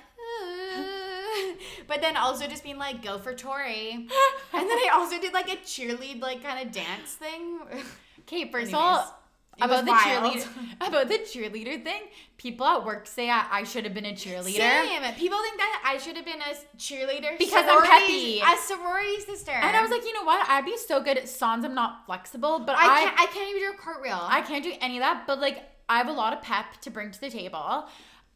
but 1.87 2.01
then 2.01 2.17
also 2.17 2.47
just 2.47 2.63
being 2.63 2.79
like, 2.79 3.03
go 3.03 3.19
for 3.19 3.35
Tori. 3.35 3.93
And 3.93 4.09
then 4.53 4.79
I 4.79 4.91
also 4.93 5.19
did 5.21 5.33
like 5.33 5.49
a 5.49 5.57
cheerlead, 5.57 6.21
like 6.21 6.43
kind 6.43 6.67
of 6.67 6.73
dance 6.73 7.15
thing. 7.15 7.61
Okay, 8.29 8.49
first 8.49 8.69
of 8.69 8.75
all, 8.77 9.20
it 9.61 9.65
about 9.65 9.85
the 9.85 9.91
wild. 9.91 10.35
cheerleader, 10.35 10.49
about 10.89 11.09
the 11.09 11.19
cheerleader 11.19 11.83
thing, 11.85 12.03
people 12.37 12.67
at 12.67 12.85
work 12.85 13.07
say 13.07 13.29
I, 13.31 13.47
I 13.51 13.65
should 13.65 13.85
have 13.85 13.95
been 13.95 14.07
a 14.07 14.13
cheerleader. 14.13 14.57
Same. 14.57 15.03
People 15.15 15.39
think 15.43 15.57
that 15.59 15.83
I 15.87 15.99
should 15.99 16.17
have 16.17 16.25
been 16.25 16.41
a 16.41 16.55
cheerleader 16.79 17.39
Because 17.39 17.65
I'm 17.67 17.83
sorority- 17.85 18.41
peppy. 18.41 18.55
a 18.55 18.57
sorority 18.67 19.21
sister. 19.21 19.53
And 19.53 19.77
I 19.77 19.83
was 19.83 19.91
like, 19.91 20.05
you 20.05 20.13
know 20.15 20.25
what? 20.25 20.49
I'd 20.49 20.65
be 20.65 20.77
so 20.77 21.03
good 21.03 21.19
at 21.19 21.29
songs. 21.29 21.65
I'm 21.65 21.75
not 21.75 22.07
flexible, 22.07 22.61
but 22.61 22.77
I 22.77 22.83
I 22.85 23.05
can't, 23.05 23.21
I 23.21 23.27
can't 23.27 23.49
even 23.51 23.63
do 23.63 23.75
a 23.77 23.81
cartwheel. 23.81 24.21
I 24.23 24.41
can't 24.43 24.65
do 24.65 24.73
any 24.81 24.97
of 24.99 25.03
that, 25.03 25.27
but 25.27 25.41
like 25.41 25.63
I 25.89 25.99
have 25.99 26.09
a 26.09 26.13
lot 26.13 26.33
of 26.33 26.41
pep 26.43 26.81
to 26.83 26.91
bring 26.91 27.11
to 27.11 27.21
the 27.21 27.31
table. 27.31 27.87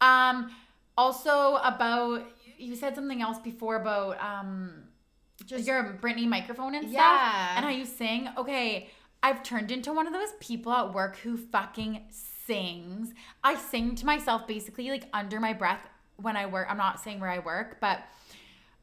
Um 0.01 0.51
also 0.97 1.55
about 1.57 2.23
you 2.57 2.75
said 2.75 2.95
something 2.95 3.21
else 3.21 3.37
before 3.39 3.75
about 3.77 4.17
um 4.21 4.83
Just- 5.45 5.65
your 5.67 5.97
Britney 6.01 6.27
microphone 6.27 6.75
and 6.75 6.89
stuff 6.89 7.21
and 7.55 7.65
how 7.65 7.71
you 7.71 7.85
sing. 7.85 8.29
Okay, 8.37 8.89
I've 9.25 9.41
turned 9.41 9.71
into 9.71 9.91
one 9.91 10.05
of 10.05 10.13
those 10.13 10.33
people 10.39 10.71
at 10.71 10.93
work 10.93 11.17
who 11.17 11.35
fucking 11.35 11.99
sings. 12.11 13.11
I 13.43 13.55
sing 13.55 13.95
to 13.95 14.05
myself 14.05 14.45
basically 14.45 14.87
like 14.91 15.05
under 15.13 15.39
my 15.39 15.51
breath 15.51 15.79
when 16.17 16.37
I 16.37 16.45
work. 16.45 16.67
I'm 16.69 16.77
not 16.77 16.99
saying 16.99 17.19
where 17.19 17.31
I 17.31 17.39
work, 17.39 17.77
but 17.81 18.03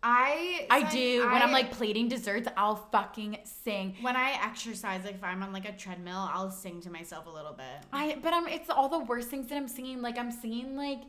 I 0.03 0.66
I 0.68 0.82
do. 0.90 1.20
when 1.30 1.43
I'm 1.43 1.53
like 1.53 1.70
plating 1.70 2.09
desserts, 2.09 2.49
I'll 2.57 2.88
fucking 2.90 3.38
sing. 3.45 3.95
when 4.01 4.16
I 4.16 4.32
exercise, 4.43 5.05
like 5.05 5.14
if 5.14 5.22
I'm 5.22 5.45
on 5.45 5.53
like 5.53 5.68
a 5.68 5.76
treadmill, 5.76 6.28
I'll 6.32 6.51
sing 6.51 6.80
to 6.80 6.90
myself 6.90 7.26
a 7.26 7.30
little 7.30 7.53
bit. 7.53 7.86
I 7.93 8.18
but 8.20 8.34
I'm 8.34 8.49
it's 8.49 8.68
all 8.68 8.88
the 8.88 8.99
worst 8.99 9.28
things 9.28 9.47
that 9.47 9.55
I'm 9.55 9.68
singing. 9.68 10.03
Like 10.03 10.18
I'm 10.18 10.32
singing 10.32 10.74
like 10.74 11.03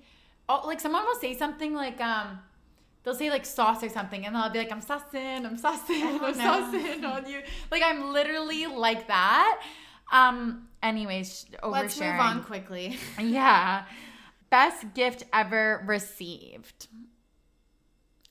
oh 0.47 0.61
like 0.67 0.79
someone 0.79 1.05
will 1.05 1.19
say 1.19 1.35
something 1.35 1.73
like 1.73 1.99
um 1.99 2.37
they'll 3.03 3.15
say 3.15 3.29
like 3.29 3.45
sauce 3.45 3.83
or 3.83 3.89
something 3.89 4.25
and 4.25 4.35
I'll 4.35 4.49
be 4.49 4.59
like 4.59 4.71
I'm 4.71 4.81
sussing, 4.81 5.45
I'm 5.45 5.57
sussing, 5.57 6.01
Oh, 6.03 6.25
I'm 6.25 6.33
sussing 6.33 7.03
on 7.03 7.29
you. 7.29 7.41
Like 7.71 7.83
I'm 7.83 8.11
literally 8.13 8.65
like 8.67 9.07
that. 9.07 9.61
Um 10.11 10.67
anyways, 10.81 11.45
oversharing. 11.61 11.71
Let's 11.71 11.99
move 11.99 12.19
on 12.19 12.43
quickly. 12.43 12.97
Yeah. 13.19 13.85
Best 14.49 14.93
gift 14.93 15.23
ever 15.33 15.83
received. 15.87 16.87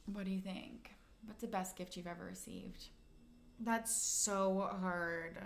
What 0.06 0.24
do 0.24 0.30
you 0.30 0.40
think? 0.40 0.90
What's 1.26 1.40
the 1.40 1.48
best 1.48 1.76
gift 1.76 1.96
you've 1.96 2.06
ever 2.06 2.24
received? 2.24 2.88
That's 3.58 3.94
so 3.94 4.68
hard. 4.80 5.38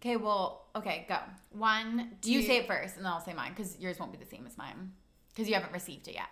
Okay, 0.00 0.16
well, 0.16 0.66
okay, 0.74 1.06
go. 1.08 1.16
One, 1.50 2.16
do 2.20 2.32
You 2.32 2.42
say 2.42 2.58
it 2.58 2.66
first, 2.66 2.96
and 2.96 3.04
then 3.04 3.12
I'll 3.12 3.20
say 3.20 3.34
mine 3.34 3.52
because 3.54 3.78
yours 3.78 3.98
won't 4.00 4.10
be 4.12 4.18
the 4.18 4.26
same 4.26 4.44
as 4.46 4.58
mine 4.58 4.92
because 5.28 5.48
you 5.48 5.54
haven't 5.54 5.72
received 5.72 6.08
it 6.08 6.14
yet. 6.14 6.28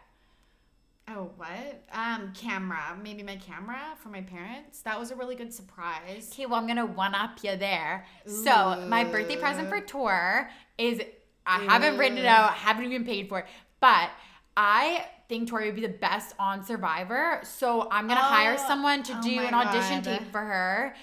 Oh, 1.09 1.30
what? 1.36 1.82
Um, 1.92 2.32
camera. 2.34 2.96
Maybe 3.03 3.22
my 3.22 3.36
camera 3.36 3.80
for 4.01 4.11
my 4.11 4.20
parents. 4.20 4.80
That 4.82 4.98
was 4.98 5.11
a 5.11 5.16
really 5.16 5.34
good 5.34 5.53
surprise. 5.53 6.30
Okay, 6.32 6.46
well, 6.46 6.55
I'm 6.61 6.68
gonna 6.68 6.86
one 6.86 7.14
up 7.14 7.38
you 7.42 7.57
there. 7.57 8.07
So 8.26 8.84
my 8.88 9.03
birthday 9.05 9.36
present 9.36 9.68
for 9.68 9.80
tour 9.80 10.48
is 10.78 11.01
I 11.46 11.59
haven't 11.61 11.98
written 11.98 12.18
it 12.18 12.24
Ooh. 12.24 12.28
out, 12.28 12.53
haven't 12.53 12.84
even 12.84 13.05
paid 13.05 13.28
for 13.28 13.40
it, 13.40 13.46
but 13.80 14.11
I 14.57 15.05
think 15.28 15.48
Tori 15.48 15.66
would 15.66 15.74
be 15.74 15.80
the 15.82 15.88
best 15.88 16.34
on 16.38 16.64
Survivor. 16.64 17.40
So 17.42 17.88
I'm 17.90 18.07
gonna 18.07 18.20
hire 18.20 18.57
Oh, 18.59 18.68
someone 18.68 19.03
to 19.05 19.14
oh 19.18 19.22
do 19.22 19.40
an 19.40 19.55
audition 19.55 20.03
God. 20.03 20.18
tape 20.18 20.30
for 20.30 20.40
her. 20.40 20.94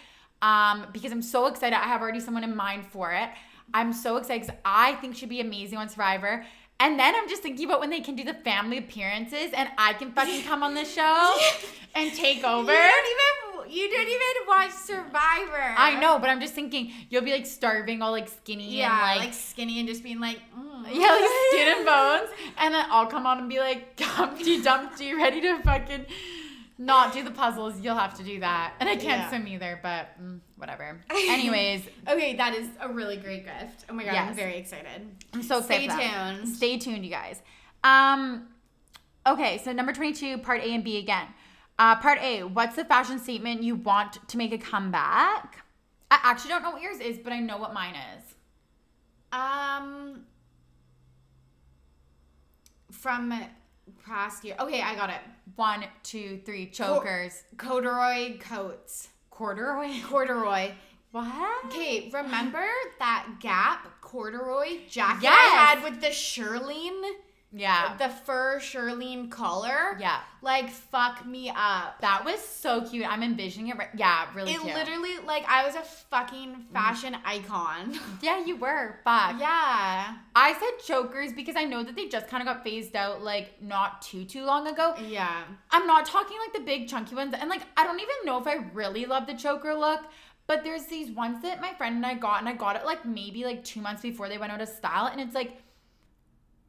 Um, 0.42 0.86
because 0.94 1.12
I'm 1.12 1.22
so 1.22 1.48
excited. 1.48 1.76
I 1.76 1.84
have 1.88 2.02
already 2.02 2.20
someone 2.22 2.44
in 2.46 2.56
mind 2.56 2.86
for 2.86 3.12
it. 3.12 3.30
I'm 3.74 3.92
so 3.92 4.16
excited 4.18 4.44
because 4.44 4.56
I 4.64 4.94
think 4.96 5.16
she'd 5.18 5.28
be 5.28 5.42
amazing 5.42 5.78
on 5.78 5.90
Survivor. 5.90 6.46
And 6.80 7.00
then 7.00 7.16
I'm 7.16 7.28
just 7.28 7.42
thinking 7.42 7.66
about 7.66 7.80
when 7.80 7.90
they 7.90 8.02
can 8.02 8.16
do 8.16 8.24
the 8.24 8.36
family 8.36 8.78
appearances 8.78 9.52
and 9.54 9.70
I 9.78 9.94
can 9.94 10.12
fucking 10.12 10.44
come 10.44 10.62
on 10.62 10.76
the 10.76 10.86
show 10.98 11.36
and 11.96 12.14
take 12.14 12.44
over. 12.44 12.72
You 12.72 12.78
don't 12.78 13.06
even 13.06 13.48
you 13.70 13.90
don't 13.90 14.08
even 14.08 14.48
watch 14.48 14.72
Survivor. 14.72 15.76
I 15.78 16.00
know, 16.00 16.20
but 16.20 16.30
I'm 16.30 16.40
just 16.40 16.54
thinking 16.54 16.92
you'll 17.10 17.24
be 17.24 17.32
like 17.32 17.46
starving, 17.46 18.02
all 18.02 18.12
like 18.12 18.30
skinny 18.30 18.78
Yeah, 18.78 18.92
and 18.92 19.20
like, 19.20 19.28
like, 19.28 19.34
skinny 19.34 19.80
and 19.80 19.88
just 19.88 20.04
being 20.04 20.20
like, 20.20 20.40
mm. 20.58 20.86
yeah, 20.94 21.08
like 21.08 21.30
skin 21.52 21.78
and 21.78 21.86
bones, 21.86 22.30
and 22.58 22.74
then 22.74 22.86
I'll 22.90 23.08
come 23.08 23.26
on 23.26 23.40
and 23.40 23.50
be 23.50 23.60
like 23.60 23.96
Dumpty 23.96 24.62
Dumpty, 24.62 25.14
ready 25.14 25.42
to 25.42 25.62
fucking 25.64 26.06
not 26.78 27.12
do 27.14 27.24
the 27.24 27.32
puzzles. 27.32 27.80
You'll 27.80 27.96
have 27.96 28.16
to 28.18 28.24
do 28.24 28.40
that, 28.42 28.74
and 28.80 28.88
I 28.88 28.96
can't 28.96 29.22
Yeah. 29.22 29.30
swim 29.30 29.48
either, 29.48 29.80
but 29.82 30.10
mm, 30.22 30.40
whatever. 30.58 31.00
Anyways, 31.10 31.84
Okay, 32.08 32.36
that 32.36 32.54
is 32.54 32.68
a 32.80 32.90
really 32.90 33.18
great 33.18 33.46
gift. 33.46 33.86
Oh 33.90 33.94
my 33.94 34.04
god, 34.04 34.14
I'm 34.16 34.34
very 34.36 34.58
excited. 34.58 35.08
I'm 35.34 35.42
so 35.44 35.60
excited. 35.60 35.92
Stay 35.92 36.10
tuned. 36.10 36.48
Stay 36.50 36.78
tuned, 36.78 37.04
you 37.06 37.12
guys. 37.12 37.42
Um, 37.84 38.48
okay, 39.26 39.58
so 39.64 39.72
number 39.72 39.94
22, 39.94 40.40
part 40.40 40.62
A 40.62 40.66
and 40.74 40.84
B 40.84 40.98
again. 40.98 41.28
Uh, 41.80 41.96
part 41.96 42.20
A, 42.22 42.44
what's 42.44 42.76
the 42.76 42.86
fashion 42.86 43.20
statement 43.20 43.62
you 43.64 43.76
want 43.76 44.28
to 44.28 44.38
make 44.38 44.52
a 44.52 44.58
comeback? 44.58 45.64
I 46.10 46.20
actually 46.24 46.50
don't 46.50 46.64
know 46.64 46.72
what 46.72 46.82
yours 46.82 47.00
is, 47.00 47.18
but 47.20 47.34
I 47.34 47.40
know 47.40 47.58
what 47.58 47.74
mine 47.74 47.96
is. 48.18 48.24
Um, 49.32 50.24
from 52.92 53.34
past 54.06 54.44
year. 54.44 54.56
Okay, 54.60 54.82
I 54.82 54.96
got 54.96 55.10
it. 55.10 55.20
One, 55.56 55.86
two, 56.04 56.42
three, 56.46 56.68
chokers. 56.68 57.44
Corduroy 57.58 58.38
coats. 58.40 59.10
Corduroy. 59.30 60.02
Corduroy. 60.06 60.72
What? 61.12 61.66
Okay, 61.66 62.10
remember 62.14 62.66
that 63.00 63.38
Gap 63.40 64.02
corduroy 64.02 64.88
jacket 64.90 65.24
Yes. 65.24 65.34
I 65.34 65.56
had 65.56 65.84
with 65.84 66.02
the 66.02 66.08
shearling, 66.12 67.02
Yeah. 67.54 67.96
the 67.98 68.10
fur 68.10 68.60
shearling 68.60 69.30
collar? 69.30 69.98
Yeah. 70.00 70.20
Like 70.42 70.70
fuck 70.70 71.26
me 71.26 71.50
up. 71.50 72.00
That 72.02 72.24
was 72.26 72.40
so 72.40 72.82
cute. 72.82 73.06
I'm 73.10 73.24
envisioning 73.24 73.70
it 73.70 73.78
right. 73.78 73.90
Yeah, 73.96 74.28
really 74.36 74.54
It 74.54 74.62
cute. 74.62 74.74
literally 74.76 75.18
like 75.26 75.46
I 75.48 75.66
was 75.66 75.76
a 75.76 75.82
fucking 75.82 76.50
mm. 76.56 76.74
fashion 76.74 77.16
icon. 77.26 77.98
yeah, 78.22 78.44
you 78.44 78.58
were. 78.58 79.00
Fuck. 79.04 79.40
yeah. 79.40 80.16
I 80.36 80.54
said 80.54 80.86
chokers 80.86 81.34
because 81.34 81.56
I 81.56 81.64
know 81.64 81.84
that 81.84 81.96
they 81.96 82.08
just 82.08 82.28
kind 82.28 82.42
of 82.42 82.54
got 82.54 82.64
phased 82.64 82.96
out 82.96 83.24
like 83.24 83.62
not 83.62 84.02
too 84.02 84.26
too 84.26 84.46
long 84.46 84.68
ago. 84.68 84.96
Yeah. 85.08 85.44
I'm 85.72 85.88
not 85.88 86.06
talking 86.06 86.38
like 86.46 86.54
the 86.54 86.66
big 86.66 86.88
chunky 86.88 87.16
ones. 87.16 87.34
And 87.40 87.50
like 87.50 87.62
I 87.76 87.84
don't 87.84 88.00
even 88.00 88.16
know 88.26 88.40
if 88.40 88.48
I 88.48 88.56
really 88.74 89.06
love 89.06 89.26
the 89.26 89.34
choker 89.34 89.74
look. 89.74 90.02
But 90.48 90.64
there's 90.64 90.86
these 90.86 91.12
ones 91.12 91.42
that 91.42 91.60
my 91.60 91.74
friend 91.74 91.98
and 91.98 92.06
I 92.06 92.14
got, 92.16 92.40
and 92.40 92.48
I 92.48 92.54
got 92.54 92.78
it 92.78 92.86
like 92.86 93.06
maybe 93.06 93.44
like 93.44 93.66
two 93.66 93.82
months 93.82 94.02
before 94.02 94.30
they 94.30 94.38
went 94.38 94.54
out 94.54 94.62
of 94.62 94.70
style, 94.70 95.08
and 95.08 95.20
it's 95.20 95.36
like 95.36 95.62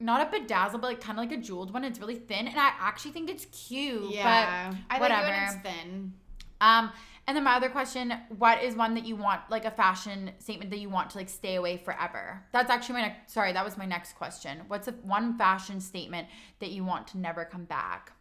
not 0.01 0.20
a 0.20 0.38
bedazzle, 0.38 0.72
but 0.72 0.84
like 0.84 1.01
kind 1.01 1.18
of 1.18 1.24
like 1.24 1.32
a 1.32 1.40
jeweled 1.40 1.72
one. 1.72 1.84
It's 1.84 1.99
really 1.99 2.16
thin, 2.16 2.46
and 2.46 2.59
I 2.59 2.72
actually 2.78 3.12
think 3.12 3.30
it's 3.30 3.46
cute. 3.46 4.11
Yeah. 4.11 4.70
But 4.70 4.78
I 4.90 5.01
whatever. 5.01 5.22
like 5.22 5.32
it 5.32 5.36
when 5.36 5.42
it's 5.42 5.57
thin. 5.62 6.12
Um, 6.61 6.92
and 7.26 7.36
then 7.36 7.44
my 7.44 7.57
other 7.57 7.68
question: 7.68 8.12
What 8.38 8.62
is 8.62 8.74
one 8.74 8.94
that 8.94 9.05
you 9.05 9.16
want, 9.16 9.42
like 9.51 9.64
a 9.64 9.70
fashion 9.70 10.32
statement 10.38 10.70
that 10.70 10.78
you 10.78 10.88
want 10.88 11.11
to 11.11 11.18
like 11.18 11.28
stay 11.28 11.57
away 11.57 11.76
forever? 11.76 12.44
That's 12.53 12.70
actually 12.70 12.94
my 12.94 13.01
next. 13.03 13.32
Sorry, 13.32 13.53
that 13.53 13.64
was 13.64 13.76
my 13.76 13.86
next 13.86 14.14
question. 14.14 14.62
What's 14.68 14.88
a 14.88 14.92
one 14.92 15.36
fashion 15.36 15.80
statement 15.80 16.28
that 16.61 16.70
you 16.70 16.84
want 16.84 17.07
to 17.09 17.18
never 17.18 17.44
come 17.44 17.64
back? 17.64 18.12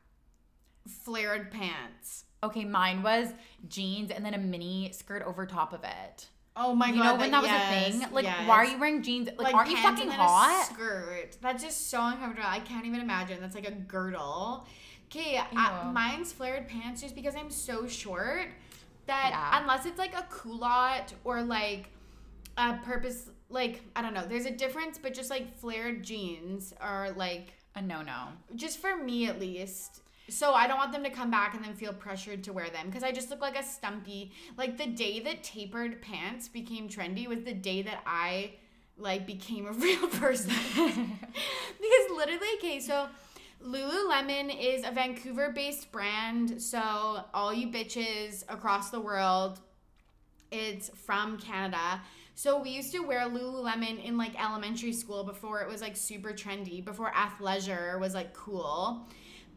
Flared 0.87 1.51
pants. 1.51 2.25
Okay, 2.43 2.65
mine 2.65 3.01
was 3.01 3.29
jeans 3.67 4.11
and 4.11 4.23
then 4.23 4.33
a 4.33 4.37
mini 4.37 4.91
skirt 4.93 5.23
over 5.23 5.45
top 5.45 5.73
of 5.73 5.83
it. 5.83 6.27
Oh 6.59 6.73
my 6.73 6.87
you 6.87 6.95
god. 6.95 7.03
know 7.03 7.15
when 7.19 7.31
that 7.31 7.41
was 7.41 7.51
yes, 7.51 7.91
a 7.91 7.91
thing? 7.91 8.11
Like, 8.11 8.25
yes. 8.25 8.47
why 8.47 8.55
are 8.55 8.65
you 8.65 8.79
wearing 8.79 9.03
jeans? 9.03 9.29
Like, 9.37 9.53
aren't 9.53 9.69
you 9.69 9.77
fucking 9.77 10.03
and 10.03 10.11
then 10.11 10.19
a 10.19 10.23
hot? 10.23 10.65
skirt. 10.73 11.37
That's 11.41 11.63
just 11.63 11.89
so 11.89 12.03
uncomfortable. 12.03 12.49
I 12.49 12.59
can't 12.59 12.85
even 12.85 12.99
imagine. 12.99 13.39
That's 13.39 13.55
like 13.55 13.67
a 13.67 13.71
girdle. 13.73 14.65
Okay, 15.09 15.39
mine's 15.93 16.33
flared 16.33 16.67
pants 16.67 17.01
just 17.01 17.15
because 17.15 17.35
I'm 17.35 17.49
so 17.51 17.87
short 17.87 18.47
that 19.05 19.29
Yeah. 19.31 19.61
unless 19.61 19.85
it's 19.85 19.97
like 19.97 20.13
a 20.17 20.23
culotte 20.29 21.13
or 21.23 21.41
like 21.43 21.89
a 22.57 22.73
purpose, 22.77 23.29
like 23.49 23.83
I 23.95 24.01
don't 24.01 24.13
know. 24.13 24.25
There's 24.27 24.45
a 24.45 24.51
difference, 24.51 24.97
but 24.97 25.13
just 25.13 25.29
like 25.29 25.57
flared 25.59 26.03
jeans 26.03 26.73
are 26.81 27.11
like 27.11 27.53
A 27.75 27.81
no 27.81 28.01
no. 28.01 28.29
just 28.55 28.79
for 28.79 28.97
me 28.97 29.27
at 29.27 29.39
least. 29.39 30.01
So 30.29 30.53
I 30.53 30.67
don't 30.67 30.77
want 30.77 30.91
them 30.91 31.03
to 31.03 31.09
come 31.09 31.31
back 31.31 31.55
and 31.55 31.63
then 31.63 31.73
feel 31.73 31.93
pressured 31.93 32.43
to 32.45 32.53
wear 32.53 32.69
them 32.69 32.87
because 32.87 33.03
I 33.03 33.11
just 33.11 33.29
look 33.29 33.41
like 33.41 33.57
a 33.57 33.63
stumpy. 33.63 34.33
Like 34.57 34.77
the 34.77 34.87
day 34.87 35.19
that 35.21 35.43
tapered 35.43 36.01
pants 36.01 36.47
became 36.47 36.89
trendy 36.89 37.27
was 37.27 37.43
the 37.43 37.53
day 37.53 37.81
that 37.83 38.01
I 38.05 38.55
like 38.97 39.25
became 39.25 39.67
a 39.67 39.71
real 39.73 40.07
person. 40.07 40.53
because 40.75 42.11
literally, 42.15 42.47
okay, 42.57 42.79
so 42.79 43.07
Lululemon 43.63 44.55
is 44.59 44.85
a 44.85 44.91
Vancouver-based 44.91 45.91
brand. 45.91 46.61
So 46.61 47.23
all 47.33 47.53
you 47.53 47.67
bitches 47.67 48.43
across 48.49 48.89
the 48.89 48.99
world, 48.99 49.59
it's 50.51 50.89
from 50.89 51.37
Canada. 51.37 52.01
So 52.35 52.61
we 52.61 52.69
used 52.69 52.91
to 52.93 52.99
wear 52.99 53.21
Lululemon 53.21 54.03
in 54.03 54.17
like 54.17 54.39
elementary 54.41 54.93
school 54.93 55.23
before 55.23 55.61
it 55.61 55.67
was 55.67 55.81
like 55.81 55.97
super 55.97 56.33
trendy, 56.33 56.83
before 56.85 57.11
athleisure 57.11 57.99
was 57.99 58.13
like 58.13 58.33
cool. 58.33 59.07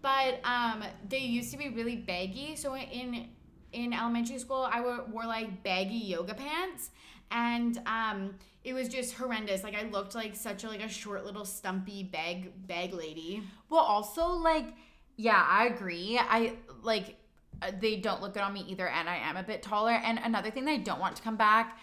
But 0.03 0.41
um 0.45 0.85
they 1.09 1.19
used 1.19 1.51
to 1.53 1.59
be 1.59 1.69
really 1.69 1.97
baggy. 1.97 2.57
So 2.57 2.77
in 2.77 3.29
in 3.73 3.93
elementary 3.93 4.39
school, 4.39 4.69
I 4.71 4.81
wore, 4.81 5.05
wore 5.11 5.27
like 5.27 5.63
baggy 5.63 5.95
yoga 5.95 6.35
pants, 6.35 6.91
and 7.31 7.81
um, 7.87 8.35
it 8.65 8.75
was 8.75 8.89
just 8.89 9.15
horrendous. 9.15 9.63
Like 9.63 9.75
I 9.75 9.89
looked 9.89 10.15
like 10.15 10.35
such 10.35 10.65
a 10.65 10.69
like 10.69 10.83
a 10.83 10.89
short 10.89 11.25
little 11.25 11.45
stumpy 11.45 12.03
bag 12.03 12.53
bag 12.67 12.93
lady. 12.93 13.43
Well, 13.69 13.81
also 13.81 14.27
like, 14.29 14.75
yeah, 15.17 15.45
I 15.49 15.67
agree. 15.67 16.19
I 16.21 16.57
like 16.83 17.17
uh, 17.63 17.71
they 17.81 17.97
don't 17.97 18.21
look 18.21 18.35
good 18.35 18.43
on 18.43 18.53
me 18.53 18.65
either, 18.69 18.89
and 18.89 19.09
I 19.09 19.17
am 19.17 19.37
a 19.37 19.43
bit 19.43 19.63
taller. 19.63 19.93
And 19.93 20.19
another 20.23 20.51
thing 20.51 20.65
that 20.65 20.73
I 20.73 20.79
don't 20.79 21.01
want 21.01 21.17
to 21.17 21.23
come 21.23 21.37
back 21.37 21.79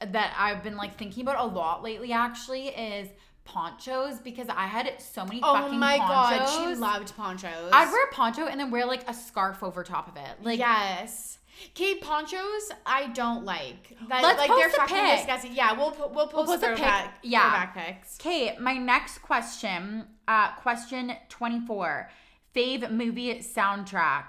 that 0.00 0.34
I've 0.36 0.62
been 0.62 0.76
like 0.76 0.98
thinking 0.98 1.22
about 1.22 1.38
a 1.38 1.54
lot 1.54 1.82
lately 1.82 2.12
actually 2.12 2.68
is 2.68 3.08
ponchos 3.44 4.18
because 4.20 4.48
I 4.48 4.66
had 4.66 4.92
so 5.00 5.24
many 5.24 5.40
Oh 5.42 5.54
fucking 5.54 5.78
my 5.78 5.98
god, 5.98 6.46
she 6.48 6.74
loved 6.74 7.14
ponchos. 7.16 7.70
I'd 7.72 7.90
wear 7.90 8.04
a 8.06 8.12
poncho 8.12 8.46
and 8.46 8.58
then 8.58 8.70
wear 8.70 8.86
like 8.86 9.08
a 9.08 9.14
scarf 9.14 9.62
over 9.62 9.82
top 9.82 10.08
of 10.08 10.16
it. 10.16 10.42
Like 10.42 10.58
yes. 10.58 11.38
Okay, 11.70 11.96
ponchos 11.96 12.70
I 12.86 13.08
don't 13.08 13.44
like. 13.44 13.96
That, 14.08 14.22
Let's 14.22 14.38
like 14.38 14.48
post 14.48 14.58
they're 14.60 14.68
a 14.68 14.72
fucking 14.72 14.96
pic. 14.96 15.16
disgusting. 15.18 15.54
Yeah, 15.54 15.72
we'll 15.72 15.94
we'll 16.14 16.26
post, 16.26 16.60
post 16.60 16.62
a 16.62 16.74
pic. 16.74 17.10
Yeah. 17.22 17.42
throwback 17.42 17.74
pics. 17.74 18.18
Okay, 18.20 18.56
my 18.58 18.74
next 18.74 19.18
question, 19.18 20.06
uh, 20.26 20.52
question 20.52 21.12
24. 21.28 22.10
Fave 22.54 22.90
movie 22.90 23.34
soundtrack. 23.36 24.24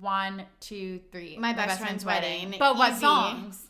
One, 0.00 0.44
two, 0.60 1.00
three. 1.12 1.36
My 1.38 1.52
Best 1.52 1.80
Friend's 1.80 2.04
Wedding. 2.04 2.56
But 2.58 2.76
what 2.76 2.96
songs? 2.96 3.65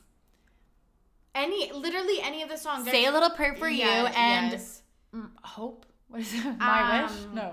Any 1.36 1.70
literally 1.72 2.20
any 2.22 2.42
of 2.42 2.48
the 2.48 2.56
songs. 2.56 2.88
Say 2.90 3.04
a 3.06 3.12
little 3.12 3.30
prayer 3.30 3.54
for 3.54 3.68
you 3.68 3.84
and 3.84 4.52
yes. 4.52 4.82
Mm, 5.14 5.30
hope. 5.42 5.86
What 6.08 6.22
is 6.22 6.32
it? 6.34 6.58
My 6.58 7.02
wish? 7.02 7.10
Um, 7.12 7.34
No. 7.34 7.50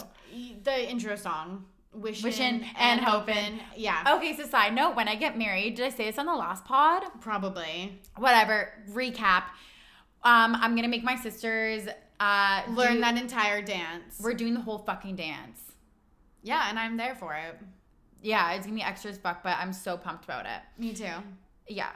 the 0.63 0.89
intro 0.89 1.15
song. 1.15 1.65
Wishing, 1.91 2.23
Wishing 2.23 2.45
and, 2.45 2.65
and 2.77 2.99
hoping. 3.01 3.35
hoping. 3.35 3.59
Yeah, 3.75 4.15
Okay, 4.17 4.35
so 4.35 4.47
side 4.47 4.73
note, 4.73 4.95
when 4.95 5.07
I 5.07 5.13
get 5.15 5.37
married, 5.37 5.75
did 5.75 5.85
I 5.85 5.89
say 5.89 6.05
this 6.05 6.17
on 6.17 6.25
the 6.25 6.33
last 6.33 6.65
pod? 6.65 7.03
probably. 7.21 8.01
Whatever. 8.17 8.73
Recap. 8.91 9.43
Um, 10.23 10.55
I'm 10.55 10.75
gonna 10.75 10.87
make 10.87 11.03
my 11.03 11.15
sisters 11.17 11.87
uh 12.19 12.61
Learn 12.69 12.95
do- 12.95 13.01
that 13.01 13.17
entire 13.17 13.61
dance. 13.61 14.19
We're 14.23 14.33
doing 14.33 14.53
the 14.55 14.61
whole 14.61 14.79
fucking 14.79 15.17
dance. 15.17 15.59
yeah, 16.41 16.69
and 16.69 16.79
I'm 16.79 16.95
there 16.97 17.13
for 17.15 17.35
it. 17.35 17.59
Yeah, 18.23 18.53
it's 18.53 18.65
gonna 18.65 18.75
be 18.77 18.81
extra 18.83 19.11
as 19.11 19.17
fuck, 19.17 19.43
but 19.43 19.57
I'm 19.59 19.73
so 19.73 19.97
pumped 19.97 20.23
about 20.23 20.45
it. 20.45 20.61
Me 20.79 20.93
too. 20.93 21.11
Yeah, 21.67 21.89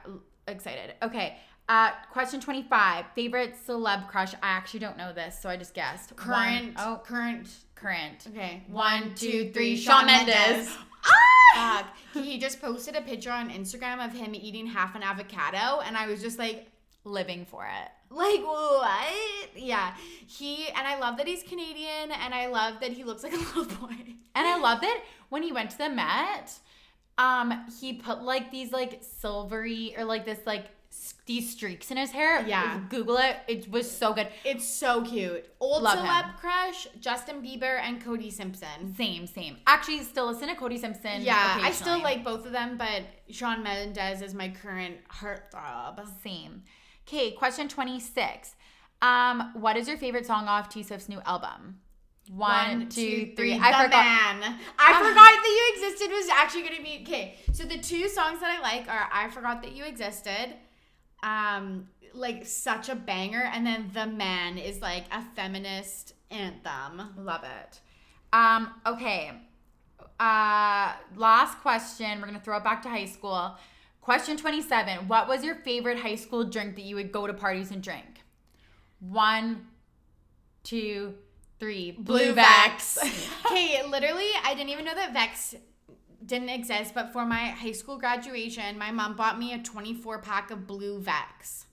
excited. 0.47 0.93
Okay. 1.01 1.37
Uh, 1.69 1.91
question 2.11 2.39
25. 2.39 3.05
Favorite 3.13 3.55
celeb 3.67 4.07
crush? 4.07 4.33
I 4.35 4.37
actually 4.49 4.79
don't 4.79 4.97
know 4.97 5.11
this, 5.13 5.37
so 5.39 5.49
I 5.49 5.57
just 5.57 5.73
guessed. 5.73 6.15
Current. 6.15 6.75
One, 6.77 6.85
oh, 6.85 7.01
current. 7.03 7.49
current. 7.75 8.25
Okay. 8.29 8.63
One, 8.67 9.13
two, 9.15 9.51
three. 9.53 9.75
Shawn 9.75 10.05
Mendes. 10.05 10.69
Fuck. 11.55 11.87
He 12.13 12.37
just 12.37 12.61
posted 12.61 12.95
a 12.95 13.01
picture 13.01 13.31
on 13.31 13.49
Instagram 13.49 14.05
of 14.05 14.13
him 14.13 14.33
eating 14.35 14.67
half 14.67 14.95
an 14.95 15.03
avocado, 15.03 15.81
and 15.81 15.97
I 15.97 16.07
was 16.07 16.21
just 16.21 16.39
like, 16.39 16.67
Living 17.03 17.45
for 17.45 17.63
it. 17.65 17.89
like 18.13 18.43
what? 18.45 19.49
Yeah. 19.55 19.93
He 20.25 20.67
and 20.67 20.85
I 20.85 20.99
love 20.99 21.15
that 21.17 21.25
he's 21.27 21.41
Canadian, 21.41 22.11
and 22.11 22.33
I 22.33 22.47
love 22.47 22.81
that 22.81 22.91
he 22.91 23.03
looks 23.05 23.23
like 23.23 23.31
a 23.33 23.37
little 23.57 23.65
boy. 23.65 23.93
And 24.35 24.45
I 24.47 24.57
love 24.57 24.81
that 24.81 25.03
when 25.29 25.41
he 25.41 25.51
went 25.53 25.69
to 25.71 25.77
the 25.77 25.89
Met, 25.89 26.53
um, 27.17 27.65
he 27.79 27.93
put 27.93 28.21
like 28.23 28.51
these 28.51 28.71
like 28.73 28.99
silvery 29.01 29.95
or 29.97 30.03
like 30.03 30.25
this 30.25 30.39
like 30.45 30.65
these 31.25 31.49
streaks 31.51 31.91
in 31.91 31.97
his 31.97 32.11
hair. 32.11 32.45
Yeah. 32.47 32.79
Google 32.89 33.17
it. 33.17 33.37
It 33.47 33.69
was 33.69 33.89
so 33.89 34.13
good. 34.13 34.27
It's 34.45 34.65
so 34.67 35.01
cute. 35.03 35.45
Old 35.59 35.83
Love 35.83 35.97
celeb 35.99 36.23
him. 36.25 36.31
crush: 36.39 36.87
Justin 36.99 37.41
Bieber 37.41 37.79
and 37.81 38.01
Cody 38.03 38.29
Simpson. 38.31 38.95
Same, 38.95 39.27
same. 39.27 39.57
Actually, 39.67 40.03
still 40.03 40.27
listen 40.27 40.47
to 40.47 40.55
Cody 40.55 40.77
Simpson. 40.77 41.21
Yeah, 41.21 41.59
I 41.61 41.71
still 41.71 42.01
like 42.01 42.23
both 42.23 42.45
of 42.45 42.51
them, 42.51 42.77
but 42.77 43.03
Shawn 43.29 43.63
Mendes 43.63 44.21
is 44.21 44.33
my 44.33 44.49
current 44.49 44.97
heartthrob. 45.09 46.05
Same. 46.23 46.63
Okay, 47.07 47.31
question 47.31 47.67
26. 47.67 48.55
Um, 49.01 49.51
what 49.53 49.77
is 49.77 49.87
your 49.87 49.97
favorite 49.97 50.25
song 50.25 50.47
off 50.47 50.69
T 50.69 50.83
Swift's 50.83 51.09
new 51.09 51.21
album? 51.25 51.79
One, 52.29 52.89
two, 52.89 53.31
three. 53.37 53.53
The 53.57 53.63
I 53.63 53.85
forgot. 53.85 53.91
Man. 53.91 54.59
I 54.77 54.91
Ah. 54.91 54.99
forgot 54.99 55.13
that 55.15 55.73
you 55.79 55.87
existed 55.87 56.11
was 56.13 56.27
actually 56.29 56.63
gonna 56.63 56.83
be 56.83 56.99
okay. 57.03 57.37
So 57.53 57.63
the 57.63 57.77
two 57.77 58.09
songs 58.09 58.41
that 58.41 58.49
I 58.49 58.61
like 58.61 58.89
are 58.89 59.07
I 59.13 59.29
Forgot 59.29 59.61
That 59.61 59.71
You 59.71 59.85
Existed, 59.85 60.55
um, 61.23 61.87
like 62.13 62.45
such 62.45 62.89
a 62.89 62.95
banger, 62.95 63.49
and 63.53 63.65
then 63.65 63.89
The 63.93 64.07
Man 64.07 64.57
is 64.57 64.81
like 64.81 65.05
a 65.11 65.23
feminist 65.35 66.13
anthem. 66.31 67.13
Love 67.17 67.43
it. 67.43 67.79
Um, 68.33 68.73
okay. 68.85 69.31
Uh, 70.19 70.93
last 71.15 71.59
question. 71.59 72.19
We're 72.19 72.27
gonna 72.27 72.39
throw 72.39 72.57
it 72.57 72.63
back 72.63 72.81
to 72.83 72.89
high 72.89 73.05
school. 73.05 73.55
Question 74.01 74.37
27. 74.37 75.07
What 75.07 75.27
was 75.27 75.43
your 75.43 75.55
favorite 75.55 75.99
high 75.99 76.15
school 76.15 76.45
drink 76.45 76.75
that 76.75 76.83
you 76.83 76.95
would 76.95 77.11
go 77.11 77.27
to 77.27 77.33
parties 77.33 77.71
and 77.71 77.83
drink? 77.83 78.23
One, 78.99 79.67
two, 80.63 81.15
three. 81.59 81.91
Blue 81.91 82.33
Vex. 82.33 82.97
okay, 83.45 83.83
literally, 83.89 84.29
I 84.43 84.53
didn't 84.55 84.69
even 84.69 84.85
know 84.85 84.95
that 84.95 85.13
Vex 85.13 85.55
didn't 86.27 86.49
exist, 86.49 86.93
but 86.93 87.13
for 87.13 87.25
my 87.25 87.45
high 87.45 87.71
school 87.71 87.97
graduation, 87.97 88.77
my 88.77 88.91
mom 88.91 89.15
bought 89.15 89.39
me 89.39 89.53
a 89.53 89.59
24 89.59 90.19
pack 90.19 90.51
of 90.51 90.67
Blue 90.67 90.99
Vex. 90.99 91.66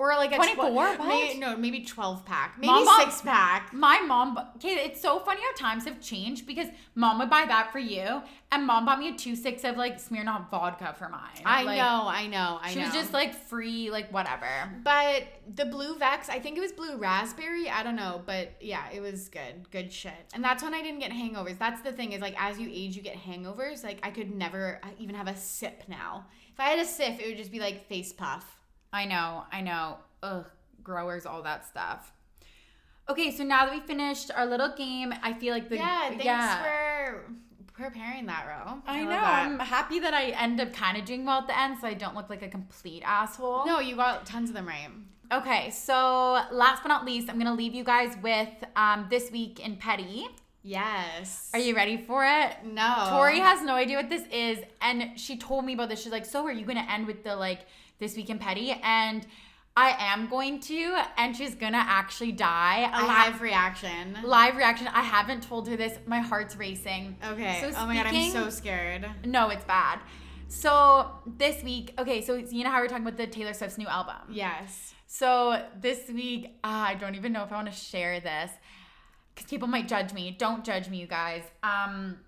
Or 0.00 0.14
like 0.14 0.30
a 0.32 0.36
24? 0.36 0.64
tw- 0.70 0.72
What? 0.74 1.08
Maybe, 1.08 1.40
no, 1.40 1.56
maybe 1.56 1.80
12 1.84 2.24
pack. 2.24 2.54
Maybe 2.56 2.68
Mom 2.72 3.00
six 3.00 3.20
pack. 3.20 3.72
My 3.72 3.98
mom, 4.00 4.38
okay, 4.56 4.74
it's 4.84 5.00
so 5.00 5.18
funny 5.18 5.40
how 5.40 5.52
times 5.68 5.86
have 5.86 6.00
changed 6.00 6.46
because 6.46 6.68
mom 6.94 7.18
would 7.18 7.28
buy 7.28 7.44
that 7.48 7.72
for 7.72 7.80
you, 7.80 8.22
and 8.52 8.64
mom 8.64 8.86
bought 8.86 9.00
me 9.00 9.08
a 9.08 9.16
two 9.16 9.34
six 9.34 9.64
of 9.64 9.76
like 9.76 9.98
Smirnoff 9.98 10.50
vodka 10.50 10.94
for 10.96 11.08
mine. 11.08 11.42
I 11.44 11.64
Like, 11.64 11.78
know, 11.78 12.04
I 12.06 12.28
know, 12.28 12.60
I 12.62 12.70
She 12.70 12.78
know. 12.78 12.84
was 12.84 12.94
just 12.94 13.12
like 13.12 13.34
free, 13.34 13.90
like 13.90 14.12
whatever. 14.12 14.46
But 14.84 15.24
the 15.52 15.64
blue 15.64 15.98
Vex, 15.98 16.28
I 16.28 16.38
think 16.38 16.56
it 16.56 16.60
was 16.60 16.70
blue 16.70 16.96
raspberry. 16.96 17.68
I 17.68 17.82
don't 17.82 17.96
know, 17.96 18.22
but 18.24 18.52
yeah, 18.60 18.84
it 18.94 19.00
was 19.00 19.28
good, 19.28 19.68
good 19.72 19.92
shit. 19.92 20.12
And 20.32 20.44
that's 20.44 20.62
when 20.62 20.74
I 20.74 20.80
didn't 20.82 21.00
get 21.00 21.10
hangovers. 21.10 21.58
That's 21.58 21.82
the 21.82 21.90
thing 21.90 22.12
is 22.12 22.20
like 22.20 22.36
as 22.40 22.56
you 22.60 22.68
age, 22.70 22.94
you 22.94 23.02
get 23.02 23.16
hangovers. 23.16 23.82
Like 23.82 23.98
I 24.04 24.10
could 24.10 24.32
never 24.32 24.78
uh, 24.84 24.88
even 25.00 25.16
have 25.16 25.26
a 25.26 25.34
sip 25.36 25.82
now. 25.88 26.26
If 26.52 26.60
I 26.60 26.68
had 26.68 26.78
a 26.78 26.84
sip, 26.84 27.18
it 27.20 27.26
would 27.26 27.36
just 27.36 27.50
be 27.50 27.58
like 27.58 27.88
face 27.88 28.12
puff. 28.12 28.54
I 28.92 29.04
know, 29.04 29.44
I 29.52 29.60
know. 29.60 29.98
Ugh, 30.22 30.46
growers, 30.82 31.26
all 31.26 31.42
that 31.42 31.66
stuff. 31.66 32.12
Okay, 33.08 33.30
so 33.30 33.42
now 33.42 33.64
that 33.64 33.74
we 33.74 33.80
finished 33.80 34.30
our 34.34 34.44
little 34.44 34.74
game, 34.76 35.14
I 35.22 35.32
feel 35.32 35.54
like 35.54 35.68
the 35.68 35.76
yeah, 35.76 36.08
thanks 36.08 36.24
yeah. 36.24 36.62
for 36.62 37.24
preparing 37.72 38.26
that, 38.26 38.46
row. 38.46 38.82
I 38.86 39.00
love 39.00 39.04
know. 39.04 39.10
that. 39.12 39.46
I'm 39.46 39.58
happy 39.58 39.98
that 40.00 40.12
I 40.12 40.30
end 40.30 40.60
up 40.60 40.72
kind 40.74 40.98
of 40.98 41.04
doing 41.04 41.24
well 41.24 41.38
at 41.38 41.46
the 41.46 41.58
end, 41.58 41.78
so 41.80 41.86
I 41.86 41.94
don't 41.94 42.14
look 42.14 42.28
like 42.28 42.42
a 42.42 42.48
complete 42.48 43.02
asshole. 43.06 43.64
No, 43.64 43.80
you 43.80 43.96
got 43.96 44.26
tons 44.26 44.50
of 44.50 44.54
them 44.54 44.66
right. 44.66 44.88
Okay, 45.32 45.70
so 45.70 46.40
last 46.50 46.82
but 46.82 46.88
not 46.88 47.04
least, 47.04 47.28
I'm 47.30 47.38
gonna 47.38 47.54
leave 47.54 47.74
you 47.74 47.84
guys 47.84 48.16
with 48.22 48.48
um, 48.76 49.06
this 49.10 49.30
week 49.30 49.60
in 49.60 49.76
petty. 49.76 50.26
Yes. 50.62 51.50
Are 51.54 51.60
you 51.60 51.74
ready 51.74 51.96
for 51.96 52.26
it? 52.26 52.56
No. 52.64 53.06
Tori 53.10 53.38
has 53.38 53.62
no 53.62 53.74
idea 53.74 53.96
what 53.96 54.10
this 54.10 54.24
is, 54.32 54.58
and 54.82 55.18
she 55.18 55.36
told 55.38 55.64
me 55.64 55.74
about 55.74 55.88
this. 55.88 56.02
She's 56.02 56.12
like, 56.12 56.26
"So 56.26 56.44
are 56.46 56.52
you 56.52 56.66
gonna 56.66 56.86
end 56.90 57.06
with 57.06 57.24
the 57.24 57.36
like 57.36 57.60
this 57.98 58.16
week 58.16 58.30
in 58.30 58.38
petty?" 58.38 58.72
And 58.82 59.26
I 59.76 59.94
am 60.12 60.28
going 60.28 60.58
to, 60.62 60.98
and 61.16 61.36
she's 61.36 61.54
gonna 61.54 61.84
actually 61.86 62.32
die. 62.32 62.90
a 62.92 63.06
live 63.06 63.40
reaction. 63.40 64.18
live 64.24 64.56
reaction. 64.56 64.88
I 64.88 65.02
haven't 65.02 65.44
told 65.44 65.68
her 65.68 65.76
this. 65.76 65.96
My 66.04 66.18
heart's 66.18 66.56
racing. 66.56 67.16
Okay. 67.24 67.58
So 67.60 67.70
oh 67.76 67.86
my 67.86 67.94
god, 67.94 68.06
I'm 68.06 68.30
so 68.32 68.50
scared. 68.50 69.08
No, 69.24 69.50
it's 69.50 69.64
bad. 69.64 70.00
So 70.48 71.12
this 71.26 71.62
week, 71.62 71.94
okay, 71.98 72.22
so 72.22 72.34
you 72.34 72.64
know 72.64 72.70
how 72.70 72.80
we're 72.80 72.88
talking 72.88 73.06
about 73.06 73.18
the 73.18 73.26
Taylor 73.28 73.52
Swift's 73.52 73.78
new 73.78 73.86
album. 73.86 74.16
Yes. 74.30 74.94
So 75.06 75.62
this 75.80 76.08
week, 76.08 76.58
ah, 76.64 76.88
I 76.88 76.94
don't 76.94 77.14
even 77.14 77.32
know 77.32 77.44
if 77.44 77.52
I 77.52 77.54
want 77.54 77.70
to 77.70 77.78
share 77.78 78.18
this 78.18 78.50
because 79.34 79.48
people 79.48 79.68
might 79.68 79.86
judge 79.86 80.12
me. 80.12 80.34
Don't 80.36 80.64
judge 80.64 80.88
me, 80.88 80.98
you 80.98 81.06
guys. 81.06 81.44
Um, 81.62 82.18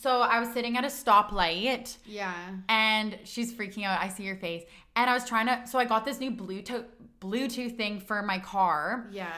so 0.00 0.20
I 0.20 0.38
was 0.40 0.48
sitting 0.52 0.76
at 0.76 0.84
a 0.84 0.88
stoplight 0.88 1.96
Yeah. 2.06 2.32
and 2.68 3.18
she's 3.24 3.52
freaking 3.52 3.84
out. 3.84 4.00
I 4.00 4.08
see 4.08 4.22
your 4.24 4.36
face, 4.36 4.62
and 4.96 5.08
I 5.10 5.14
was 5.14 5.24
trying 5.24 5.46
to. 5.46 5.66
So 5.66 5.78
I 5.78 5.84
got 5.84 6.04
this 6.04 6.20
new 6.20 6.30
Bluetooth 6.30 6.84
Bluetooth 7.20 7.76
thing 7.76 7.98
for 8.00 8.22
my 8.22 8.38
car, 8.38 9.08
Yeah. 9.10 9.32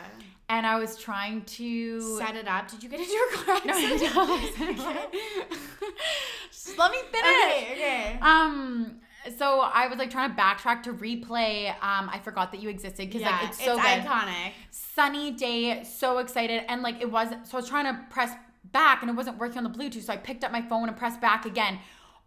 and 0.48 0.66
I 0.66 0.78
was 0.78 0.96
trying 0.98 1.42
to 1.58 2.18
Set 2.18 2.36
it 2.36 2.46
up. 2.48 2.68
Did 2.70 2.82
you 2.82 2.88
get 2.90 3.00
into 3.00 3.12
your 3.12 3.30
car 3.32 3.60
No, 3.64 3.72
I 3.74 4.42
accident? 4.42 4.78
don't. 4.78 5.14
Just 6.50 6.78
let 6.78 6.90
me 6.92 6.98
finish. 7.10 7.26
okay, 7.26 7.72
okay. 7.72 8.18
Um. 8.20 8.96
So 9.36 9.60
I 9.60 9.86
was 9.86 9.98
like 9.98 10.10
trying 10.10 10.34
to 10.34 10.36
backtrack 10.36 10.82
to 10.84 10.94
replay. 10.94 11.68
Um, 11.82 12.08
I 12.10 12.20
forgot 12.24 12.52
that 12.52 12.62
you 12.62 12.70
existed 12.70 13.06
because 13.06 13.20
yeah, 13.20 13.38
like 13.38 13.48
it's 13.50 13.62
so 13.62 13.76
good. 13.76 13.84
iconic. 13.84 14.52
Sunny 14.70 15.30
day, 15.32 15.84
so 15.84 16.18
excited, 16.18 16.62
and 16.68 16.82
like 16.82 17.00
it 17.02 17.10
wasn't. 17.10 17.46
So 17.46 17.58
I 17.58 17.60
was 17.60 17.68
trying 17.68 17.84
to 17.84 18.00
press 18.10 18.32
back, 18.64 19.02
and 19.02 19.10
it 19.10 19.14
wasn't 19.14 19.38
working 19.38 19.58
on 19.58 19.64
the 19.64 19.70
Bluetooth. 19.70 20.02
So 20.02 20.12
I 20.12 20.16
picked 20.16 20.44
up 20.44 20.52
my 20.52 20.62
phone 20.62 20.88
and 20.88 20.96
pressed 20.96 21.20
back 21.20 21.44
again. 21.44 21.78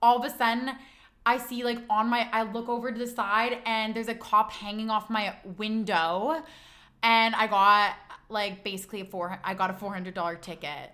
All 0.02 0.18
of 0.18 0.26
a 0.26 0.36
sudden, 0.36 0.72
I 1.26 1.38
see 1.38 1.64
like 1.64 1.80
on 1.90 2.08
my. 2.08 2.28
I 2.32 2.44
look 2.44 2.70
over 2.70 2.92
to 2.92 3.00
the 3.00 3.08
side, 3.08 3.60
and 3.66 3.96
there's 3.96 4.10
a 4.10 4.16
cop 4.16 4.52
hanging 4.52 4.90
off 4.90 5.10
my 5.10 5.36
window, 5.58 6.44
and 7.02 7.36
I 7.36 7.48
got 7.48 7.96
like 8.30 8.64
basically 8.64 9.02
a 9.02 9.06
four. 9.06 9.40
I 9.44 9.54
got 9.54 9.70
a 9.70 9.74
four 9.74 9.94
hundred 9.94 10.14
dollar 10.14 10.36
ticket. 10.36 10.92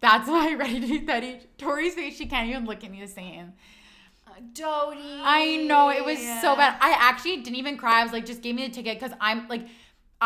That's 0.00 0.28
why 0.28 0.50
I 0.50 0.54
ready 0.54 0.80
to 0.80 0.86
be 0.86 1.00
petty. 1.00 1.40
Tori's 1.58 1.94
face, 1.94 2.16
she 2.16 2.26
can't 2.26 2.48
even 2.48 2.66
look 2.66 2.84
at 2.84 2.90
me 2.90 3.00
the 3.00 3.08
same. 3.08 3.54
Uh, 4.26 4.32
Dodie. 4.52 5.20
I 5.22 5.64
know 5.66 5.90
it 5.90 6.04
was 6.04 6.18
so 6.18 6.56
bad. 6.56 6.76
I 6.80 6.96
actually 6.98 7.38
didn't 7.38 7.56
even 7.56 7.76
cry. 7.76 8.00
I 8.00 8.02
was 8.04 8.12
like, 8.12 8.26
just 8.26 8.42
give 8.42 8.54
me 8.54 8.66
the 8.66 8.72
ticket 8.72 8.98
because 8.98 9.16
I'm 9.20 9.48
like, 9.48 9.66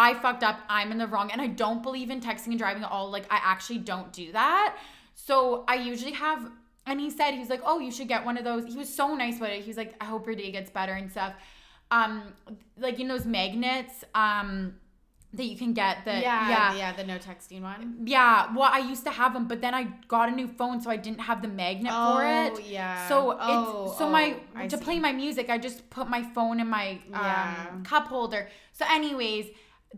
I 0.05 0.15
fucked 0.15 0.45
up. 0.45 0.61
I'm 0.69 0.93
in 0.93 0.99
the 0.99 1.07
wrong, 1.07 1.31
and 1.33 1.41
I 1.41 1.47
don't 1.49 1.83
believe 1.83 2.11
in 2.11 2.21
texting 2.21 2.49
and 2.49 2.59
driving 2.59 2.85
at 2.85 2.91
all. 2.91 3.11
Like, 3.11 3.25
I 3.33 3.41
actually 3.43 3.79
don't 3.79 4.13
do 4.13 4.31
that. 4.33 4.77
So 5.15 5.65
I 5.67 5.77
usually 5.77 6.13
have. 6.13 6.51
And 6.89 7.01
he 7.01 7.11
said 7.11 7.33
he 7.33 7.41
was 7.41 7.49
like, 7.49 7.63
oh, 7.65 7.79
you 7.81 7.91
should 7.91 8.07
get 8.07 8.25
one 8.25 8.37
of 8.39 8.45
those. 8.45 8.67
He 8.73 8.77
was 8.79 8.93
so 8.95 9.15
nice 9.17 9.39
about 9.39 9.51
it. 9.51 9.63
He 9.63 9.69
was 9.69 9.77
like, 9.77 9.95
I 10.01 10.05
hope 10.05 10.27
your 10.27 10.37
day 10.37 10.51
gets 10.53 10.71
better 10.71 10.93
and 10.93 11.11
stuff. 11.11 11.33
Um, 11.91 12.35
like 12.79 13.01
in 13.01 13.09
those 13.09 13.27
magnets. 13.27 14.05
Um, 14.15 14.75
that 15.33 15.45
you 15.45 15.57
can 15.57 15.75
get 15.75 16.05
the 16.07 16.13
Yeah, 16.13 16.49
yeah 16.49 16.75
yeah, 16.77 16.93
the 16.93 17.05
no 17.05 17.19
texting 17.19 17.61
one. 17.61 17.97
yeah 18.07 18.47
well 18.57 18.71
i 18.73 18.79
used 18.79 19.05
to 19.05 19.11
have 19.11 19.35
them 19.35 19.47
but 19.49 19.61
then 19.61 19.75
i 19.75 19.83
got 20.09 20.31
a 20.31 20.33
new 20.33 20.49
phone 20.49 20.81
so 20.81 20.89
i 20.89 20.97
didn't 20.97 21.19
have 21.21 21.43
the 21.43 21.49
magnet 21.49 21.93
for 21.93 22.25
it 22.25 22.53
Oh, 22.55 22.59
yeah. 22.65 23.07
so 23.07 23.37
Oh, 23.39 23.85
it's 23.89 23.99
so 23.99 24.07
oh, 24.07 24.11
my 24.11 24.37
I 24.55 24.67
to 24.69 24.79
see. 24.79 24.83
play 24.85 24.99
my 24.99 25.13
music 25.13 25.51
i 25.51 25.59
just 25.59 25.91
put 25.91 26.09
my 26.09 26.23
phone 26.23 26.59
in 26.59 26.69
my 26.69 27.01
Yeah. 27.11 27.67
um, 27.71 27.83
cup 27.85 28.07
holder 28.07 28.49
so 28.73 28.87
anyways 28.91 29.47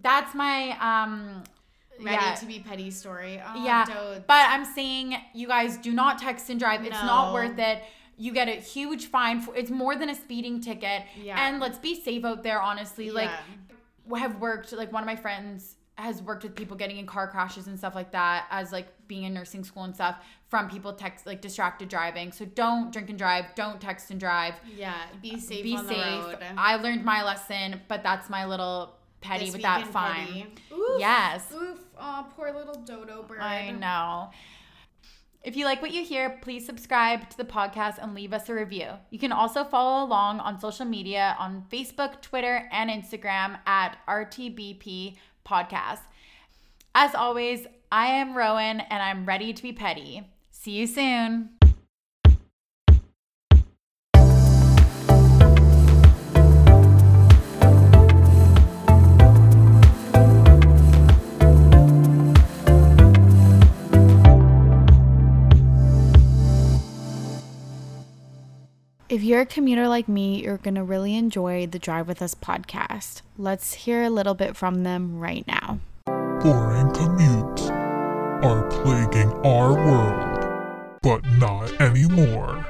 that's 0.00 0.34
my 0.34 0.70
um 0.80 1.42
Ready 2.00 2.10
yeah. 2.24 2.34
to 2.34 2.46
be 2.46 2.60
petty 2.60 2.92
story. 2.92 3.42
Oh, 3.44 3.64
yeah 3.64 3.84
Dodes. 3.84 4.24
but 4.28 4.46
i'm 4.50 4.64
saying 4.64 5.16
you 5.34 5.48
guys 5.48 5.76
do 5.78 5.92
not 5.92 6.18
text 6.18 6.48
and 6.48 6.58
drive 6.60 6.84
it's 6.84 6.94
not 6.94 7.32
worth 7.34 7.58
it 7.58 7.82
you 8.16 8.32
get 8.32 8.48
a 8.48 8.52
huge 8.52 9.06
fine 9.06 9.40
for 9.40 9.54
it's 9.56 9.70
more 9.70 9.96
than 9.96 10.08
a 10.08 10.14
speeding 10.14 10.60
ticket 10.60 11.02
Yeah. 11.20 11.48
and 11.48 11.58
let's 11.60 11.78
be 11.78 12.00
safe 12.00 12.24
out 12.24 12.42
there 12.44 12.60
honestly 12.62 13.10
like 13.10 13.30
Yeah. 14.08 14.18
have 14.18 14.40
worked 14.40 14.72
like 14.72 14.92
one 14.92 15.02
of 15.02 15.06
my 15.06 15.16
friends 15.16 15.74
has 15.96 16.22
worked 16.22 16.44
with 16.44 16.54
people 16.54 16.76
getting 16.76 16.98
in 16.98 17.06
car 17.06 17.26
crashes 17.28 17.66
and 17.66 17.76
stuff 17.76 17.96
like 17.96 18.12
that 18.12 18.46
as 18.52 18.70
like 18.70 18.86
being 19.08 19.24
in 19.24 19.34
nursing 19.34 19.64
school 19.64 19.82
and 19.82 19.92
stuff 19.94 20.16
from 20.48 20.68
people 20.68 20.92
text 20.92 21.26
like 21.26 21.40
distracted 21.40 21.88
driving 21.88 22.30
so 22.30 22.44
don't 22.44 22.92
drink 22.92 23.08
and 23.10 23.18
drive 23.18 23.44
don't 23.56 23.80
text 23.80 24.12
and 24.12 24.20
drive 24.20 24.54
yeah, 24.76 24.94
be 25.20 25.40
safe 25.40 25.64
be 25.64 25.74
on 25.76 25.88
safe 25.88 25.96
the 25.96 26.28
road. 26.28 26.38
i 26.56 26.76
learned 26.76 27.04
my 27.04 27.24
lesson 27.24 27.80
but 27.88 28.04
that's 28.04 28.30
my 28.30 28.44
little 28.46 28.94
petty 29.20 29.46
This 29.46 29.54
with 29.54 29.62
that 29.62 29.86
fine. 29.88 30.52
Oof, 30.72 31.00
yes 31.00 31.44
Oof. 31.52 31.78
Oh, 31.98 32.26
poor 32.36 32.52
little 32.52 32.82
dodo 32.82 33.22
bird. 33.22 33.40
i 33.40 33.70
know 33.70 34.30
if 35.42 35.56
you 35.56 35.64
like 35.64 35.80
what 35.80 35.92
you 35.92 36.04
hear, 36.04 36.38
please 36.42 36.66
subscribe 36.66 37.30
to 37.30 37.36
the 37.36 37.44
podcast 37.44 37.98
and 38.02 38.14
leave 38.14 38.32
us 38.32 38.48
a 38.48 38.54
review. 38.54 38.88
You 39.10 39.18
can 39.18 39.32
also 39.32 39.64
follow 39.64 40.04
along 40.04 40.40
on 40.40 40.60
social 40.60 40.84
media 40.84 41.36
on 41.38 41.64
Facebook, 41.72 42.20
Twitter, 42.20 42.68
and 42.72 42.90
Instagram 42.90 43.58
at 43.64 43.96
RTBP 44.08 45.16
Podcast. 45.46 46.00
As 46.94 47.14
always, 47.14 47.66
I 47.92 48.06
am 48.06 48.36
Rowan 48.36 48.80
and 48.80 49.02
I'm 49.02 49.24
ready 49.24 49.52
to 49.52 49.62
be 49.62 49.72
petty. 49.72 50.28
See 50.50 50.72
you 50.72 50.86
soon. 50.86 51.57
If 69.18 69.24
you're 69.24 69.40
a 69.40 69.46
commuter 69.46 69.88
like 69.88 70.06
me, 70.08 70.44
you're 70.44 70.58
going 70.58 70.76
to 70.76 70.84
really 70.84 71.16
enjoy 71.16 71.66
the 71.66 71.80
Drive 71.80 72.06
With 72.06 72.22
Us 72.22 72.36
podcast. 72.36 73.22
Let's 73.36 73.74
hear 73.74 74.04
a 74.04 74.10
little 74.10 74.34
bit 74.34 74.56
from 74.56 74.84
them 74.84 75.18
right 75.18 75.44
now. 75.48 75.80
Boring 76.06 76.92
commutes 76.92 77.68
are 78.44 78.62
plaguing 78.68 79.32
our 79.44 79.74
world, 79.74 81.00
but 81.02 81.24
not 81.32 81.80
anymore. 81.80 82.64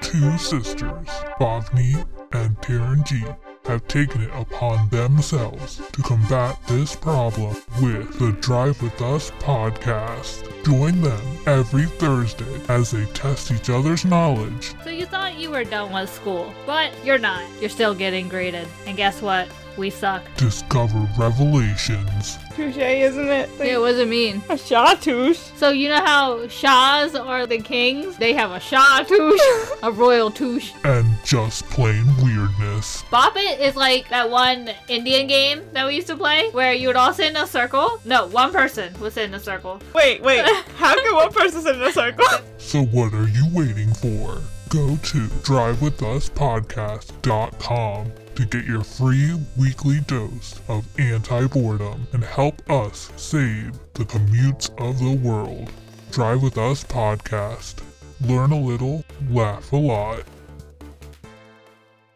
Two 0.00 0.36
sisters, 0.38 1.06
Bhavni 1.38 2.04
and 2.32 2.56
Taranjeet, 2.56 3.38
have 3.64 3.86
taken 3.88 4.22
it 4.22 4.30
upon 4.34 4.88
themselves 4.88 5.80
to 5.92 6.02
combat 6.02 6.58
this 6.66 6.96
problem 6.96 7.56
with 7.80 8.18
the 8.18 8.32
Drive 8.40 8.80
With 8.82 9.00
Us 9.00 9.30
podcast. 9.32 10.48
Join 10.64 11.00
them 11.00 11.20
every 11.46 11.84
Thursday 11.84 12.60
as 12.68 12.90
they 12.90 13.04
test 13.06 13.50
each 13.50 13.68
other's 13.70 14.04
knowledge 14.04 14.74
So 14.84 14.90
you 14.90 15.06
thought 15.06 15.36
you 15.38 15.50
were 15.50 15.64
done 15.64 15.92
with 15.92 16.12
school, 16.12 16.52
but 16.66 16.92
you're 17.04 17.18
not. 17.18 17.42
You're 17.60 17.70
still 17.70 17.94
getting 17.94 18.28
graded. 18.28 18.68
And 18.86 18.96
guess 18.96 19.20
what? 19.22 19.48
We 19.76 19.90
suck. 19.90 20.22
discover 20.36 21.06
revelations, 21.18 22.38
Touche, 22.54 22.76
isn't 22.76 23.28
it? 23.28 23.48
Yeah, 23.58 23.78
what 23.78 23.92
does 23.92 23.98
it 24.00 24.08
mean? 24.08 24.42
a 24.50 24.58
chartreuse. 24.58 25.38
So 25.56 25.70
you 25.70 25.88
know 25.88 26.04
how 26.04 26.46
Shahs 26.48 27.14
are 27.14 27.46
the 27.46 27.56
kings? 27.58 28.16
They 28.18 28.34
have 28.34 28.50
a 28.50 28.60
Shah 28.60 29.04
touche, 29.08 29.40
a 29.82 29.90
royal 29.90 30.30
touche. 30.30 30.72
and 30.84 31.06
just 31.24 31.64
plain 31.70 32.04
weirdness. 32.22 33.02
Bop 33.10 33.32
It 33.36 33.60
is 33.60 33.74
like 33.76 34.08
that 34.10 34.28
one 34.30 34.70
Indian 34.88 35.26
game 35.26 35.62
that 35.72 35.86
we 35.86 35.94
used 35.96 36.08
to 36.08 36.16
play 36.16 36.50
where 36.50 36.74
you 36.74 36.88
would 36.88 36.96
all 36.96 37.14
sit 37.14 37.30
in 37.30 37.36
a 37.36 37.46
circle. 37.46 37.98
No, 38.04 38.26
one 38.26 38.52
person 38.52 38.92
would 39.00 39.12
sit 39.14 39.24
in 39.24 39.32
a 39.34 39.40
circle. 39.40 39.80
Wait, 39.94 40.20
wait. 40.22 40.44
How 40.76 40.94
can 40.94 41.14
one 41.14 41.32
person 41.32 41.62
sit 41.62 41.76
in 41.76 41.82
a 41.82 41.92
circle? 41.92 42.26
So 42.58 42.82
what 42.84 43.14
are 43.14 43.28
you 43.28 43.46
waiting 43.52 43.94
for? 43.94 44.42
Go 44.68 44.96
to 44.96 45.18
drivewithUspodcast.com 45.44 48.12
to 48.34 48.46
get 48.46 48.64
your 48.64 48.82
free 48.82 49.38
weekly 49.56 50.00
dose 50.00 50.60
of 50.68 50.86
anti-boredom 50.98 52.06
and 52.12 52.24
help 52.24 52.68
us 52.70 53.10
save 53.16 53.72
the 53.94 54.04
commutes 54.04 54.70
of 54.80 54.98
the 54.98 55.16
world. 55.16 55.70
Drive 56.10 56.42
with 56.42 56.58
Us 56.58 56.84
Podcast. 56.84 57.82
Learn 58.20 58.52
a 58.52 58.60
little, 58.60 59.04
laugh 59.30 59.72
a 59.72 59.76
lot. 59.76 60.22